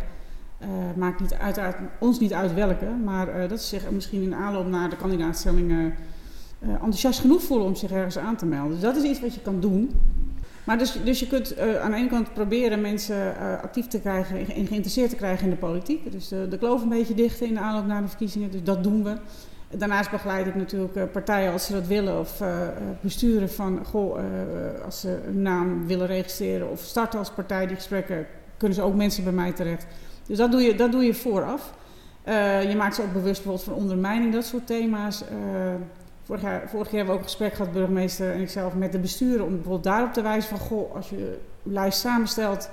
Uh, 0.61 0.69
maakt 0.97 1.21
niet 1.21 1.35
uiteraard 1.35 1.77
ons 1.99 2.21
niet 2.21 2.33
uit 2.33 2.55
welke, 2.55 2.87
maar 3.05 3.49
dat 3.49 3.61
ze 3.63 3.67
zich 3.67 3.91
misschien 3.91 4.23
in 4.23 4.35
aanloop 4.35 4.67
naar 4.67 4.91
de 4.91 4.97
kandidaatstelling 4.97 5.93
enthousiast 6.61 7.21
genoeg 7.21 7.43
voelen 7.43 7.67
om 7.67 7.75
zich 7.75 7.91
ergens 7.91 8.19
aan 8.19 8.37
te 8.37 8.47
melden. 8.47 8.71
Dus 8.71 8.81
dat 8.81 8.97
is 8.97 9.03
iets 9.03 9.21
wat 9.21 9.35
je 9.35 9.41
kan 9.41 9.61
doen. 9.61 9.91
Maar 10.65 10.79
dus, 10.79 10.99
dus 11.05 11.21
je 11.21 11.27
kunt 11.27 11.59
aan 11.59 11.91
de 11.91 11.97
ene 11.97 12.09
kant 12.09 12.33
proberen 12.35 12.81
mensen 12.81 13.37
actief 13.63 13.87
te 13.87 14.01
krijgen 14.01 14.39
en 14.39 14.67
geïnteresseerd 14.67 15.11
te 15.11 15.17
krijgen 15.17 15.45
in 15.45 15.51
de 15.51 15.57
politiek. 15.57 16.13
Dus 16.13 16.29
de, 16.29 16.47
de 16.49 16.59
kloof 16.59 16.83
een 16.83 16.89
beetje 16.89 17.15
dichten 17.15 17.47
in 17.47 17.55
de 17.55 17.61
aanloop 17.61 17.87
naar 17.87 18.03
de 18.03 18.09
verkiezingen. 18.09 18.51
Dus 18.51 18.63
dat 18.65 18.83
doen 18.83 19.05
we. 19.05 19.17
Daarnaast 19.77 20.11
begeleid 20.11 20.47
ik 20.47 20.55
natuurlijk 20.55 20.97
uh, 20.97 21.03
partijen 21.13 21.53
als 21.53 21.67
ze 21.67 21.73
dat 21.73 21.87
willen 21.87 22.19
of 22.19 22.41
uh, 22.41 22.49
besturen 23.01 23.51
van, 23.51 23.85
goh, 23.85 24.19
als 24.85 25.01
ze 25.01 25.19
een 25.27 25.43
naam 25.43 25.87
willen 25.87 26.07
registreren 26.07 26.71
of 26.71 26.81
starten 26.81 27.19
als 27.19 27.31
partij 27.31 27.67
die 27.67 27.77
gesprekken, 27.77 28.27
kunnen 28.57 28.77
ze 28.77 28.83
ook 28.83 28.95
mensen 28.95 29.25
bij 29.25 29.33
mij 29.33 29.53
terecht. 29.53 29.87
Dus 30.27 30.37
dat 30.37 30.51
doe 30.51 30.61
je, 30.61 30.75
dat 30.75 30.93
doe 30.93 31.05
je 31.05 31.15
vooraf. 31.15 31.75
je 32.69 32.75
maakt 32.77 32.95
ze 32.95 33.03
ook 33.03 33.13
bewust 33.13 33.43
bijvoorbeeld 33.43 33.63
van 33.63 33.75
ondermijning, 33.75 34.33
dat 34.33 34.45
soort 34.45 34.67
thema's. 34.67 35.25
vorig, 36.23 36.43
jaar, 36.43 36.69
vorig 36.69 36.87
jaar 36.87 36.97
hebben 36.97 37.07
we 37.07 37.13
ook 37.13 37.19
een 37.19 37.25
gesprek 37.25 37.53
gehad, 37.53 37.73
burgemeester 37.73 38.33
en 38.33 38.41
ikzelf, 38.41 38.75
met 38.75 38.93
de 38.93 38.99
besturen, 38.99 39.45
om 39.45 39.53
bijvoorbeeld 39.53 39.85
daarop 39.85 40.13
te 40.13 40.23
wijzen 40.23 40.49
van, 40.51 40.67
goh, 40.67 40.95
als 40.95 41.11
je 41.11 41.39
lijst 41.63 42.01
samenstelt, 42.01 42.71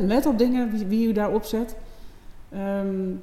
let, 0.00 0.26
op 0.26 0.38
dingen 0.38 0.70
wie, 0.70 0.86
wie 0.86 1.08
u 1.08 1.12
daarop 1.12 1.44
zet. 1.44 1.76
Um, 2.54 3.22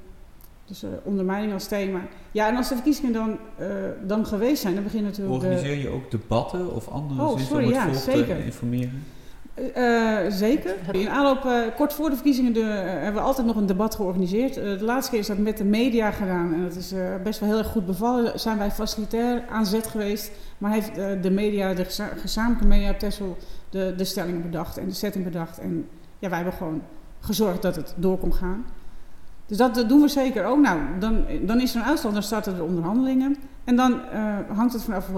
dus 0.66 0.84
uh, 0.84 0.90
ondermijning 1.04 1.54
als 1.54 1.68
thema. 1.68 2.00
Ja, 2.32 2.48
en 2.48 2.56
als 2.56 2.70
de 2.70 2.76
verkiezingen 2.76 3.14
dan, 3.14 3.38
uh, 3.60 3.68
dan 4.08 4.26
geweest 4.26 4.62
zijn, 4.62 4.74
dan 4.74 4.84
begint 4.84 5.04
natuurlijk... 5.04 5.36
Organiseer 5.36 5.78
je 5.78 5.90
ook 5.90 6.12
debatten 6.12 6.76
of 6.76 6.88
andere 6.88 7.22
oh, 7.22 7.40
sorry, 7.40 7.70
ja, 7.70 7.88
het 7.88 7.98
zeker. 7.98 8.36
te 8.36 8.46
informeren? 8.46 9.04
Uh, 9.78 10.20
zeker. 10.30 10.76
In 10.92 11.10
aanloop, 11.10 11.74
kort 11.76 11.94
voor 11.94 12.10
de 12.10 12.16
verkiezingen, 12.16 12.54
de, 12.54 12.64
hebben 12.64 13.22
we 13.22 13.28
altijd 13.28 13.48
nog 13.48 13.56
een 13.56 13.66
debat 13.66 13.96
georganiseerd. 13.96 14.54
de 14.54 14.78
laatste 14.82 15.12
keer 15.12 15.20
is 15.20 15.28
dat 15.28 15.38
met 15.38 15.58
de 15.58 15.64
media 15.64 16.12
gedaan. 16.12 16.54
En 16.54 16.64
dat 16.64 16.76
is 16.76 16.94
best 17.24 17.40
wel 17.40 17.50
heel 17.50 17.58
erg 17.58 17.68
goed 17.68 17.86
bevallen. 17.86 18.40
Zijn 18.40 18.58
wij 18.58 18.72
facilitair 18.72 19.44
aan 19.50 19.66
zet 19.66 19.88
geweest. 19.88 20.32
Maar 20.58 20.72
heeft 20.72 20.96
de 21.24 21.32
media, 21.32 21.74
de 21.74 21.86
gezamenlijke 22.16 22.68
media 22.68 22.90
op 22.90 23.00
Texel, 23.00 23.38
de, 23.70 23.94
de 23.98 24.04
stellingen 24.04 24.42
bedacht 24.42 24.78
en 24.78 24.88
de 24.88 24.94
setting 24.94 25.24
bedacht. 25.24 25.60
En 25.60 25.88
ja, 26.20 26.30
wij 26.30 26.38
hebben 26.38 26.58
gewoon 26.58 26.82
gezorgd 27.20 27.62
dat 27.62 27.76
het 27.76 27.94
door 27.98 28.18
kon 28.18 28.34
gaan. 28.34 28.66
Dus 29.54 29.74
dat, 29.74 29.90
doen 29.90 30.02
we 30.02 30.08
zeker 30.08 30.46
ook. 30.46 30.60
Nou, 30.60 30.80
dan, 31.00 31.26
dan 31.42 31.62
is 31.62 31.76
er 31.76 31.82
een 31.82 31.88
uitslag, 31.88 32.14
dan 32.14 32.24
starten 32.24 32.56
de 32.56 32.64
onderhandelingen. 32.64 33.38
En 33.64 33.76
dan 33.76 33.92
uh, 33.92 34.36
hangt 34.56 34.74
het 34.74 34.84
vanaf 34.84 35.10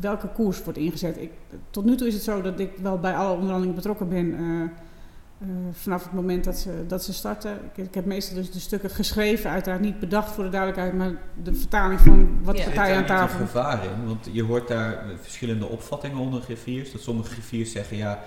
welke 0.00 0.28
koers 0.28 0.64
wordt 0.64 0.78
ingezet. 0.78 1.18
Ik, 1.18 1.30
tot 1.70 1.84
nu 1.84 1.96
toe 1.96 2.06
is 2.06 2.14
het 2.14 2.22
zo 2.22 2.42
dat 2.42 2.60
ik 2.60 2.70
wel 2.82 2.98
bij 2.98 3.14
alle 3.14 3.32
onderhandelingen 3.32 3.74
betrokken 3.74 4.08
ben. 4.08 4.26
Uh, 4.26 4.62
uh, 4.62 5.48
vanaf 5.72 6.02
het 6.02 6.12
moment 6.12 6.44
dat 6.44 6.58
ze, 6.58 6.84
dat 6.86 7.04
ze 7.04 7.12
starten. 7.12 7.52
Ik, 7.52 7.84
ik, 7.86 7.94
heb 7.94 8.04
meestal 8.04 8.36
dus 8.36 8.50
de 8.50 8.60
stukken 8.60 8.90
geschreven, 8.90 9.50
uiteraard 9.50 9.80
niet 9.80 10.00
bedacht 10.00 10.30
voor 10.30 10.44
de 10.44 10.50
duidelijkheid, 10.50 10.94
maar 10.94 11.12
de 11.42 11.54
vertaling 11.54 12.00
van 12.00 12.38
wat 12.42 12.56
de 12.56 12.62
partijen 12.62 12.96
aan 12.96 13.06
tafel. 13.06 13.40
Er 13.40 13.46
gevaar 13.46 13.84
in, 13.84 14.06
want 14.06 14.28
je 14.32 14.44
hoort 14.44 14.68
daar 14.68 15.04
verschillende 15.20 15.66
opvattingen 15.66 16.18
onder 16.18 16.40
griffiers. 16.40 16.92
Dat 16.92 17.00
sommige 17.00 17.30
griffiers 17.30 17.72
zeggen 17.72 17.96
ja 17.96 18.18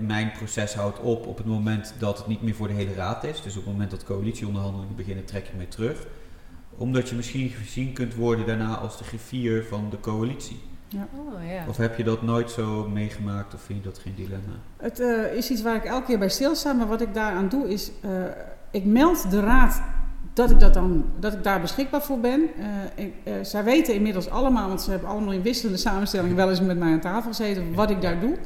mijn 0.00 0.32
proces 0.32 0.74
houdt 0.74 0.98
op 0.98 1.26
op 1.26 1.36
het 1.36 1.46
moment 1.46 1.94
dat 1.98 2.18
het 2.18 2.26
niet 2.26 2.42
meer 2.42 2.54
voor 2.54 2.68
de 2.68 2.74
hele 2.74 2.94
raad 2.94 3.24
is. 3.24 3.42
Dus 3.42 3.56
op 3.56 3.64
het 3.64 3.72
moment 3.72 3.90
dat 3.90 4.04
coalitieonderhandelingen 4.04 4.96
beginnen, 4.96 5.24
trek 5.24 5.46
je 5.46 5.56
mee 5.56 5.68
terug. 5.68 6.06
Omdat 6.76 7.08
je 7.08 7.14
misschien 7.14 7.48
gezien 7.48 7.92
kunt 7.92 8.14
worden 8.14 8.46
daarna 8.46 8.76
als 8.76 8.98
de 8.98 9.04
griffier 9.04 9.64
van 9.64 9.86
de 9.90 10.00
coalitie. 10.00 10.60
Ja. 10.88 11.08
Oh, 11.16 11.48
ja. 11.50 11.64
Of 11.68 11.76
heb 11.76 11.96
je 11.96 12.04
dat 12.04 12.22
nooit 12.22 12.50
zo 12.50 12.88
meegemaakt 12.88 13.54
of 13.54 13.60
vind 13.60 13.82
je 13.82 13.88
dat 13.88 13.98
geen 13.98 14.14
dilemma? 14.14 14.52
Het 14.76 15.00
uh, 15.00 15.34
is 15.34 15.50
iets 15.50 15.62
waar 15.62 15.76
ik 15.76 15.84
elke 15.84 16.06
keer 16.06 16.18
bij 16.18 16.28
stilsta, 16.28 16.72
maar 16.72 16.86
wat 16.86 17.00
ik 17.00 17.14
daaraan 17.14 17.48
doe 17.48 17.68
is, 17.68 17.90
uh, 18.04 18.10
ik 18.70 18.84
meld 18.84 19.30
de 19.30 19.40
raad 19.40 19.82
dat 20.32 20.50
ik, 20.50 20.60
dat, 20.60 20.74
dan, 20.74 21.04
dat 21.18 21.32
ik 21.32 21.44
daar 21.44 21.60
beschikbaar 21.60 22.02
voor 22.02 22.20
ben. 22.20 22.40
Uh, 22.40 23.04
ik, 23.04 23.14
zij 23.42 23.64
weten 23.64 23.94
inmiddels 23.94 24.30
allemaal, 24.30 24.68
want 24.68 24.82
ze 24.82 24.90
hebben 24.90 25.08
allemaal 25.08 25.32
in 25.32 25.42
wisselende 25.42 25.78
samenstellingen 25.78 26.36
wel 26.36 26.50
eens 26.50 26.60
met 26.60 26.78
mij 26.78 26.92
aan 26.92 27.00
tafel 27.00 27.30
gezeten, 27.30 27.74
wat 27.74 27.90
ik 27.90 28.02
daar 28.02 28.20
doe. 28.20 28.36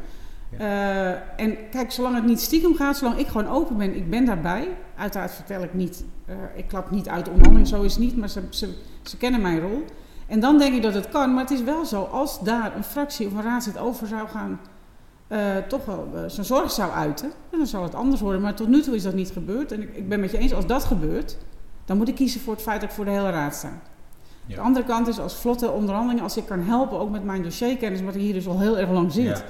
Uh, 0.52 1.40
en 1.40 1.56
kijk, 1.70 1.90
zolang 1.90 2.14
het 2.14 2.24
niet 2.24 2.40
stiekem 2.40 2.74
gaat, 2.74 2.96
zolang 2.96 3.18
ik 3.18 3.26
gewoon 3.26 3.48
open 3.48 3.76
ben, 3.76 3.96
ik 3.96 4.10
ben 4.10 4.24
daarbij. 4.24 4.68
Uiteraard 4.96 5.32
vertel 5.32 5.62
ik 5.62 5.74
niet, 5.74 6.04
uh, 6.28 6.34
ik 6.54 6.68
klap 6.68 6.90
niet 6.90 7.08
uit 7.08 7.24
de 7.24 7.30
onderhandeling, 7.30 7.68
zo 7.68 7.82
is 7.82 7.92
het 7.92 8.02
niet, 8.02 8.16
maar 8.16 8.28
ze, 8.28 8.42
ze, 8.50 8.74
ze, 9.02 9.16
kennen 9.16 9.40
mijn 9.40 9.60
rol. 9.60 9.84
En 10.26 10.40
dan 10.40 10.58
denk 10.58 10.74
ik 10.74 10.82
dat 10.82 10.94
het 10.94 11.08
kan, 11.08 11.34
maar 11.34 11.42
het 11.42 11.52
is 11.52 11.62
wel 11.62 11.84
zo, 11.84 12.02
als 12.02 12.40
daar 12.40 12.76
een 12.76 12.84
fractie 12.84 13.26
of 13.26 13.32
een 13.32 13.42
raadslid 13.42 13.78
over 13.78 14.06
zou 14.06 14.28
gaan, 14.28 14.60
uh, 15.28 15.56
toch 15.56 15.84
wel 15.84 16.08
zijn 16.26 16.46
zorg 16.46 16.70
zou 16.70 16.92
uiten, 16.92 17.32
dan 17.50 17.66
zal 17.66 17.82
het 17.82 17.94
anders 17.94 18.20
worden. 18.20 18.40
Maar 18.40 18.54
tot 18.54 18.68
nu 18.68 18.82
toe 18.82 18.94
is 18.94 19.02
dat 19.02 19.14
niet 19.14 19.30
gebeurd. 19.30 19.72
En 19.72 19.82
ik, 19.82 19.96
ik 19.96 20.08
ben 20.08 20.20
met 20.20 20.30
je 20.30 20.38
eens, 20.38 20.54
als 20.54 20.66
dat 20.66 20.84
gebeurt, 20.84 21.36
dan 21.84 21.96
moet 21.96 22.08
ik 22.08 22.14
kiezen 22.14 22.40
voor 22.40 22.52
het 22.52 22.62
feit 22.62 22.80
dat 22.80 22.88
ik 22.88 22.94
voor 22.94 23.04
de 23.04 23.10
hele 23.10 23.30
raad 23.30 23.54
sta. 23.54 23.80
Ja. 24.46 24.54
De 24.54 24.60
andere 24.60 24.86
kant 24.86 25.08
is 25.08 25.18
als 25.18 25.34
vlotte 25.34 25.70
onderhandelingen, 25.70 26.22
als 26.22 26.36
ik 26.36 26.46
kan 26.46 26.60
helpen, 26.60 26.98
ook 26.98 27.10
met 27.10 27.24
mijn 27.24 27.42
dossierkennis, 27.42 28.02
wat 28.02 28.14
ik 28.14 28.20
hier 28.20 28.32
dus 28.32 28.46
al 28.46 28.60
heel 28.60 28.78
erg 28.78 28.90
lang 28.90 29.12
zit. 29.12 29.24
Ja 29.26 29.44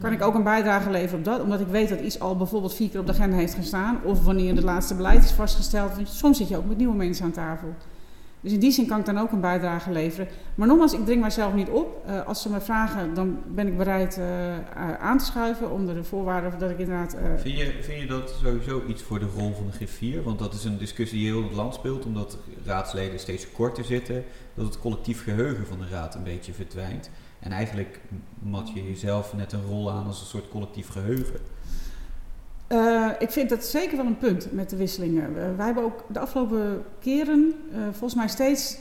kan 0.00 0.12
ik 0.12 0.22
ook 0.22 0.34
een 0.34 0.42
bijdrage 0.42 0.90
leveren 0.90 1.18
op 1.18 1.24
dat. 1.24 1.40
Omdat 1.40 1.60
ik 1.60 1.66
weet 1.66 1.88
dat 1.88 2.00
iets 2.00 2.20
al 2.20 2.36
bijvoorbeeld 2.36 2.74
vier 2.74 2.88
keer 2.88 3.00
op 3.00 3.06
de 3.06 3.12
agenda 3.12 3.36
heeft 3.36 3.54
gestaan. 3.54 3.98
Of 4.04 4.24
wanneer 4.24 4.54
het 4.54 4.64
laatste 4.64 4.94
beleid 4.94 5.24
is 5.24 5.32
vastgesteld. 5.32 5.94
Want 5.94 6.08
soms 6.08 6.36
zit 6.36 6.48
je 6.48 6.56
ook 6.56 6.66
met 6.66 6.76
nieuwe 6.76 6.96
mensen 6.96 7.24
aan 7.24 7.32
tafel. 7.32 7.74
Dus 8.40 8.54
in 8.54 8.60
die 8.60 8.70
zin 8.70 8.86
kan 8.86 8.98
ik 8.98 9.06
dan 9.06 9.18
ook 9.18 9.32
een 9.32 9.40
bijdrage 9.40 9.90
leveren. 9.90 10.28
Maar 10.54 10.68
nogmaals, 10.68 10.92
ik 10.92 11.04
dring 11.04 11.20
mijzelf 11.20 11.54
niet 11.54 11.68
op. 11.68 12.04
Uh, 12.08 12.26
als 12.26 12.42
ze 12.42 12.50
me 12.50 12.60
vragen, 12.60 13.14
dan 13.14 13.38
ben 13.46 13.66
ik 13.66 13.76
bereid 13.76 14.18
uh, 14.18 14.94
aan 15.00 15.18
te 15.18 15.24
schuiven 15.24 15.70
onder 15.70 15.94
de 15.94 16.04
voorwaarden 16.04 16.58
dat 16.58 16.70
ik 16.70 16.78
inderdaad... 16.78 17.14
Uh, 17.14 17.20
vind, 17.36 17.58
je, 17.58 17.72
vind 17.80 18.00
je 18.00 18.06
dat 18.06 18.34
sowieso 18.42 18.82
iets 18.88 19.02
voor 19.02 19.18
de 19.18 19.28
rol 19.36 19.54
van 19.54 19.66
de 19.66 19.72
griffier? 19.72 20.22
Want 20.22 20.38
dat 20.38 20.54
is 20.54 20.64
een 20.64 20.78
discussie 20.78 21.18
die 21.18 21.28
heel 21.28 21.42
het 21.42 21.52
land 21.52 21.74
speelt, 21.74 22.04
omdat 22.04 22.38
raadsleden 22.64 23.18
steeds 23.18 23.52
korter 23.52 23.84
zitten. 23.84 24.24
Dat 24.54 24.64
het 24.64 24.80
collectief 24.80 25.22
geheugen 25.22 25.66
van 25.66 25.78
de 25.78 25.88
raad 25.90 26.14
een 26.14 26.24
beetje 26.24 26.52
verdwijnt. 26.52 27.10
En 27.40 27.52
eigenlijk 27.52 28.00
mat 28.38 28.70
je 28.74 28.84
jezelf 28.84 29.34
net 29.34 29.52
een 29.52 29.66
rol 29.66 29.90
aan 29.90 30.06
als 30.06 30.20
een 30.20 30.26
soort 30.26 30.48
collectief 30.48 30.88
geheugen. 30.88 31.40
Uh, 32.68 33.10
ik 33.18 33.30
vind 33.30 33.48
dat 33.48 33.64
zeker 33.64 33.96
wel 33.96 34.06
een 34.06 34.18
punt 34.18 34.52
met 34.52 34.70
de 34.70 34.76
wisselingen. 34.76 35.30
Uh, 35.30 35.36
wij 35.56 35.66
hebben 35.66 35.84
ook 35.84 36.04
de 36.08 36.18
afgelopen 36.18 36.84
keren 36.98 37.54
uh, 37.72 37.78
volgens 37.82 38.14
mij 38.14 38.28
steeds 38.28 38.78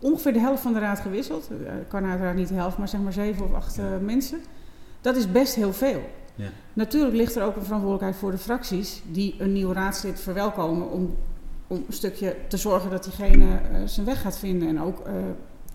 ongeveer 0.00 0.32
de 0.32 0.38
helft 0.38 0.62
van 0.62 0.72
de 0.72 0.78
raad 0.78 1.00
gewisseld. 1.00 1.50
Kan 1.88 2.04
uiteraard 2.04 2.36
niet 2.36 2.48
de 2.48 2.54
helft, 2.54 2.78
maar 2.78 2.88
zeg 2.88 3.00
maar 3.00 3.12
zeven 3.12 3.44
of 3.44 3.54
acht 3.54 3.76
ja. 3.76 3.98
mensen. 4.02 4.38
Dat 5.00 5.16
is 5.16 5.32
best 5.32 5.54
heel 5.54 5.72
veel. 5.72 6.02
Ja. 6.34 6.48
Natuurlijk 6.72 7.14
ligt 7.14 7.36
er 7.36 7.42
ook 7.42 7.56
een 7.56 7.64
verantwoordelijkheid 7.64 8.16
voor 8.16 8.30
de 8.30 8.38
fracties 8.38 9.02
die 9.10 9.34
een 9.38 9.52
nieuw 9.52 9.72
raadslid 9.72 10.20
verwelkomen 10.20 10.90
om, 10.90 11.16
om 11.66 11.84
een 11.86 11.92
stukje 11.92 12.36
te 12.48 12.56
zorgen 12.56 12.90
dat 12.90 13.04
diegene 13.04 13.60
zijn 13.84 14.06
weg 14.06 14.20
gaat 14.20 14.38
vinden 14.38 14.68
en 14.68 14.80
ook 14.80 15.02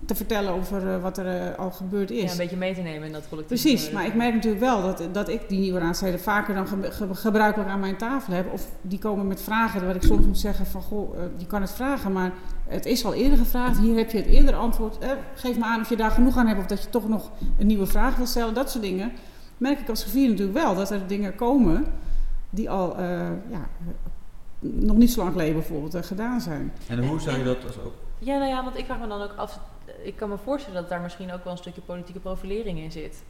te 0.05 0.15
vertellen 0.15 0.51
over 0.53 0.93
eh, 0.93 1.01
wat 1.01 1.17
er 1.17 1.25
eh, 1.51 1.57
al 1.59 1.71
gebeurd 1.71 2.11
is. 2.11 2.23
Ja, 2.23 2.31
een 2.31 2.37
beetje 2.37 2.55
mee 2.57 2.73
te 2.73 2.81
nemen 2.81 3.07
in 3.07 3.13
dat 3.13 3.29
collectief. 3.29 3.61
Precies, 3.61 3.91
maar 3.91 4.05
ik 4.05 4.15
merk 4.15 4.33
natuurlijk 4.33 4.61
wel 4.63 4.81
dat, 4.81 5.03
dat 5.11 5.29
ik 5.29 5.49
die 5.49 5.59
nieuwe 5.59 5.79
raadsleden 5.79 6.19
vaker 6.19 6.53
dan 6.55 6.67
ge- 6.67 6.91
ge- 6.91 7.15
gebruikelijk 7.15 7.69
aan 7.69 7.79
mijn 7.79 7.97
tafel 7.97 8.33
heb. 8.33 8.53
Of 8.53 8.67
die 8.81 8.99
komen 8.99 9.27
met 9.27 9.41
vragen 9.41 9.85
waar 9.85 9.95
ik 9.95 10.03
soms 10.03 10.25
moet 10.25 10.39
zeggen 10.39 10.65
van, 10.65 10.81
goh, 10.81 11.15
eh, 11.17 11.23
je 11.37 11.45
kan 11.47 11.61
het 11.61 11.71
vragen, 11.71 12.11
maar 12.11 12.31
het 12.67 12.85
is 12.85 13.05
al 13.05 13.13
eerder 13.13 13.37
gevraagd. 13.37 13.77
Hier 13.79 13.95
heb 13.97 14.11
je 14.11 14.17
het 14.17 14.25
eerder 14.27 14.55
antwoord. 14.55 14.97
Eh, 14.97 15.09
geef 15.35 15.57
me 15.57 15.63
aan 15.65 15.81
of 15.81 15.89
je 15.89 15.95
daar 15.95 16.11
genoeg 16.11 16.37
aan 16.37 16.47
hebt 16.47 16.59
of 16.59 16.65
dat 16.65 16.83
je 16.83 16.89
toch 16.89 17.07
nog 17.09 17.31
een 17.59 17.67
nieuwe 17.67 17.85
vraag 17.87 18.15
wil 18.15 18.25
stellen. 18.25 18.53
Dat 18.53 18.71
soort 18.71 18.83
dingen 18.83 19.11
merk 19.57 19.79
ik 19.79 19.89
als 19.89 20.01
griffier 20.01 20.29
natuurlijk 20.29 20.57
wel. 20.57 20.75
Dat 20.75 20.91
er 20.91 21.07
dingen 21.07 21.35
komen 21.35 21.85
die 22.49 22.69
al 22.69 22.97
eh, 22.97 23.07
ja, 23.49 23.67
eh, 23.79 24.09
nog 24.59 24.95
niet 24.97 25.11
zo 25.11 25.19
lang 25.19 25.31
geleden 25.31 25.53
bijvoorbeeld 25.53 25.93
eh, 25.95 26.03
gedaan 26.03 26.41
zijn. 26.41 26.73
En 26.87 27.07
hoe 27.07 27.19
zou 27.19 27.37
je 27.37 27.43
dat 27.43 27.57
als 27.65 27.79
ook... 27.79 27.93
Ja, 28.19 28.37
nou 28.37 28.49
ja, 28.49 28.63
want 28.63 28.77
ik 28.77 28.85
vraag 28.85 28.99
me 28.99 29.07
dan 29.07 29.21
ook 29.21 29.33
af. 29.35 29.59
Ik 30.03 30.15
kan 30.15 30.29
me 30.29 30.37
voorstellen 30.43 30.81
dat 30.81 30.89
daar 30.89 31.01
misschien 31.01 31.31
ook 31.33 31.43
wel 31.43 31.51
een 31.53 31.57
stukje 31.59 31.81
politieke 31.81 32.19
profilering 32.19 32.79
in 32.79 32.91
zit. 32.91 33.23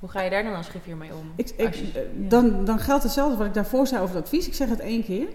Hoe 0.00 0.08
ga 0.10 0.20
je 0.22 0.30
daar 0.30 0.42
dan 0.42 0.54
als 0.54 0.68
griffier 0.68 0.96
mee 0.96 1.10
om? 1.14 1.32
Ik, 1.36 1.50
ik, 1.56 1.66
Als 1.66 1.76
je- 1.76 1.82
eh, 1.94 2.02
ja. 2.22 2.28
dan, 2.28 2.64
dan 2.64 2.78
geldt 2.78 3.02
hetzelfde 3.02 3.36
wat 3.36 3.46
ik 3.46 3.54
daarvoor 3.54 3.86
zei 3.86 4.02
over 4.02 4.14
het 4.14 4.24
advies. 4.24 4.46
Ik 4.46 4.54
zeg 4.54 4.68
het 4.68 4.80
één 4.80 5.04
keer. 5.04 5.26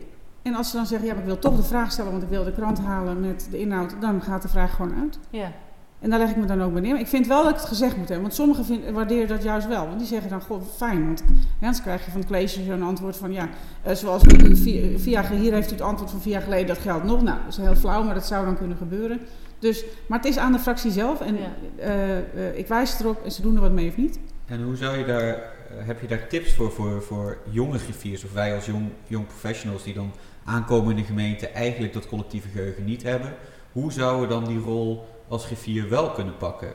En 0.42 0.56
als 0.56 0.70
ze 0.70 0.76
dan 0.76 0.86
zeggen, 0.86 1.08
ja, 1.08 1.14
maar 1.14 1.22
ik 1.24 1.28
wil 1.30 1.40
toch 1.40 1.56
de 1.56 1.64
vraag 1.64 1.92
stellen, 1.92 2.12
want 2.12 2.24
ik 2.24 2.30
wil 2.30 2.44
de 2.44 2.52
krant 2.52 2.80
halen 2.80 3.20
met 3.20 3.48
de 3.52 3.60
inhoud, 3.60 3.96
dan 4.02 4.22
gaat 4.22 4.42
de 4.42 4.48
vraag 4.48 4.76
gewoon 4.76 4.94
uit. 5.02 5.20
Ja, 5.30 5.52
En 6.00 6.10
daar 6.10 6.20
leg 6.20 6.30
ik 6.30 6.36
me 6.36 6.46
dan 6.46 6.62
ook 6.64 6.72
bij 6.74 6.82
neer. 6.82 6.92
Maar 6.92 7.00
ik 7.02 7.08
vind 7.08 7.28
wel 7.28 7.44
dat 7.44 7.52
ik 7.52 7.58
het 7.58 7.68
gezegd 7.68 7.98
moet 7.98 8.06
hebben. 8.08 8.22
Want 8.22 8.34
sommigen 8.34 8.66
vind, 8.66 8.90
waarderen 8.90 9.28
dat 9.28 9.44
juist 9.44 9.68
wel. 9.68 9.86
Want 9.88 9.98
die 10.00 10.08
zeggen 10.08 10.30
dan, 10.30 10.42
goh, 10.42 10.62
fijn. 10.76 11.06
Want 11.06 11.24
ja, 11.28 11.34
anders 11.66 11.82
krijg 11.82 12.06
je 12.06 12.12
van 12.12 12.20
het 12.20 12.30
college 12.30 12.64
zo'n 12.64 12.84
antwoord 12.84 13.18
van, 13.18 13.32
ja, 13.32 13.50
eh, 13.84 13.96
zoals 13.96 14.24
u 14.24 14.56
vier, 14.56 15.00
vier 15.00 15.14
jaar, 15.14 15.30
hier 15.30 15.54
heeft 15.54 15.70
u 15.70 15.74
het 15.74 15.82
antwoord 15.82 16.12
van 16.12 16.22
vier 16.22 16.32
jaar 16.34 16.42
geleden, 16.42 16.68
dat 16.68 16.78
geldt 16.78 17.04
nog. 17.04 17.22
Nou, 17.22 17.38
dat 17.44 17.48
is 17.48 17.58
heel 17.58 17.76
flauw, 17.76 18.04
maar 18.04 18.14
dat 18.14 18.26
zou 18.26 18.46
dan 18.46 18.58
kunnen 18.58 18.78
gebeuren. 18.78 19.20
Dus, 19.60 19.84
maar 20.08 20.18
het 20.20 20.28
is 20.28 20.38
aan 20.38 20.52
de 20.52 20.60
fractie 20.60 20.92
zelf. 20.92 21.22
En 21.22 21.36
Ja. 21.38 21.52
eh, 21.78 22.18
eh, 22.18 22.58
ik 22.58 22.68
wijs 22.68 23.00
erop 23.00 23.24
en 23.24 23.32
ze 23.32 23.42
doen 23.42 23.56
er 23.56 23.62
wat 23.62 23.72
mee 23.72 23.90
of 23.90 23.98
niet. 23.98 24.20
En 24.46 24.64
hoe 24.64 24.76
zou 24.76 24.98
je 24.98 25.06
daar, 25.06 25.28
eh, 25.30 25.38
heb 25.78 26.02
je 26.02 26.08
daar 26.08 26.28
tips 26.28 26.54
voor, 26.54 26.72
voor, 26.72 27.02
voor 27.02 27.38
jonge 27.50 27.78
griffiers 27.78 28.24
of 28.24 28.34
wij 28.34 28.56
als 28.56 28.66
jong, 28.66 28.90
jong 29.08 29.28
professionals 29.28 29.84
die 29.84 29.94
dan 29.94 30.12
aankomen 30.46 30.90
in 30.90 30.96
de 30.96 31.04
gemeente 31.04 31.48
eigenlijk 31.48 31.94
dat 31.94 32.08
collectieve 32.08 32.48
geheugen 32.48 32.86
niet 32.86 33.04
hebben? 33.04 33.34
Hoe 33.72 33.92
zouden 33.92 34.22
we 34.22 34.28
dan 34.28 34.46
die 34.46 34.60
rol 34.60 35.08
als 35.28 35.46
griffier 35.46 35.90
wel 35.90 36.12
kunnen 36.12 36.38
pakken? 36.38 36.74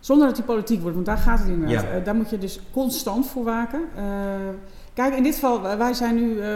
Zonder 0.00 0.26
dat 0.26 0.36
die 0.36 0.44
politiek 0.44 0.80
wordt, 0.80 0.94
want 0.94 1.06
daar 1.06 1.18
gaat 1.18 1.38
het 1.38 1.48
inderdaad. 1.48 1.82
Ja. 1.92 1.98
Daar 1.98 2.14
moet 2.14 2.30
je 2.30 2.38
dus 2.38 2.60
constant 2.72 3.26
voor 3.26 3.44
waken. 3.44 3.82
Eh, 3.96 4.04
kijk, 4.94 5.14
in 5.16 5.22
dit 5.22 5.34
geval, 5.34 5.62
wij- 5.62 5.78
wij 5.78 5.94
zijn 5.94 6.14
nu 6.14 6.40
eh, 6.40 6.50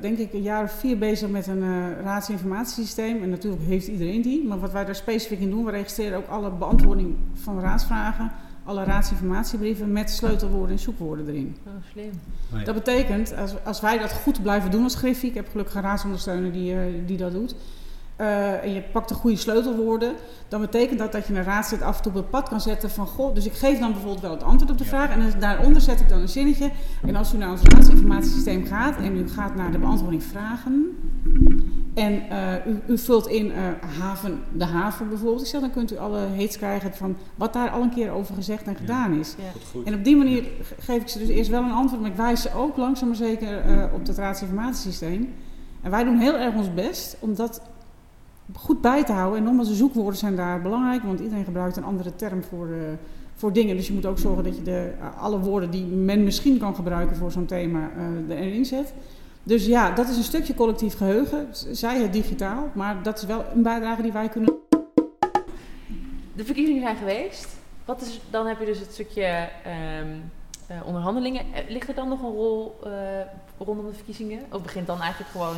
denk 0.00 0.18
ik 0.18 0.32
een 0.32 0.42
jaar 0.42 0.62
of 0.62 0.72
vier 0.72 0.98
bezig 0.98 1.28
met 1.28 1.46
een 1.46 1.62
eh 1.62 2.02
raadsinformatiesysteem. 2.04 3.22
En 3.22 3.30
natuurlijk 3.30 3.62
heeft 3.62 3.86
iedereen 3.86 4.22
die. 4.22 4.46
Maar 4.46 4.58
wat 4.58 4.72
wij 4.72 4.84
daar 4.84 4.94
specifiek 4.94 5.40
in 5.40 5.50
doen, 5.50 5.64
we 5.64 5.70
registreren 5.70 6.18
ook 6.18 6.26
alle 6.28 6.50
beantwoording 6.50 7.14
van 7.34 7.60
raadsvragen. 7.60 8.32
Alle 8.64 8.84
raadsinformatiebrieven 8.84 9.92
met 9.92 10.10
sleutelwoorden 10.10 10.70
en 10.70 10.78
zoekwoorden 10.78 11.28
erin. 11.28 11.56
oh, 11.66 11.72
slim. 11.92 12.10
Oh. 12.54 12.64
Dat 12.64 12.74
betekent, 12.74 13.36
als, 13.36 13.54
als 13.64 13.80
wij 13.80 13.98
dat 13.98 14.12
goed 14.12 14.42
blijven 14.42 14.70
doen 14.70 14.82
als 14.82 14.94
Griffie, 14.94 15.28
ik 15.28 15.34
heb 15.34 15.48
gelukkig 15.50 15.74
een 15.74 15.82
raadsondersteuner 15.82 16.52
die, 16.52 16.72
eh, 16.72 16.78
die 17.06 17.16
dat 17.16 17.32
doet, 17.32 17.54
eh, 18.16 18.64
en 18.64 18.72
je 18.72 18.82
pakt 18.92 19.08
de 19.08 19.14
goede 19.14 19.36
sleutelwoorden, 19.36 20.12
dan 20.48 20.60
betekent 20.60 20.98
dat 20.98 21.12
dat 21.12 21.26
je 21.26 21.34
een 21.34 21.44
raadslid 21.44 21.82
af 21.82 21.96
en 21.96 22.02
toe 22.02 22.12
op 22.12 22.18
het 22.18 22.30
pad 22.30 22.48
kan 22.48 22.60
zetten 22.60 22.90
van, 22.90 23.06
goh, 23.06 23.34
dus 23.34 23.46
ik 23.46 23.52
geef 23.52 23.78
dan 23.78 23.90
bijvoorbeeld 23.92 24.20
wel 24.22 24.30
het 24.30 24.42
antwoord 24.42 24.70
op 24.70 24.78
de 24.78 24.84
Ja. 24.84 24.90
vraag 24.90 25.10
en 25.10 25.20
dan- 25.20 25.40
daaronder 25.40 25.82
zet 25.82 26.00
ik 26.00 26.08
dan 26.08 26.20
een 26.20 26.28
zinnetje. 26.28 26.70
En 27.06 27.16
als 27.16 27.34
u 27.34 27.36
naar 27.36 27.50
ons 27.50 27.62
raadsinformatiesysteem 27.62 28.64
gaat 28.66 28.96
en 28.96 29.16
u 29.16 29.28
gaat 29.28 29.54
naar 29.54 29.72
de 29.72 29.78
beantwoording 29.78 30.22
vragen 30.22 30.84
en 31.94 32.28
eh, 32.30 32.66
u, 32.66 32.80
u 32.86 32.98
vult 32.98 33.26
in 33.26 33.52
eh, 33.52 33.62
haven, 34.00 34.38
de 34.52 34.64
haven 34.64 35.08
bijvoorbeeld, 35.08 35.40
ik 35.40 35.46
zeg, 35.46 35.60
dan 35.60 35.70
kunt 35.70 35.92
u 35.92 35.96
alle 35.96 36.26
hits 36.36 36.56
krijgen 36.56 36.94
van 36.94 37.16
wat 37.34 37.52
daar 37.52 37.70
al 37.70 37.82
een 37.82 37.94
keer 37.94 38.10
over 38.10 38.34
gezegd 38.34 38.62
en 38.66 38.72
Ja. 38.72 38.78
gedaan 38.78 39.12
is. 39.18 39.34
Ja. 39.38 39.80
En 39.84 39.94
op 39.94 40.04
die 40.04 40.16
manier 40.16 40.42
ge- 40.62 40.74
geef 40.78 41.00
ik 41.02 41.08
ze 41.08 41.18
dus 41.18 41.28
eerst 41.28 41.50
wel 41.50 41.62
een 41.62 41.70
antwoord, 41.72 42.00
maar 42.02 42.10
ik 42.10 42.16
wijs 42.16 42.42
ze 42.42 42.54
ook 42.54 42.76
langzaam 42.76 43.08
maar 43.08 43.16
zeker 43.16 43.58
eh, 43.60 43.84
op 43.94 44.06
het 44.06 44.16
raadsinformatiesysteem. 44.18 45.34
En 45.82 45.90
wij 45.90 46.04
doen 46.04 46.18
heel 46.18 46.36
erg 46.36 46.54
ons 46.54 46.74
best 46.74 47.16
om 47.20 47.34
dat 47.34 47.60
goed 48.54 48.80
bij 48.80 49.04
te 49.04 49.12
houden. 49.12 49.38
En 49.38 49.44
nogmaals, 49.44 49.68
de 49.68 49.74
zoekwoorden 49.74 50.18
zijn 50.18 50.36
daar 50.36 50.62
belangrijk, 50.62 51.02
want 51.02 51.20
iedereen 51.20 51.44
gebruikt 51.44 51.76
een 51.76 51.84
andere 51.84 52.16
term 52.16 52.42
voor, 52.42 52.66
eh, 52.66 52.78
voor 53.34 53.52
dingen. 53.52 53.76
Dus 53.76 53.86
je 53.86 53.92
moet 53.92 54.06
ook 54.06 54.18
zorgen 54.18 54.44
dat 54.44 54.56
je 54.56 54.62
de, 54.62 54.92
alle 55.18 55.38
woorden 55.38 55.70
die 55.70 55.84
men 55.84 56.24
misschien 56.24 56.58
kan 56.58 56.74
gebruiken 56.74 57.16
voor 57.16 57.30
zo'n 57.30 57.46
thema 57.46 57.90
eh, 58.28 58.36
erin 58.36 58.64
zet. 58.64 58.94
Dus 59.42 59.66
ja, 59.66 59.90
dat 59.90 60.08
is 60.08 60.16
een 60.16 60.22
stukje 60.22 60.54
collectief 60.54 60.96
geheugen, 60.96 61.46
zij 61.70 62.02
het 62.02 62.12
digitaal, 62.12 62.68
maar 62.74 63.02
dat 63.02 63.18
is 63.18 63.24
wel 63.24 63.44
een 63.54 63.62
bijdrage 63.62 64.02
die 64.02 64.12
wij 64.12 64.28
kunnen 64.28 64.54
De 66.32 66.44
verkiezingen 66.44 66.82
zijn 66.82 66.96
geweest. 66.96 67.56
Wat 67.84 68.00
is, 68.00 68.20
dan 68.30 68.46
heb 68.46 68.58
je 68.60 68.66
dus 68.66 68.78
het 68.78 68.92
stukje 68.92 69.48
ehm, 69.64 70.08
eh, 70.66 70.86
onderhandelingen. 70.86 71.42
Eh, 71.54 71.68
Ligt 71.68 71.88
er 71.88 71.94
dan 71.94 72.08
nog 72.08 72.22
een 72.22 72.32
rol 72.32 72.78
eh, 72.84 72.90
rondom 73.58 73.86
de 73.86 73.94
verkiezingen? 73.94 74.42
Of 74.50 74.62
begint 74.62 74.86
dan 74.86 75.00
eigenlijk 75.00 75.30
gewoon... 75.30 75.56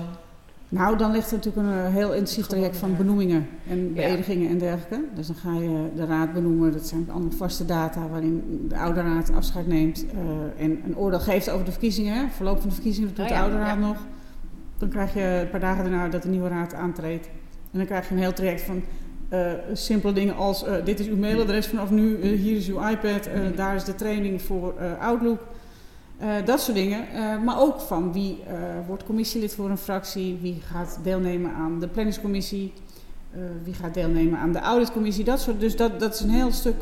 Nou, 0.69 0.97
dan 0.97 1.11
ligt 1.11 1.31
er 1.31 1.37
natuurlijk 1.37 1.67
een 1.67 1.85
eh, 1.85 1.93
heel 1.95 2.13
intensief 2.13 2.47
traject 2.47 2.77
van 2.77 2.91
ja. 2.91 2.97
benoemingen 2.97 3.47
en 3.69 3.95
beëdigingen 3.95 4.51
en 4.51 4.59
dergelijke. 4.59 5.05
Dus 5.15 5.27
dan 5.27 5.37
ga 5.37 5.55
je 5.55 5.89
de 5.95 6.07
raad 6.07 6.33
benoemen. 6.33 6.73
Dat 6.73 6.87
zijn 6.87 7.11
allemaal 7.11 7.31
vaste 7.31 7.65
data 7.65 8.09
waarin 8.09 8.65
de 8.69 8.77
oude 8.77 9.01
raad 9.01 9.33
afscheid 9.35 9.67
neemt 9.67 10.05
eh, 10.07 10.65
en 10.65 10.81
een 10.85 10.97
oordeel 10.97 11.21
geeft 11.21 11.51
over 11.51 11.65
de 11.65 11.71
verkiezingen. 11.71 12.31
Verloop 12.31 12.59
van 12.61 12.69
de 12.69 12.75
verkiezingen, 12.75 13.09
dat 13.09 13.17
doet 13.17 13.27
Oh 13.27 13.33
de 13.33 13.43
oude 13.43 13.57
raad 13.57 13.79
ja. 13.79 13.87
nog. 13.87 13.97
Dan 14.79 14.89
krijg 14.89 15.15
je 15.15 15.41
een 15.43 15.51
paar 15.51 15.61
dagen 15.61 15.85
daarna 15.85 16.09
dat 16.09 16.23
de 16.23 16.29
nieuwe 16.29 16.49
raad 16.49 16.75
aantreedt. 16.75 17.27
En 17.71 17.79
dan 17.79 17.87
krijg 17.87 18.09
je 18.09 18.15
een 18.15 18.21
heel 18.21 18.33
traject 18.33 18.61
van 18.61 18.83
eh, 19.29 19.53
simpele 19.73 20.13
dingen 20.13 20.37
als 20.37 20.65
eh, 20.65 20.75
dit 20.85 21.01
is 21.01 21.09
uw 21.09 21.17
mailadres 21.17 21.67
vanaf 21.67 21.91
nu, 21.91 22.21
eh, 22.21 22.39
hier 22.39 22.57
is 22.57 22.69
uw 22.69 22.89
iPad, 22.89 23.27
eh, 23.27 23.41
daar 23.57 23.75
is 23.75 23.85
de 23.85 23.95
training 23.95 24.43
voor 24.43 24.75
eh, 24.79 25.07
Outlook. 25.07 25.41
Eh, 26.19 26.29
dat 26.45 26.61
soort 26.61 26.77
dingen. 26.77 27.09
Eh, 27.13 27.43
maar 27.43 27.61
ook 27.61 27.81
van 27.81 28.13
wie 28.13 28.39
eh, 28.47 28.55
wordt 28.87 29.05
commissielid 29.05 29.55
voor 29.55 29.71
een 29.71 29.79
fractie, 29.79 30.39
wie 30.41 30.61
gaat 30.67 30.99
deelnemen 31.03 31.53
aan 31.53 31.81
de 31.81 31.89
planningscommissie, 31.89 32.73
wie 33.63 33.75
gaat 33.75 33.95
deelnemen 33.95 34.39
aan 34.39 34.53
de 34.53 34.59
auditcommissie, 34.59 35.25
dat 35.25 35.41
soort. 35.41 35.61
Dus 35.61 35.77
dat, 35.77 36.01
dat 36.01 36.15
is 36.15 36.21
een 36.21 36.31
heel 36.31 36.53
stuk 36.53 36.77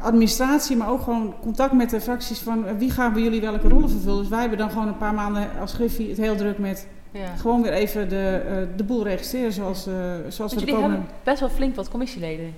administratie, 0.00 0.76
maar 0.76 0.90
ook 0.90 1.00
gewoon 1.00 1.34
contact 1.40 1.72
met 1.72 1.90
de 1.90 2.00
fracties 2.00 2.38
van 2.38 2.78
wie 2.78 2.90
gaan 2.90 3.12
bij 3.12 3.22
jullie 3.22 3.40
welke 3.40 3.68
rollen 3.68 3.90
vervullen. 3.90 4.18
Dus 4.18 4.28
wij 4.28 4.40
hebben 4.40 4.58
dan 4.58 4.70
gewoon 4.70 4.88
een 4.88 4.96
paar 4.96 5.14
maanden 5.14 5.48
als 5.60 5.72
Griffie 5.72 6.08
het 6.08 6.16
heel 6.16 6.36
druk 6.36 6.58
met 6.58 6.86
Ja. 7.10 7.36
gewoon 7.36 7.62
weer 7.62 7.72
even 7.72 8.08
de, 8.08 8.68
de 8.76 8.84
boel 8.84 9.02
registreren 9.02 9.52
zoals, 9.52 9.86
eh, 9.86 9.94
zoals 10.28 10.52
we 10.54 10.58
de 10.58 10.64
jullie 10.64 10.80
komende... 10.80 10.96
hebben 10.96 11.16
best 11.24 11.40
wel 11.40 11.48
flink 11.48 11.74
wat 11.74 11.88
commissieleden. 11.88 12.54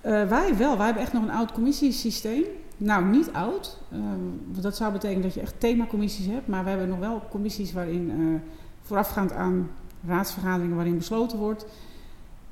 Wij 0.00 0.56
wel. 0.56 0.76
Wij 0.76 0.84
hebben 0.84 1.02
echt 1.02 1.12
nog 1.12 1.22
een 1.22 1.30
oud 1.30 1.52
commissiesysteem. 1.52 2.44
Nou, 2.76 3.04
niet 3.04 3.32
oud. 3.32 3.78
ehm, 3.92 4.60
dat 4.62 4.76
zou 4.76 4.92
betekenen 4.92 5.22
dat 5.22 5.34
je 5.34 5.40
echt 5.40 5.60
themacommissies 5.60 6.26
hebt. 6.26 6.46
Maar 6.46 6.62
we 6.62 6.68
hebben 6.68 6.88
nog 6.88 6.98
wel 6.98 7.22
commissies 7.30 7.72
waarin 7.72 8.10
eh, 8.10 8.50
voorafgaand 8.82 9.32
aan 9.32 9.70
raadsvergaderingen 10.06 10.76
waarin 10.76 10.96
besloten 10.96 11.38
wordt. 11.38 11.66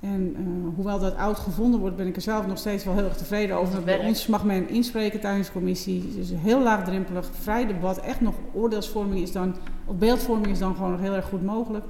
En 0.00 0.34
eh, 0.36 0.74
hoewel 0.74 0.98
dat 0.98 1.16
oud 1.16 1.38
gevonden 1.38 1.80
wordt, 1.80 1.96
ben 1.96 2.06
ik 2.06 2.16
er 2.16 2.22
zelf 2.22 2.46
nog 2.46 2.58
steeds 2.58 2.84
wel 2.84 2.94
heel 2.94 3.04
erg 3.04 3.16
tevreden 3.16 3.56
over. 3.56 3.82
Bij 3.82 3.98
ons 3.98 4.26
mag 4.26 4.44
men 4.44 4.68
inspreken 4.68 5.20
tijdens 5.20 5.46
de 5.46 5.52
commissie. 5.52 6.14
Dus 6.16 6.30
heel 6.34 6.62
laagdrempelig, 6.62 7.30
vrij 7.40 7.66
debat. 7.66 7.98
Echt 7.98 8.20
nog 8.20 8.34
oordeelsvorming 8.52 9.22
is 9.22 9.32
dan, 9.32 9.54
of 9.84 9.96
beeldvorming 9.96 10.46
is 10.46 10.58
dan 10.58 10.74
gewoon 10.74 10.90
nog 10.90 11.00
heel 11.00 11.14
erg 11.14 11.28
goed 11.28 11.44
mogelijk. 11.44 11.84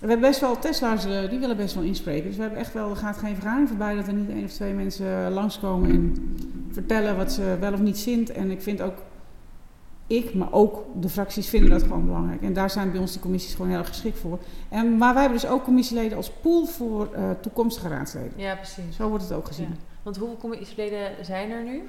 We 0.00 0.06
hebben 0.06 0.28
best 0.28 0.40
wel 0.40 0.58
Tesla's, 0.58 1.04
eh, 1.04 1.30
die 1.30 1.38
willen 1.38 1.56
best 1.56 1.74
wel 1.74 1.84
inspreken. 1.84 2.26
Dus 2.26 2.36
we 2.36 2.42
hebben 2.42 2.60
echt 2.60 2.72
wel, 2.72 2.90
er 2.90 2.96
gaat 2.96 3.16
geen 3.16 3.34
vergadering 3.34 3.68
voorbij 3.68 3.94
dat 3.94 4.06
er 4.06 4.12
niet 4.12 4.30
één 4.30 4.44
of 4.44 4.52
twee 4.52 4.72
mensen 4.72 5.32
langskomen 5.32 5.90
en 5.90 6.36
vertellen 6.72 7.16
wat 7.16 7.32
ze 7.32 7.56
wel 7.60 7.72
of 7.72 7.80
niet 7.80 8.00
vindt. 8.00 8.30
En 8.32 8.50
ik 8.50 8.62
vind 8.62 8.80
ook, 8.80 8.94
ik, 10.06 10.34
maar 10.34 10.52
ook 10.52 10.84
de 11.00 11.08
fracties 11.08 11.48
vinden 11.48 11.70
dat 11.70 11.82
gewoon 11.82 12.06
belangrijk. 12.06 12.42
En 12.42 12.52
daar 12.52 12.70
zijn 12.70 12.90
bij 12.90 13.00
ons 13.00 13.12
de 13.12 13.20
commissies 13.20 13.54
gewoon 13.54 13.70
heel 13.70 13.78
erg 13.78 13.88
geschikt 13.88 14.18
voor. 14.18 14.38
En, 14.68 14.96
maar 14.96 15.12
wij 15.12 15.22
hebben 15.22 15.40
dus 15.40 15.50
ook 15.50 15.64
commissieleden 15.64 16.16
als 16.16 16.30
pool 16.30 16.66
voor 16.66 17.08
eh, 17.14 17.30
toekomstige 17.40 17.88
raadsleden. 17.88 18.32
Ja, 18.36 18.54
precies. 18.54 18.96
Zo 18.96 19.08
wordt 19.08 19.24
het 19.24 19.32
ook 19.32 19.46
gezien. 19.46 19.68
Ja. 19.68 19.76
Want 20.02 20.16
hoeveel 20.16 20.36
commissieleden 20.36 21.10
zijn 21.20 21.50
er 21.50 21.62
nu? 21.62 21.82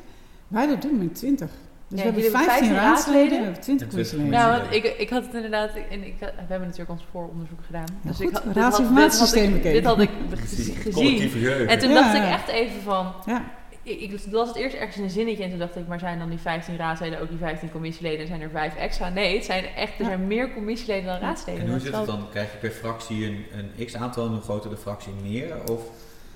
Wij 0.47 0.71
op 0.71 0.81
dit 0.81 0.91
moment 0.91 1.15
20. 1.15 1.49
Dus 1.87 1.99
Ja, 1.99 2.05
we 2.05 2.11
hebben 2.11 2.21
jullie 2.21 2.37
hebben 2.37 2.53
15 2.53 2.75
15 2.75 2.89
raadsleden 2.89 3.37
en 3.37 3.37
raadsleden? 3.37 3.37
we 3.37 3.43
hebben 3.43 3.61
20 3.61 3.87
En 3.87 3.89
20 3.89 3.89
commissieleden. 3.89 4.33
Ja, 4.33 4.43
commissieleden. 4.43 4.83
want 4.83 4.99
ik, 4.99 5.07
ik 5.07 5.09
had 5.09 5.25
het 5.25 5.33
inderdaad... 5.33 5.71
En 5.89 6.03
ik, 6.07 6.15
we 6.19 6.47
hebben 6.47 6.67
natuurlijk 6.67 6.89
ons 6.89 7.07
vooronderzoek 7.11 7.59
gedaan. 7.65 7.85
Ja, 8.01 8.09
dus 8.09 8.15
goed, 8.15 8.25
ik 8.25 8.33
had, 8.33 8.43
dit, 8.43 8.53
had, 8.53 8.63
raadsinformatiesysteem 8.63 9.55
ik, 9.55 9.63
dit 9.63 9.85
had 9.85 9.99
ik 9.99 10.09
gezien. 10.35 11.67
En 11.67 11.79
toen 11.79 11.89
Ja, 11.89 12.01
dacht 12.01 12.15
ik 12.15 12.23
echt 12.23 12.47
even 12.47 12.81
van... 12.81 13.13
Ja. 13.25 13.43
Ik, 13.83 13.99
ik 14.01 14.19
las 14.31 14.47
het 14.47 14.57
eerst 14.57 14.75
ergens 14.75 14.97
in 14.97 15.03
een 15.03 15.09
zinnetje 15.09 15.43
en 15.43 15.49
toen 15.49 15.59
dacht 15.59 15.75
ik, 15.75 15.87
maar 15.87 15.99
zijn 15.99 16.19
dan 16.19 16.29
die 16.29 16.39
15 16.39 16.77
raadsleden 16.77 17.21
ook 17.21 17.29
die 17.29 17.37
15 17.37 17.71
commissieleden 17.71 18.19
en 18.19 18.27
zijn 18.27 18.41
er 18.41 18.49
vijf 18.49 18.75
extra? 18.75 19.09
Nee, 19.09 19.35
het 19.35 19.45
zijn 19.45 19.65
echt, 19.75 19.99
er 19.99 20.05
zijn 20.05 20.27
meer 20.27 20.53
commissieleden 20.53 21.05
dan 21.05 21.19
raadsleden. 21.19 21.61
En 21.61 21.69
hoe 21.69 21.79
zit 21.79 21.95
het 21.95 22.05
dan? 22.05 22.29
Krijg 22.29 22.51
je 22.51 22.57
per 22.57 22.71
fractie 22.71 23.25
een, 23.25 23.45
een 23.77 23.85
x-aantal 23.85 24.25
en 24.25 24.31
hoe 24.31 24.41
groter 24.41 24.69
de 24.69 24.77
fractie 24.77 25.11
meer? 25.23 25.69
Of 25.71 25.81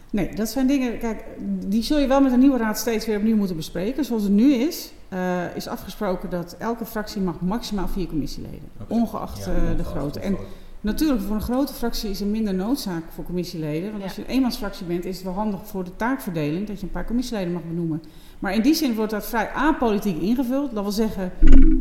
Nee, 0.10 0.36
dat 0.36 0.50
zijn 0.50 0.68
dingen, 0.68 0.98
kijk, 0.98 1.24
die 1.66 1.84
zul 1.84 2.00
je 2.00 2.08
wel 2.08 2.22
met 2.22 2.32
een 2.32 2.40
nieuwe 2.40 2.58
raad 2.58 2.78
steeds 2.78 3.06
weer 3.06 3.18
opnieuw 3.18 3.36
moeten 3.36 3.56
bespreken. 3.56 4.06
Zoals 4.06 4.24
het 4.24 4.32
nu 4.32 4.54
is, 4.54 4.92
eh, 5.10 5.56
is 5.56 5.68
afgesproken 5.68 6.30
dat 6.30 6.56
elke 6.60 6.86
fractie 6.86 7.22
mag 7.22 7.42
maximaal 7.42 7.88
vier 7.88 8.08
commissieleden. 8.08 8.70
Ongeacht 8.88 9.46
Ja, 9.46 9.52
eh, 9.52 9.56
de 9.56 9.62
ongeacht 9.62 9.90
grootte. 9.90 10.20
hoe 10.20 10.28
En. 10.28 10.38
Natuurlijk, 10.86 11.22
voor 11.22 11.36
een 11.36 11.42
grote 11.42 11.74
fractie 11.74 12.10
is 12.10 12.22
er 12.22 12.28
minder 12.28 12.54
noodzaak 12.54 13.04
voor 13.10 13.24
commissieleden. 13.24 13.90
Want 13.90 13.98
Ja. 13.98 14.04
als 14.04 14.16
je 14.16 14.22
een 14.22 14.28
eenmansfractie 14.28 14.86
bent, 14.86 15.06
is 15.06 15.16
het 15.16 15.26
wel 15.26 15.34
handig 15.34 15.68
voor 15.68 15.84
de 15.84 15.96
taakverdeling 15.96 16.68
dat 16.68 16.80
je 16.80 16.86
een 16.86 16.92
paar 16.92 17.06
commissieleden 17.06 17.54
mag 17.54 17.64
benoemen. 17.64 18.04
Maar 18.40 18.54
in 18.54 18.62
die 18.62 18.74
zin 18.74 18.96
wordt 18.96 19.12
dat 19.12 19.26
vrij 19.26 19.50
apolitiek 19.50 20.22
ingevuld. 20.22 20.74
Dat 20.74 20.84
wil 20.84 20.92
zeggen, 20.92 21.32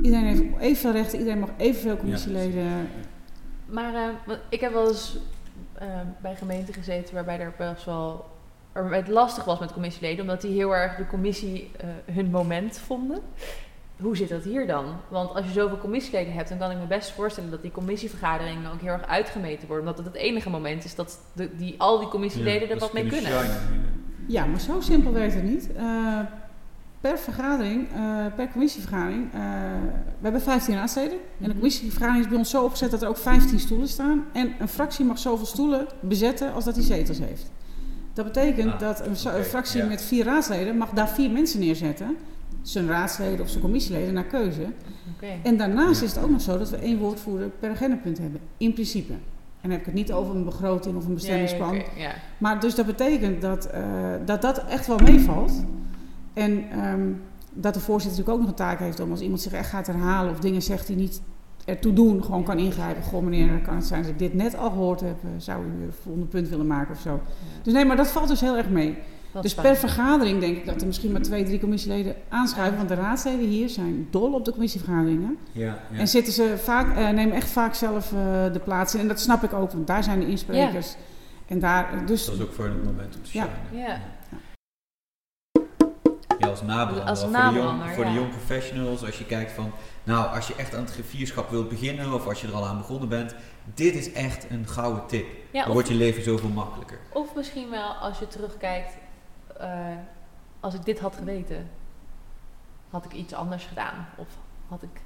iedereen 0.02 0.24
heeft 0.24 0.42
evenveel 0.58 0.92
rechten, 0.92 1.18
iedereen 1.18 1.40
mag 1.40 1.50
evenveel 1.56 1.96
commissieleden. 1.96 2.88
Maar 3.66 3.94
eh, 3.94 4.34
ik 4.48 4.60
heb 4.60 4.72
wel 4.72 4.88
eens 4.88 5.18
eh, 5.72 5.88
bij 6.22 6.34
gemeenten 6.36 6.74
gezeten 6.74 7.14
waarbij 7.14 7.40
er 7.40 7.54
best 7.58 7.84
wel 7.84 8.24
waarbij 8.72 8.98
het 8.98 9.08
lastig 9.08 9.44
was 9.44 9.58
met 9.58 9.72
commissieleden, 9.72 10.20
omdat 10.20 10.40
die 10.40 10.52
heel 10.52 10.74
erg 10.76 10.96
de 10.96 11.06
commissie 11.06 11.70
eh, 11.76 12.14
hun 12.14 12.30
moment 12.30 12.78
vonden. 12.78 13.20
Hoe 14.00 14.16
zit 14.16 14.28
dat 14.28 14.42
hier 14.44 14.66
dan? 14.66 14.84
Want 15.08 15.34
als 15.34 15.46
je 15.46 15.52
zoveel 15.52 15.78
commissieleden 15.78 16.32
hebt, 16.32 16.48
dan 16.48 16.58
kan 16.58 16.70
ik 16.70 16.78
me 16.78 16.86
best 16.86 17.10
voorstellen 17.10 17.50
dat 17.50 17.62
die 17.62 17.70
commissievergaderingen 17.70 18.72
ook 18.72 18.80
heel 18.80 18.92
erg 18.92 19.06
uitgemeten 19.06 19.68
worden. 19.68 19.86
Omdat 19.88 20.04
het 20.04 20.14
het 20.14 20.22
enige 20.22 20.50
moment 20.50 20.84
is 20.84 20.94
dat 20.94 21.18
de, 21.32 21.56
die, 21.56 21.74
al 21.78 21.98
die 21.98 22.08
commissieleden 22.08 22.70
er 22.70 22.78
wat 22.78 22.92
mee 22.92 23.06
kunnen. 23.06 23.32
Ja, 24.26 24.44
maar 24.46 24.60
zo 24.60 24.80
simpel 24.80 25.12
werkt 25.12 25.34
het 25.34 25.42
niet. 25.42 25.72
Eh, 25.76 26.18
per 27.00 27.18
vergadering, 27.18 27.88
eh, 27.94 28.26
per 28.36 28.48
commissievergadering, 28.52 29.32
eh, 29.32 29.40
we 30.18 30.22
hebben 30.22 30.40
15 30.42 30.74
raadsleden. 30.74 31.12
En 31.12 31.18
de 31.38 31.44
Mhm. 31.44 31.52
commissievergadering 31.54 32.22
is 32.24 32.28
bij 32.28 32.38
ons 32.38 32.50
zo 32.50 32.64
opgezet 32.64 32.90
dat 32.90 33.02
er 33.02 33.08
ook 33.08 33.16
15 33.16 33.60
stoelen 33.60 33.88
staan. 33.88 34.24
En 34.32 34.54
een 34.58 34.68
fractie 34.68 35.04
mag 35.04 35.18
zoveel 35.18 35.46
stoelen 35.46 35.86
bezetten 36.00 36.52
als 36.52 36.64
dat 36.64 36.74
hij 36.74 36.84
zetels 36.84 37.18
heeft. 37.18 37.50
Dat 38.12 38.24
betekent 38.24 38.72
Ah, 38.72 38.78
dat 38.78 39.06
een, 39.06 39.16
fractie 39.44 39.80
ja. 39.82 39.86
met 39.86 40.02
vier 40.02 40.24
raadsleden 40.24 40.76
mag 40.76 40.90
daar 40.90 41.08
vier 41.08 41.30
mensen 41.30 41.60
neerzetten. 41.60 42.16
Zijn 42.64 42.86
raadsleden 42.86 43.40
of 43.40 43.48
zijn 43.48 43.62
commissieleden 43.62 44.14
naar 44.14 44.24
keuze. 44.24 44.66
Oké. 45.14 45.26
En 45.42 45.56
daarnaast 45.56 46.00
Ja. 46.00 46.06
is 46.06 46.14
het 46.14 46.24
ook 46.24 46.30
nog 46.30 46.40
zo 46.40 46.58
dat 46.58 46.70
we 46.70 46.76
één 46.76 46.98
woordvoerder 46.98 47.48
per 47.48 47.70
agendapunt 47.70 48.18
hebben. 48.18 48.40
In 48.56 48.72
principe. 48.72 49.12
En 49.12 49.20
dan 49.60 49.70
heb 49.70 49.80
ik 49.80 49.86
het 49.86 49.94
niet 49.94 50.12
over 50.12 50.34
een 50.36 50.44
begroting 50.44 50.96
of 50.96 51.06
een 51.06 51.14
bestemmingsplan. 51.14 51.82
Maar 52.38 52.60
dus 52.60 52.74
dat 52.74 52.86
betekent 52.86 53.40
dat, 53.40 53.66
eh, 53.66 53.82
dat 54.24 54.42
dat 54.42 54.64
echt 54.64 54.86
wel 54.86 54.98
meevalt. 54.98 55.52
En 56.32 56.64
ehm, 56.70 57.08
dat 57.52 57.74
de 57.74 57.80
voorzitter 57.80 58.18
natuurlijk 58.18 58.36
ook 58.36 58.40
nog 58.40 58.48
een 58.48 58.66
taak 58.66 58.78
heeft 58.78 59.00
om 59.00 59.10
als 59.10 59.20
iemand 59.20 59.40
zich 59.40 59.52
echt 59.52 59.68
gaat 59.68 59.86
herhalen 59.86 60.32
of 60.32 60.38
dingen 60.40 60.62
zegt 60.62 60.86
die 60.86 60.96
niet 60.96 61.20
ertoe 61.64 61.92
doen, 61.92 62.24
gewoon 62.24 62.42
kan 62.42 62.58
ingrijpen. 62.58 63.02
Goh 63.02 63.22
meneer, 63.22 63.60
kan 63.60 63.74
het 63.76 63.84
zijn 63.86 64.02
dat 64.02 64.10
ik 64.10 64.18
dit 64.18 64.34
net 64.34 64.56
al 64.56 64.70
gehoord 64.70 65.00
heb, 65.00 65.16
eh, 65.24 65.30
zou 65.38 65.64
u 65.64 65.68
een 65.68 65.92
volgende 66.02 66.26
punt 66.26 66.48
willen 66.48 66.66
maken 66.66 66.94
of 66.94 67.00
zo. 67.00 67.20
Dus 67.62 67.72
nee, 67.72 67.84
maar 67.84 67.96
dat 67.96 68.08
valt 68.08 68.28
dus 68.28 68.40
heel 68.40 68.56
erg 68.56 68.68
mee. 68.68 68.98
Wat 69.34 69.42
dus 69.42 69.54
per 69.54 69.76
vergadering 69.76 70.40
denk 70.40 70.56
ik 70.56 70.66
dat 70.66 70.80
er 70.80 70.86
misschien 70.86 71.12
maar 71.12 71.22
twee, 71.22 71.44
drie 71.44 71.60
commissieleden 71.60 72.16
aanschuiven. 72.28 72.76
Want 72.76 72.88
de 72.88 72.94
raadsleden 72.94 73.48
hier 73.48 73.68
zijn 73.68 74.08
dol 74.10 74.32
op 74.32 74.44
de 74.44 74.50
commissievergaderingen. 74.50 75.38
Ja, 75.52 75.78
ja. 75.90 75.98
En 75.98 76.08
zitten 76.08 76.32
ze 76.32 76.54
vaak, 76.58 76.96
eh, 76.96 77.08
nemen 77.08 77.36
echt 77.36 77.50
vaak 77.50 77.74
zelf 77.74 78.12
eh, 78.12 78.52
de 78.52 78.60
plaats 78.64 78.94
in. 78.94 79.00
En 79.00 79.08
dat 79.08 79.20
snap 79.20 79.42
ik 79.42 79.52
ook, 79.52 79.72
want 79.72 79.86
daar 79.86 80.02
zijn 80.02 80.20
de 80.20 80.26
insprekers. 80.26 80.94
En 81.46 81.58
daar, 81.58 82.06
dus 82.06 82.24
Dat 82.24 82.34
is 82.34 82.40
ook 82.40 82.52
voor 82.52 82.64
het 82.64 82.84
moment 82.84 83.16
om 83.16 83.22
te 83.22 83.30
Ja. 83.38 83.48
Ja. 83.72 84.00
Ja, 86.38 86.48
als 86.48 86.62
nabelanger. 86.62 87.08
Als 87.08 87.20
voor, 87.94 88.04
de 88.04 88.12
jong, 88.12 88.32
ja. 88.32 88.36
professionals, 88.36 89.04
als 89.04 89.18
je 89.18 89.26
kijkt 89.26 89.52
van, 89.52 89.72
nou, 90.04 90.34
als 90.34 90.46
je 90.46 90.54
echt 90.56 90.74
aan 90.74 90.80
het 90.80 90.92
grifierschap 90.92 91.50
wilt 91.50 91.68
beginnen 91.68 92.14
of 92.14 92.26
als 92.26 92.40
je 92.40 92.46
er 92.46 92.54
al 92.54 92.66
aan 92.66 92.76
begonnen 92.76 93.08
bent, 93.08 93.34
dit 93.74 93.94
is 93.94 94.12
echt 94.12 94.50
een 94.50 94.68
gouden 94.68 95.06
tip. 95.06 95.26
Ja, 95.50 95.60
Dan 95.60 95.68
of, 95.68 95.72
wordt 95.72 95.88
je 95.88 95.94
leven 95.94 96.22
zoveel 96.22 96.48
makkelijker. 96.48 96.98
of 97.12 97.34
misschien 97.34 97.70
wel 97.70 97.88
als 97.88 98.18
je 98.18 98.28
terugkijkt, 98.28 98.96
eh, 99.58 99.68
als 100.60 100.74
ik 100.74 100.84
dit 100.84 100.98
had 100.98 101.16
geweten, 101.16 101.66
had 102.90 103.04
ik 103.04 103.12
iets 103.12 103.32
anders 103.32 103.64
gedaan. 103.64 104.06
Of 104.16 104.28
had 104.68 104.82
ik. 104.82 105.00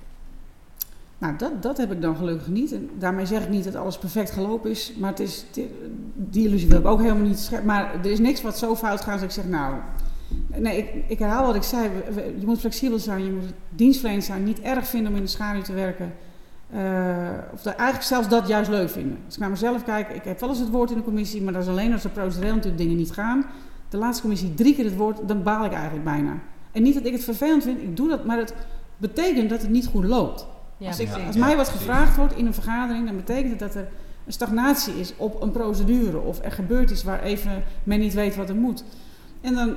Nou, 1.18 1.36
dat, 1.36 1.62
dat 1.62 1.76
heb 1.76 1.92
ik 1.92 2.00
dan 2.00 2.16
gelukkig 2.16 2.48
niet. 2.48 2.72
En 2.72 2.90
daarmee 2.98 3.26
zeg 3.26 3.42
ik 3.42 3.48
niet 3.48 3.64
dat 3.64 3.74
alles 3.74 3.98
perfect 3.98 4.30
gelopen 4.30 4.70
is. 4.70 4.94
Maar 4.96 5.10
het 5.10 5.20
is, 5.20 5.44
die 6.14 6.46
illusie 6.46 6.68
wil 6.68 6.78
ik 6.78 6.86
ook 6.86 7.00
helemaal 7.00 7.26
niet 7.26 7.38
scheppen. 7.38 7.66
Maar 7.66 7.94
er 7.94 8.10
is 8.10 8.18
niks 8.18 8.42
wat 8.42 8.58
zo 8.58 8.76
fout 8.76 9.00
gaat 9.00 9.14
dat 9.14 9.22
ik 9.22 9.30
zeg, 9.30 9.44
nou... 9.44 9.74
Nee, 10.46 10.78
ik, 10.78 11.08
ik 11.08 11.18
herhaal 11.18 11.46
wat 11.46 11.54
ik 11.54 11.62
zei. 11.62 11.90
Je 12.38 12.46
moet 12.46 12.60
flexibel 12.60 12.98
zijn, 12.98 13.24
je 13.24 13.30
moet 13.30 13.52
dienstverlenend 13.68 14.24
zijn. 14.24 14.44
Niet 14.44 14.60
erg 14.60 14.86
vinden 14.86 15.10
om 15.10 15.16
in 15.16 15.24
de 15.24 15.28
schaduw 15.28 15.62
te 15.62 15.72
werken. 15.72 16.14
Eh, 16.70 17.28
of 17.52 17.64
eigenlijk 17.64 18.02
zelfs 18.02 18.28
dat 18.28 18.48
juist 18.48 18.70
leuk 18.70 18.90
vinden. 18.90 19.18
Als 19.24 19.34
ik 19.34 19.40
naar 19.40 19.50
mezelf 19.50 19.84
kijk, 19.84 20.08
ik 20.08 20.24
heb 20.24 20.40
wel 20.40 20.48
eens 20.48 20.58
het 20.58 20.70
woord 20.70 20.90
in 20.90 20.96
de 20.96 21.02
commissie. 21.02 21.42
Maar 21.42 21.52
dat 21.52 21.62
is 21.62 21.68
alleen 21.68 21.92
als 21.92 22.04
er 22.04 22.10
procedureel 22.10 22.54
natuurlijk 22.54 22.82
dingen 22.82 22.96
niet 22.96 23.12
gaan. 23.12 23.46
De 23.88 23.96
laatste 23.96 24.20
commissie 24.22 24.54
drie 24.54 24.74
keer 24.74 24.84
het 24.84 24.96
woord, 24.96 25.28
dan 25.28 25.42
baal 25.42 25.64
ik 25.64 25.72
eigenlijk 25.72 26.04
bijna. 26.04 26.32
En 26.72 26.82
niet 26.82 26.94
dat 26.94 27.04
ik 27.04 27.12
het 27.12 27.24
vervelend 27.24 27.62
vind, 27.62 27.82
ik 27.82 27.96
doe 27.96 28.08
dat. 28.08 28.24
Maar 28.24 28.38
het 28.38 28.54
betekent 28.96 29.50
dat 29.50 29.60
het 29.60 29.70
niet 29.70 29.86
goed 29.86 30.04
loopt. 30.04 30.46
Ja, 30.76 30.88
Als, 30.88 31.00
ik, 31.00 31.08
als 31.26 31.36
mij 31.36 31.56
wat 31.56 31.68
gevraagd 31.68 32.16
wordt 32.16 32.34
in 32.36 32.46
een 32.46 32.54
vergadering, 32.54 33.06
dan 33.06 33.16
betekent 33.16 33.50
het 33.50 33.58
dat 33.58 33.74
er 33.74 33.88
een 34.26 34.32
stagnatie 34.32 34.94
is 35.00 35.14
op 35.16 35.42
een 35.42 35.50
procedure. 35.50 36.18
Of 36.20 36.38
er 36.44 36.52
gebeurd 36.52 36.90
is 36.90 37.02
waar 37.04 37.22
even 37.22 37.62
men 37.84 37.98
niet 37.98 38.14
weet 38.14 38.36
wat 38.36 38.48
er 38.48 38.56
moet. 38.56 38.84
En 39.40 39.54
dan, 39.54 39.74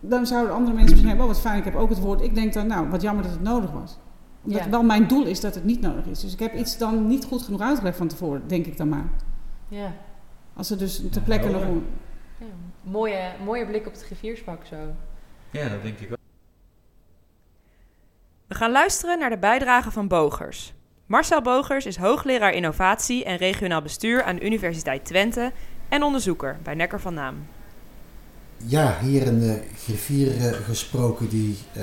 dan 0.00 0.26
zouden 0.26 0.52
andere 0.54 0.70
mensen 0.74 0.90
misschien 0.90 1.08
hebben, 1.08 1.26
oh 1.26 1.32
wat 1.32 1.40
fijn, 1.40 1.58
ik 1.58 1.64
heb 1.64 1.74
ook 1.74 1.88
het 1.88 2.00
woord. 2.00 2.22
Ik 2.22 2.34
denk 2.34 2.52
dan, 2.52 2.66
nou, 2.66 2.88
wat 2.88 3.02
jammer 3.02 3.22
dat 3.22 3.32
het 3.32 3.42
nodig 3.42 3.70
was. 3.70 3.98
Omdat 4.44 4.64
Ja. 4.64 4.70
wel 4.70 4.82
mijn 4.82 5.06
doel 5.06 5.24
is 5.26 5.40
dat 5.40 5.54
het 5.54 5.64
niet 5.64 5.80
nodig 5.80 6.06
is. 6.06 6.20
Dus 6.20 6.32
ik 6.32 6.38
heb 6.38 6.54
iets 6.54 6.78
dan 6.78 7.06
niet 7.06 7.24
goed 7.24 7.42
genoeg 7.42 7.60
uitgelegd 7.60 7.96
van 7.96 8.08
tevoren, 8.08 8.42
denk 8.46 8.66
ik 8.66 8.76
dan 8.76 8.88
maar. 8.88 9.08
Ja. 9.68 9.92
Als 10.56 10.70
er 10.70 10.78
dus 10.78 10.96
ter 10.96 11.08
Ja, 11.14 11.20
plekke 11.20 11.48
nog... 11.50 11.62
een- 11.62 11.84
mooie, 12.84 13.32
mooie 13.44 13.66
blik 13.66 13.86
op 13.86 13.92
het 13.92 14.04
grifierspak 14.04 14.66
zo. 14.66 14.76
Ja, 15.50 15.68
dat 15.68 15.82
denk 15.82 15.98
ik 15.98 16.10
ook. 16.10 16.18
We 18.46 18.54
gaan 18.54 18.70
luisteren 18.70 19.18
naar 19.18 19.30
de 19.30 19.38
bijdrage 19.38 19.90
van 19.90 20.08
Bogers. 20.08 20.74
Marcel 21.06 21.42
Bogers 21.42 21.86
is 21.86 21.96
hoogleraar 21.96 22.52
innovatie 22.52 23.24
en 23.24 23.36
regionaal 23.36 23.82
bestuur 23.82 24.22
aan 24.22 24.36
de 24.36 24.44
Universiteit 24.44 25.04
Twente 25.04 25.52
en 25.88 26.02
onderzoeker 26.02 26.58
bij 26.62 26.74
Nekker 26.74 27.00
van 27.00 27.14
Naam. 27.14 27.46
Ja, 28.56 28.98
hier 29.00 29.26
een 29.26 29.42
eh, 29.42 29.54
griffier 29.76 30.36
eh, 30.36 30.52
gesproken 30.52 31.28
die 31.28 31.56
eh, 31.72 31.82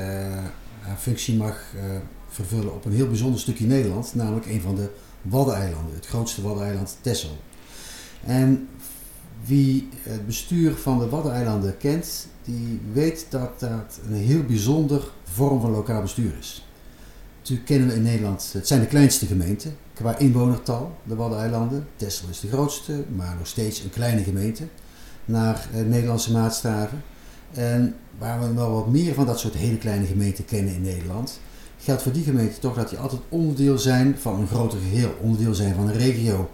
haar 0.82 0.98
functie 0.98 1.36
mag 1.36 1.74
eh, 1.76 1.84
vervullen 2.28 2.74
op 2.74 2.86
een 2.86 2.92
heel 2.92 3.08
bijzonder 3.08 3.40
stukje 3.40 3.66
Nederland, 3.66 4.16
namelijk 4.16 4.46
een 4.46 4.62
van 4.62 4.76
de 4.76 4.90
Waddeneilanden, 5.22 5.96
het 5.96 6.06
grootste 6.06 6.42
Waddeneiland 6.42 6.98
Texel. 7.02 7.38
En 8.26 8.70
wie 9.46 9.90
het 10.02 10.26
bestuur 10.26 10.74
van 10.76 11.00
de 11.00 11.10
Waddeneilanden 11.10 11.78
kent, 11.78 12.28
die 12.44 12.80
weet 12.94 13.26
dat 13.30 13.60
dat 13.60 14.00
een 14.08 14.16
heel 14.16 14.44
bijzonder 14.44 15.12
vorm 15.24 15.62
van 15.62 15.72
lokaal 15.72 16.02
bestuur 16.02 16.32
is. 16.40 16.66
Natuurlijk 17.38 17.68
kennen 17.68 17.88
we 17.88 17.94
in 17.94 18.02
Nederland, 18.02 18.50
het 18.54 18.68
zijn 18.68 18.80
de 18.80 18.88
kleinste 18.88 19.26
gemeenten 19.26 19.76
qua 19.94 20.18
inwonertal, 20.18 20.98
de 21.04 21.16
Waddeneilanden. 21.16 21.88
Texel 21.96 22.30
is 22.30 22.40
de 22.40 22.48
grootste, 22.48 23.04
maar 23.16 23.36
nog 23.38 23.48
steeds 23.48 23.84
een 23.84 23.90
kleine 23.90 24.24
gemeente 24.24 24.64
naar 25.26 25.68
eh, 25.74 25.82
Nederlandse 25.82 26.32
maatstaven. 26.32 27.04
En 27.52 27.96
waar 28.18 28.40
we 28.40 28.54
wel 28.54 28.72
wat 28.72 28.88
meer 28.88 29.14
van 29.14 29.26
dat 29.26 29.40
soort 29.40 29.54
hele 29.54 29.78
kleine 29.78 30.06
gemeenten 30.06 30.46
kennen 30.46 30.74
in 30.74 30.82
Nederland, 30.82 31.40
geldt 31.78 32.02
voor 32.02 32.12
die 32.12 32.24
gemeenten 32.24 32.60
toch 32.60 32.76
dat 32.76 32.90
die 32.90 32.98
altijd 32.98 33.22
onderdeel 33.30 33.78
zijn 33.78 34.18
van 34.20 34.40
een 34.40 34.48
groter 34.48 34.80
geheel, 34.80 35.16
onderdeel 35.22 35.54
zijn 35.54 35.76
van 35.76 35.88
een 35.88 35.98
regio. 35.98 36.50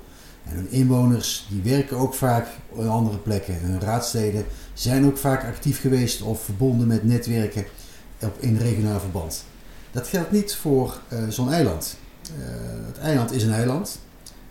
En 0.49 0.55
hun 0.55 0.71
inwoners 0.71 1.47
die 1.49 1.73
werken 1.73 1.97
ook 1.97 2.13
vaak 2.13 2.47
op 2.69 2.85
andere 2.85 3.17
plekken. 3.17 3.59
Hun 3.59 3.79
raadsleden 3.79 4.45
zijn 4.73 5.05
ook 5.05 5.17
vaak 5.17 5.43
actief 5.43 5.81
geweest 5.81 6.21
of 6.21 6.43
verbonden 6.43 6.87
met 6.87 7.03
netwerken 7.03 7.65
in 8.39 8.57
regionaal 8.57 8.99
verband. 8.99 9.45
Dat 9.91 10.07
geldt 10.07 10.31
niet 10.31 10.55
voor 10.55 10.99
eh, 11.07 11.17
zo'n 11.29 11.51
eiland. 11.51 11.97
Eh, 12.21 12.85
het 12.85 12.97
eiland 12.97 13.31
is 13.31 13.43
een 13.43 13.53
eiland. 13.53 13.99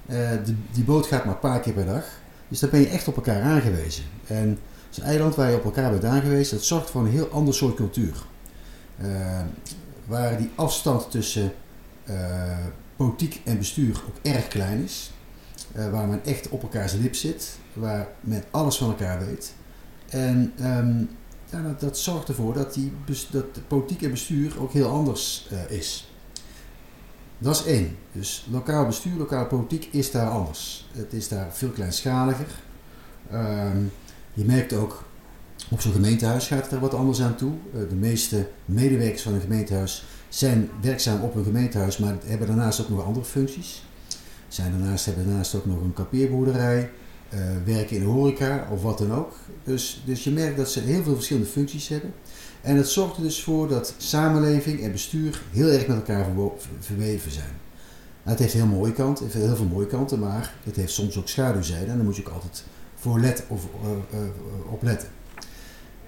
Eh, 0.06 0.16
de, 0.44 0.54
die 0.72 0.84
boot 0.84 1.06
gaat 1.06 1.24
maar 1.24 1.34
een 1.34 1.40
paar 1.40 1.60
keer 1.60 1.72
per 1.72 1.86
dag. 1.86 2.04
Dus 2.48 2.60
daar 2.60 2.70
ben 2.70 2.80
je 2.80 2.88
echt 2.88 3.08
op 3.08 3.16
elkaar 3.16 3.42
aangewezen. 3.42 4.04
En 4.26 4.58
een 4.96 5.02
eiland 5.02 5.34
waar 5.34 5.50
je 5.50 5.56
op 5.56 5.64
elkaar 5.64 5.90
bent 5.90 6.04
aangewezen. 6.04 6.56
Dat 6.56 6.66
zorgt 6.66 6.90
voor 6.90 7.00
een 7.00 7.10
heel 7.10 7.28
ander 7.28 7.54
soort 7.54 7.76
cultuur. 7.76 8.14
Waar 10.06 10.38
die 10.38 10.50
afstand 10.54 11.10
tussen 11.10 11.52
politiek 12.96 13.40
en 13.44 13.58
bestuur 13.58 14.02
ook 14.08 14.16
erg 14.22 14.48
klein 14.48 14.82
is. 14.84 15.12
Eh, 15.76 15.90
waar 15.90 16.08
men 16.08 16.24
echt 16.24 16.48
op 16.48 16.62
elkaars 16.62 16.92
lip 16.92 17.14
zit. 17.14 17.58
Waar 17.72 18.08
men 18.20 18.44
alles 18.50 18.76
van 18.76 18.88
elkaar 18.88 19.26
weet. 19.26 19.54
En 20.08 20.52
ehm, 20.58 20.98
ja, 21.50 21.76
dat, 21.78 21.98
zorgt 21.98 22.28
ervoor 22.28 22.54
dat, 22.54 22.74
die, 22.74 22.92
dat 23.30 23.54
de 23.54 23.60
politiek 23.60 24.02
en 24.02 24.10
bestuur 24.10 24.60
ook 24.60 24.72
heel 24.72 24.88
anders 24.88 25.48
eh, 25.50 25.76
is. 25.76 26.10
Dat 27.38 27.54
is 27.54 27.64
één. 27.64 27.96
Dus 28.12 28.46
lokaal 28.50 28.86
bestuur, 28.86 29.16
lokale 29.16 29.46
politiek 29.46 29.88
is 29.90 30.10
daar 30.10 30.28
anders. 30.28 30.88
Het 30.92 31.12
is 31.12 31.28
daar 31.28 31.52
veel 31.52 31.70
kleinschaliger. 31.70 32.48
Ehm, 33.30 33.78
je 34.32 34.44
merkt 34.44 34.72
ook, 34.72 35.04
op 35.70 35.80
zo'n 35.80 35.92
gemeentehuis 35.92 36.46
gaat 36.46 36.62
het 36.62 36.72
er 36.72 36.80
wat 36.80 36.94
anders 36.94 37.22
aan 37.22 37.36
toe. 37.36 37.52
Eh, 37.74 37.80
de 37.88 37.94
meeste 37.94 38.48
medewerkers 38.64 39.22
van 39.22 39.34
een 39.34 39.40
gemeentehuis 39.40 40.04
zijn 40.28 40.70
werkzaam 40.80 41.22
op 41.22 41.34
een 41.34 41.44
gemeentehuis, 41.44 41.98
maar 41.98 42.16
hebben 42.24 42.46
daarnaast 42.46 42.80
ook 42.80 42.88
nog 42.88 43.04
andere 43.04 43.26
functies. 43.26 43.85
Zijn 44.48 44.70
daarnaast, 44.70 45.06
hebben 45.06 45.26
daarnaast 45.26 45.54
ook 45.54 45.66
nog 45.66 45.80
een 45.80 45.92
kampeerboerderij, 45.92 46.90
eh, 47.28 47.40
werken 47.64 47.96
in 47.96 48.02
de 48.02 48.08
horeca 48.08 48.68
of 48.70 48.82
wat 48.82 48.98
dan 48.98 49.12
ook. 49.14 49.32
Dus, 49.64 50.02
dus 50.04 50.24
je 50.24 50.30
merkt 50.30 50.56
dat 50.56 50.70
ze 50.70 50.80
heel 50.80 51.02
veel 51.02 51.14
verschillende 51.14 51.48
functies 51.48 51.88
hebben. 51.88 52.12
En 52.60 52.76
het 52.76 52.88
zorgt 52.88 53.16
er 53.16 53.22
dus 53.22 53.42
voor 53.42 53.68
dat 53.68 53.94
samenleving 53.96 54.80
en 54.82 54.92
bestuur 54.92 55.42
heel 55.50 55.68
erg 55.68 55.86
met 55.86 55.96
elkaar 55.96 56.26
verweven 56.80 57.30
zijn. 57.30 57.54
het 58.22 58.38
heeft 58.38 58.52
heel 58.52 58.66
mooie 58.66 58.92
kanten, 58.92 59.24
heeft 59.24 59.36
heel 59.36 59.56
veel 59.56 59.66
mooie 59.66 59.86
kanten, 59.86 60.18
maar 60.18 60.54
het 60.64 60.76
heeft 60.76 60.92
soms 60.92 61.18
ook 61.18 61.28
schaduwzijden 61.28 61.88
en 61.88 61.96
daar 61.96 62.04
moet 62.04 62.16
je 62.16 62.26
ook 62.26 62.32
altijd 62.32 62.64
voor 62.94 63.20
let, 63.20 63.44
of, 63.48 63.66
uh, 63.82 64.20
uh, 64.20 64.72
op 64.72 64.82
letten. 64.82 65.08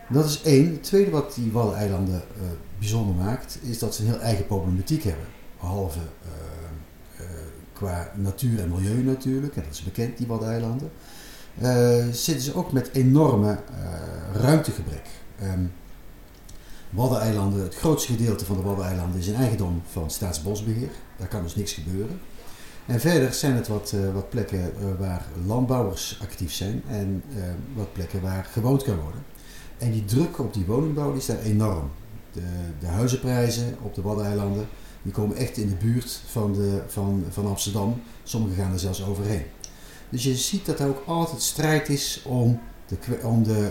Dat 0.09 0.25
is 0.25 0.43
één. 0.43 0.73
Het 0.73 0.83
tweede 0.83 1.11
wat 1.11 1.35
die 1.35 1.53
Waddeneilanden 1.53 2.15
uh, 2.37 2.43
bijzonder 2.79 3.15
maakt, 3.15 3.59
is 3.63 3.79
dat 3.79 3.95
ze 3.95 4.03
een 4.03 4.09
heel 4.09 4.21
eigen 4.21 4.47
problematiek 4.47 5.03
hebben. 5.03 5.27
Behalve 5.61 5.99
qua 7.79 8.11
natuur 8.15 8.61
en 8.61 8.69
milieu 8.69 9.03
natuurlijk, 9.03 9.57
en 9.57 9.63
dat 9.63 9.73
is 9.73 9.83
bekend, 9.83 10.17
die 10.17 10.27
Waddeneilanden. 10.27 10.91
zitten 12.13 12.45
ze 12.45 12.55
ook 12.55 12.73
met 12.73 12.91
enorme 12.93 13.59
ruimtegebrek. 14.33 15.07
Um, 15.43 15.73
Waddeneilanden, 16.91 17.63
het 17.63 17.75
grootste 17.75 18.13
gedeelte 18.13 18.45
van 18.45 18.57
de 18.57 18.63
Waddeneilanden 18.63 19.21
is 19.21 19.27
in 19.27 19.35
eigendom 19.35 19.83
van 19.91 20.11
Staatsbosbeheer. 20.11 20.89
Daar 21.17 21.29
kan 21.29 21.43
dus 21.43 21.55
niks 21.55 21.73
gebeuren. 21.73 22.21
En 22.87 23.01
verder 23.01 23.33
zijn 23.33 23.55
het 23.55 23.69
wat, 23.69 23.93
uh, 23.95 24.13
wat 24.15 24.29
plekken 24.29 24.73
waar 24.99 25.25
landbouwers 25.47 26.19
actief 26.23 26.53
zijn 26.53 26.83
en 26.89 27.23
wat 27.75 27.93
plekken 27.93 28.23
waar 28.23 28.45
gewoond 28.53 28.83
kan 28.83 29.01
worden. 29.01 29.23
En 29.79 29.93
die 29.93 30.05
druk 30.05 30.39
op 30.39 30.55
die 30.55 30.65
woningbouw 30.65 31.13
is 31.13 31.27
daar 31.27 31.43
enorm. 31.43 31.91
De, 32.33 32.41
de 32.81 32.87
huizenprijzen 32.87 33.77
op 33.83 33.95
de 33.95 34.03
Waddeneilanden 34.03 34.69
die 35.09 35.17
komen 35.17 35.37
echt 35.37 35.57
in 35.57 35.69
de 35.69 35.75
buurt 35.75 36.21
van, 36.27 36.53
de, 36.53 36.83
van, 36.87 37.25
van 37.31 37.47
Amsterdam. 37.47 38.03
Sommige 38.23 38.55
gaan 38.55 38.73
er 38.73 38.79
zelfs 38.79 39.05
overheen. 39.05 39.43
Dus 40.09 40.23
je 40.23 40.37
ziet 40.37 40.67
dat 40.67 40.81
er 40.81 40.89
ook 40.89 41.03
altijd 41.07 41.43
strijd 41.43 41.89
is 41.89 42.23
om 42.25 42.61
de, 42.87 43.19
om 43.23 43.43
de 43.43 43.71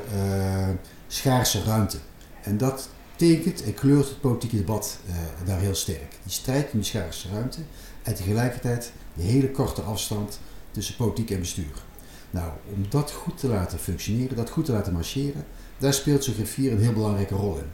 schaarse 1.07 1.63
ruimte. 1.63 1.97
En 2.43 2.57
dat 2.57 2.89
tekent 3.15 3.63
en 3.63 3.73
kleurt 3.73 4.09
het 4.09 4.21
politieke 4.21 4.55
debat 4.55 4.99
uh, 5.09 5.15
daar 5.45 5.59
heel 5.59 5.75
sterk. 5.75 6.15
Die 6.23 6.31
strijd 6.31 6.71
om 6.71 6.79
die 6.79 6.87
schaarse 6.87 7.29
ruimte 7.29 7.59
en 8.03 8.15
tegelijkertijd 8.15 8.91
de 9.13 9.23
hele 9.23 9.51
korte 9.51 9.81
afstand 9.81 10.39
tussen 10.71 10.95
politiek 10.95 11.31
en 11.31 11.39
bestuur. 11.39 11.83
Nou, 12.29 12.51
om 12.75 12.85
dat 12.89 13.11
goed 13.11 13.37
te 13.37 13.47
laten 13.47 13.79
functioneren, 13.79 14.35
dat 14.35 14.49
goed 14.49 14.65
te 14.65 14.71
laten 14.71 14.93
marcheren, 14.93 15.45
daar 15.77 15.93
speelt 15.93 16.23
zo'n 16.23 16.33
griffier 16.33 16.71
een 16.71 16.81
heel 16.81 16.93
belangrijke 16.93 17.35
rol 17.35 17.57
in. 17.57 17.69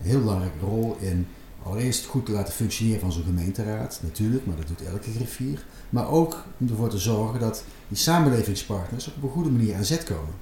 Een 0.00 0.10
heel 0.10 0.20
belangrijke 0.20 0.58
rol 0.58 0.96
in 1.00 1.26
allereerst 1.68 2.06
goed 2.06 2.26
te 2.26 2.32
laten 2.32 2.54
functioneren 2.54 3.00
van 3.00 3.12
zo'n 3.12 3.22
gemeenteraad, 3.22 4.00
natuurlijk, 4.02 4.46
maar 4.46 4.56
dat 4.56 4.66
doet 4.66 4.82
elke 4.82 5.10
griffier. 5.10 5.64
Maar 5.90 6.10
ook 6.10 6.44
om 6.58 6.68
ervoor 6.68 6.88
te 6.88 6.98
zorgen 6.98 7.40
dat 7.40 7.64
die 7.88 7.96
samenlevingspartners 7.98 9.06
op 9.16 9.22
een 9.22 9.30
goede 9.30 9.50
manier 9.50 9.74
aan 9.74 9.84
zet 9.84 10.04
komen. 10.04 10.34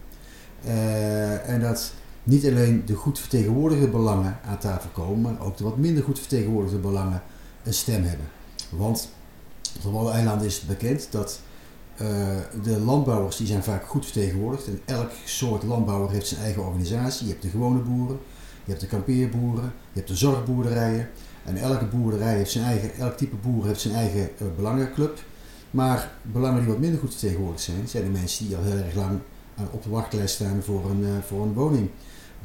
Uh, 0.64 1.48
en 1.48 1.60
dat 1.60 1.92
niet 2.22 2.46
alleen 2.46 2.82
de 2.86 2.94
goed 2.94 3.18
vertegenwoordigde 3.18 3.88
belangen 3.88 4.38
aan 4.44 4.58
tafel 4.58 4.90
komen, 4.90 5.20
maar 5.20 5.46
ook 5.46 5.56
de 5.56 5.64
wat 5.64 5.76
minder 5.76 6.04
goed 6.04 6.18
vertegenwoordigde 6.18 6.78
belangen 6.78 7.22
een 7.62 7.74
stem 7.74 8.02
hebben. 8.02 8.26
Want 8.70 9.08
op 9.84 9.94
alle 9.94 10.10
eilanden 10.10 10.46
is 10.46 10.56
het 10.56 10.66
bekend 10.66 11.08
dat 11.10 11.40
uh, 12.02 12.08
de 12.62 12.78
landbouwers 12.80 13.36
die 13.36 13.46
zijn 13.46 13.62
vaak 13.62 13.86
goed 13.86 14.04
vertegenwoordigd. 14.04 14.66
En 14.66 14.80
elk 14.84 15.10
soort 15.24 15.62
landbouwer 15.62 16.10
heeft 16.10 16.26
zijn 16.26 16.40
eigen 16.40 16.64
organisatie. 16.64 17.26
Je 17.26 17.32
hebt 17.32 17.44
de 17.44 17.50
gewone 17.50 17.78
boeren, 17.78 18.18
je 18.66 18.72
hebt 18.72 18.80
de 18.80 18.86
kampeerboeren, 18.86 19.64
je 19.64 19.98
hebt 19.98 20.08
de 20.08 20.16
zorgboerderijen. 20.16 21.08
En 21.44 21.56
elke 21.56 21.84
boerderij 21.84 22.36
heeft 22.36 22.50
zijn 22.50 22.64
eigen, 22.64 22.94
elk 22.94 23.16
type 23.16 23.36
boer 23.36 23.66
heeft 23.66 23.80
zijn 23.80 23.94
eigen 23.94 24.20
uh, 24.20 24.48
belangenclub. 24.56 25.18
Maar 25.70 26.12
belangen 26.22 26.60
die 26.60 26.68
wat 26.68 26.78
minder 26.78 27.00
goed 27.00 27.10
vertegenwoordigd 27.10 27.62
zijn, 27.62 27.88
zijn 27.88 28.04
de 28.04 28.10
mensen 28.10 28.46
die 28.46 28.56
al 28.56 28.62
heel 28.62 28.76
erg 28.76 28.94
lang 28.94 29.18
op 29.70 29.82
de 29.82 29.90
wachtlijst 29.90 30.34
staan 30.34 30.62
voor 30.62 30.90
een, 30.90 31.00
uh, 31.00 31.08
voor 31.26 31.42
een 31.42 31.52
woning 31.52 31.90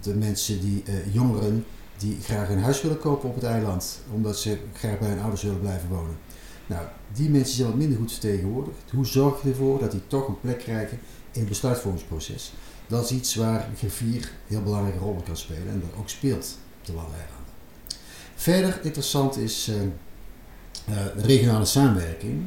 de 0.02 0.14
mensen 0.14 0.62
die, 0.62 0.84
uh, 0.88 1.14
jongeren 1.14 1.66
die 1.98 2.18
graag 2.22 2.50
een 2.50 2.62
huis 2.62 2.82
willen 2.82 3.00
kopen 3.00 3.30
op 3.30 3.36
het 3.36 3.44
eiland, 3.44 4.00
omdat 4.14 4.40
ze 4.40 4.58
graag 4.74 5.00
bij 5.00 5.10
hun 5.10 5.20
ouders 5.20 5.42
willen 5.42 5.60
blijven 5.60 5.90
wonen. 5.90 6.18
Nou, 6.68 6.86
die 7.14 7.30
mensen 7.30 7.56
zijn 7.56 7.68
wat 7.68 7.78
minder 7.78 7.98
goed 7.98 8.12
vertegenwoordigd. 8.12 8.92
Hoe 8.92 9.06
zorg 9.06 9.42
je 9.42 9.50
ervoor 9.50 9.80
dat 9.80 9.92
die 9.92 10.02
toch 10.08 10.28
een 10.28 10.40
plek 10.40 10.60
krijgen 10.60 11.00
in 11.32 11.40
het 11.40 11.50
besluitvormingsproces? 11.50 12.54
Dat 12.92 13.04
is 13.04 13.12
iets 13.12 13.36
waar 13.36 13.68
griffier 13.78 14.32
heel 14.48 14.64
belangrijke 14.64 15.00
rol 15.00 15.22
kan 15.26 15.38
spelen 15.38 15.70
en 15.70 15.80
dat 15.80 16.00
ook 16.00 16.10
speelt 16.10 16.58
op 16.80 16.86
de 16.86 16.94
Waddeneilanden. 16.94 17.54
Verder 18.36 18.80
interessant 18.84 19.38
is 19.38 19.68
uh, 19.68 19.76
uh, 19.76 21.06
de 21.16 21.22
regionale 21.22 21.66
samenwerking. 21.66 22.42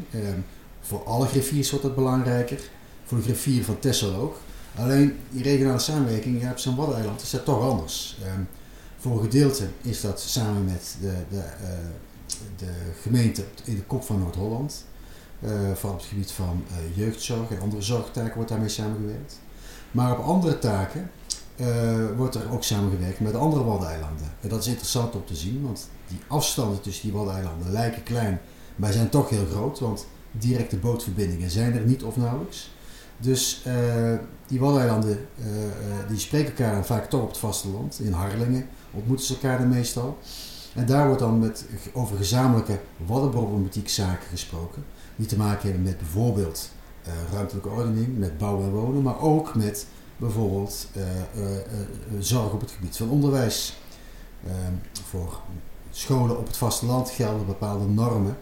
voor 0.80 1.04
alle 1.04 1.26
griffiers 1.26 1.70
wordt 1.70 1.84
dat 1.84 1.94
belangrijker. 1.94 2.58
Voor 3.04 3.18
de 3.18 3.24
griffier 3.24 3.64
van 3.64 3.78
Texel 3.78 4.14
ook. 4.14 4.36
Alleen 4.74 5.16
die 5.30 5.42
regionale 5.42 5.78
samenwerking 5.78 6.40
ja, 6.40 6.50
op 6.50 6.58
zo'n 6.58 6.76
Waddeneiland 6.76 7.22
is 7.22 7.30
dat 7.30 7.44
toch 7.44 7.60
anders. 7.60 8.18
Voor 8.98 9.12
een 9.12 9.22
gedeelte 9.22 9.68
is 9.80 10.00
dat 10.00 10.20
samen 10.20 10.64
met 10.64 10.96
de, 11.00 11.14
de, 11.30 11.42
de 12.56 12.72
gemeente 13.02 13.44
in 13.64 13.74
de 13.74 13.82
kop 13.82 14.02
van 14.02 14.18
Noord-Holland. 14.18 14.84
Vooral 15.74 15.92
op 15.92 15.98
het 15.98 16.08
gebied 16.08 16.30
van 16.30 16.64
jeugdzorg 16.94 17.50
en 17.50 17.60
andere 17.60 17.82
zorgtaken 17.82 18.34
wordt 18.34 18.50
daarmee 18.50 18.68
samengewerkt. 18.68 19.38
Maar 19.94 20.18
op 20.18 20.24
andere 20.24 20.58
taken 20.58 21.10
wordt 22.16 22.34
er 22.34 22.52
ook 22.52 22.62
samengewerkt 22.62 23.20
met 23.20 23.34
andere 23.34 23.64
Waddeneilanden. 23.64 24.26
En 24.40 24.48
dat 24.48 24.60
is 24.60 24.66
interessant 24.66 25.14
om 25.14 25.24
te 25.24 25.36
zien, 25.36 25.62
want 25.62 25.88
die 26.08 26.18
afstanden 26.26 26.80
tussen 26.80 27.02
die 27.02 27.16
Waddeneilanden 27.16 27.72
lijken 27.72 28.02
klein, 28.02 28.40
maar 28.76 28.92
zijn 28.92 29.08
toch 29.08 29.28
heel 29.28 29.46
groot. 29.46 29.80
Want 29.80 30.06
directe 30.30 30.76
bootverbindingen 30.76 31.50
zijn 31.50 31.74
er 31.74 31.84
niet 31.84 32.02
of 32.02 32.16
nauwelijks. 32.16 32.70
Dus 33.18 33.64
uh, 33.66 33.74
die 34.46 34.60
Waddeneilanden 34.60 35.28
uh, 35.38 35.46
die 36.08 36.18
spreken 36.18 36.56
elkaar 36.56 36.84
vaak 36.84 37.10
toch 37.10 37.22
op 37.22 37.28
het 37.28 37.38
vasteland. 37.38 38.00
In 38.00 38.12
Harlingen 38.12 38.68
ontmoeten 38.90 39.26
ze 39.26 39.32
elkaar 39.34 39.58
dan 39.58 39.68
meestal. 39.68 40.18
En 40.74 40.86
daar 40.86 41.06
wordt 41.06 41.20
dan 41.20 41.38
met, 41.38 41.64
over 41.92 42.16
gezamenlijke 42.16 42.80
waddenproblematiek 43.06 43.88
zaken 43.88 44.28
gesproken. 44.28 44.84
Die 45.16 45.26
te 45.26 45.36
maken 45.36 45.62
hebben 45.62 45.82
met 45.82 45.98
bijvoorbeeld 45.98 46.70
ruimtelijke 47.32 47.68
ordening, 47.68 48.18
met 48.18 48.38
bouwen 48.38 48.64
en 48.64 48.72
wonen, 48.72 49.02
maar 49.02 49.20
ook 49.20 49.54
met 49.54 49.86
bijvoorbeeld 50.16 50.88
zorg 52.18 52.52
op 52.52 52.60
het 52.60 52.70
gebied 52.70 52.96
van 52.96 53.08
onderwijs. 53.08 53.76
voor 55.04 55.40
scholen 55.90 56.38
op 56.38 56.46
het 56.46 56.56
vasteland 56.56 57.10
gelden 57.10 57.46
bepaalde 57.46 57.86
normen 57.86 58.36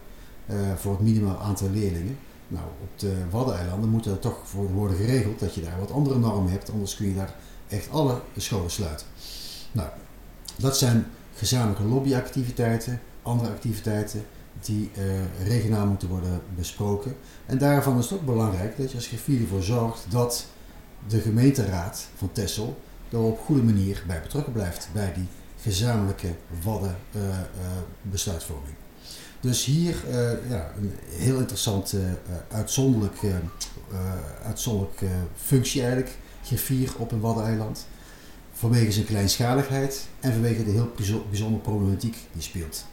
voor 0.76 0.92
het 0.92 1.00
minimaal 1.00 1.38
aantal 1.38 1.70
leerlingen. 1.70 2.18
Nou, 2.48 2.64
op 2.82 2.98
de 2.98 3.14
Waddeneilanden 3.30 3.88
moet 3.88 4.06
er 4.06 4.18
toch 4.18 4.38
voor 4.44 4.72
worden 4.72 4.96
geregeld 4.96 5.38
dat 5.38 5.54
je 5.54 5.60
daar 5.60 5.78
wat 5.78 5.92
andere 5.92 6.18
normen 6.18 6.52
hebt, 6.52 6.70
anders 6.70 6.96
kun 6.96 7.08
je 7.08 7.14
daar 7.14 7.34
echt 7.68 7.90
alle 7.90 8.20
scholen 8.36 8.70
sluiten. 8.70 9.06
Nou, 9.72 9.88
dat 10.56 10.78
zijn 10.78 11.06
gezamenlijke 11.34 11.84
lobbyactiviteiten, 11.84 13.00
andere 13.22 13.50
activiteiten 13.50 14.24
die 14.60 14.90
uh, 14.98 15.04
regionaal 15.46 15.86
moeten 15.86 16.08
worden 16.08 16.40
besproken. 16.56 17.16
En 17.46 17.58
daarvan 17.58 17.98
is 17.98 18.10
het 18.10 18.18
ook 18.18 18.26
belangrijk 18.26 18.76
dat 18.76 18.90
je 18.90 18.96
als 18.96 19.06
griffier 19.06 19.40
ervoor 19.40 19.62
zorgt 19.62 20.06
dat 20.08 20.46
de 21.08 21.20
gemeenteraad 21.20 22.06
van 22.16 22.32
Texel 22.32 22.80
er 23.10 23.18
op 23.18 23.40
goede 23.40 23.62
manier 23.62 24.02
bij 24.06 24.20
betrokken 24.20 24.52
blijft 24.52 24.88
bij 24.92 25.12
die 25.14 25.26
gezamenlijke 25.60 26.34
wadden 26.62 26.96
uh, 27.16 27.22
uh, 27.22 27.36
besluitvorming. 28.02 28.74
Dus 29.40 29.64
hier 29.64 29.96
ja, 30.48 30.72
een 30.76 30.92
heel 31.08 31.38
interessante, 31.38 31.98
uitzonderlijke, 32.50 33.32
uh, 33.92 34.12
uitzonderlijke 34.44 35.08
functie 35.36 35.80
eigenlijk, 35.80 36.16
griffier 36.44 36.92
op 36.98 37.12
een 37.12 37.20
waddeneiland. 37.20 37.86
Vanwege 38.52 38.92
zijn 38.92 39.06
kleinschaligheid 39.06 40.06
en 40.20 40.32
vanwege 40.32 40.64
de 40.64 40.70
heel 40.70 40.92
bijzondere 41.30 41.62
problematiek 41.62 42.16
die 42.32 42.42
speelt. 42.42 42.84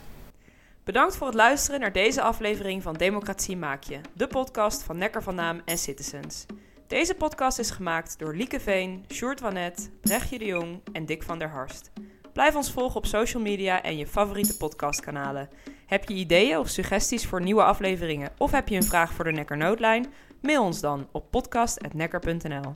Bedankt 0.90 1.16
voor 1.16 1.28
het 1.28 1.36
luisteren 1.36 1.80
naar 1.80 1.92
deze 1.92 2.22
aflevering 2.22 2.84
van 2.84 2.94
Democratie 2.94 3.58
Maak 3.58 3.84
Je, 3.84 4.00
de 4.14 4.28
podcast 4.28 4.84
van 4.84 4.98
Nekker 4.98 5.24
van 5.24 5.36
Naam 5.36 5.62
en 5.66 5.78
Citizens. 5.78 6.46
Deze 6.88 7.16
podcast 7.16 7.60
is 7.60 7.70
gemaakt 7.70 8.20
door 8.20 8.36
Lieke 8.36 8.60
Veen, 8.60 9.06
Sjoerd 9.14 9.40
Wanet, 9.40 9.92
Brechtje 10.02 10.38
de 10.38 10.46
Jong 10.46 10.82
en 10.94 11.06
Dick 11.06 11.24
van 11.24 11.40
der 11.40 11.50
Harst. 11.50 11.92
Blijf 12.34 12.56
ons 12.56 12.72
volgen 12.72 12.96
op 12.96 13.06
social 13.06 13.44
media 13.44 13.84
en 13.84 13.98
je 13.98 14.08
favoriete 14.08 14.58
podcastkanalen. 14.58 15.50
Heb 15.86 16.10
je 16.10 16.14
ideeën 16.14 16.58
of 16.58 16.68
suggesties 16.68 17.28
voor 17.28 17.42
nieuwe 17.42 17.64
afleveringen 17.64 18.32
of 18.38 18.52
heb 18.52 18.68
je 18.68 18.76
een 18.76 18.84
vraag 18.84 19.14
voor 19.14 19.24
de 19.24 19.32
Nekker 19.32 19.58
Noodlijn? 19.58 20.14
Mail 20.42 20.64
ons 20.64 20.80
dan 20.80 21.08
op 21.12 21.32
podcast.nekker.nl. 21.32 22.74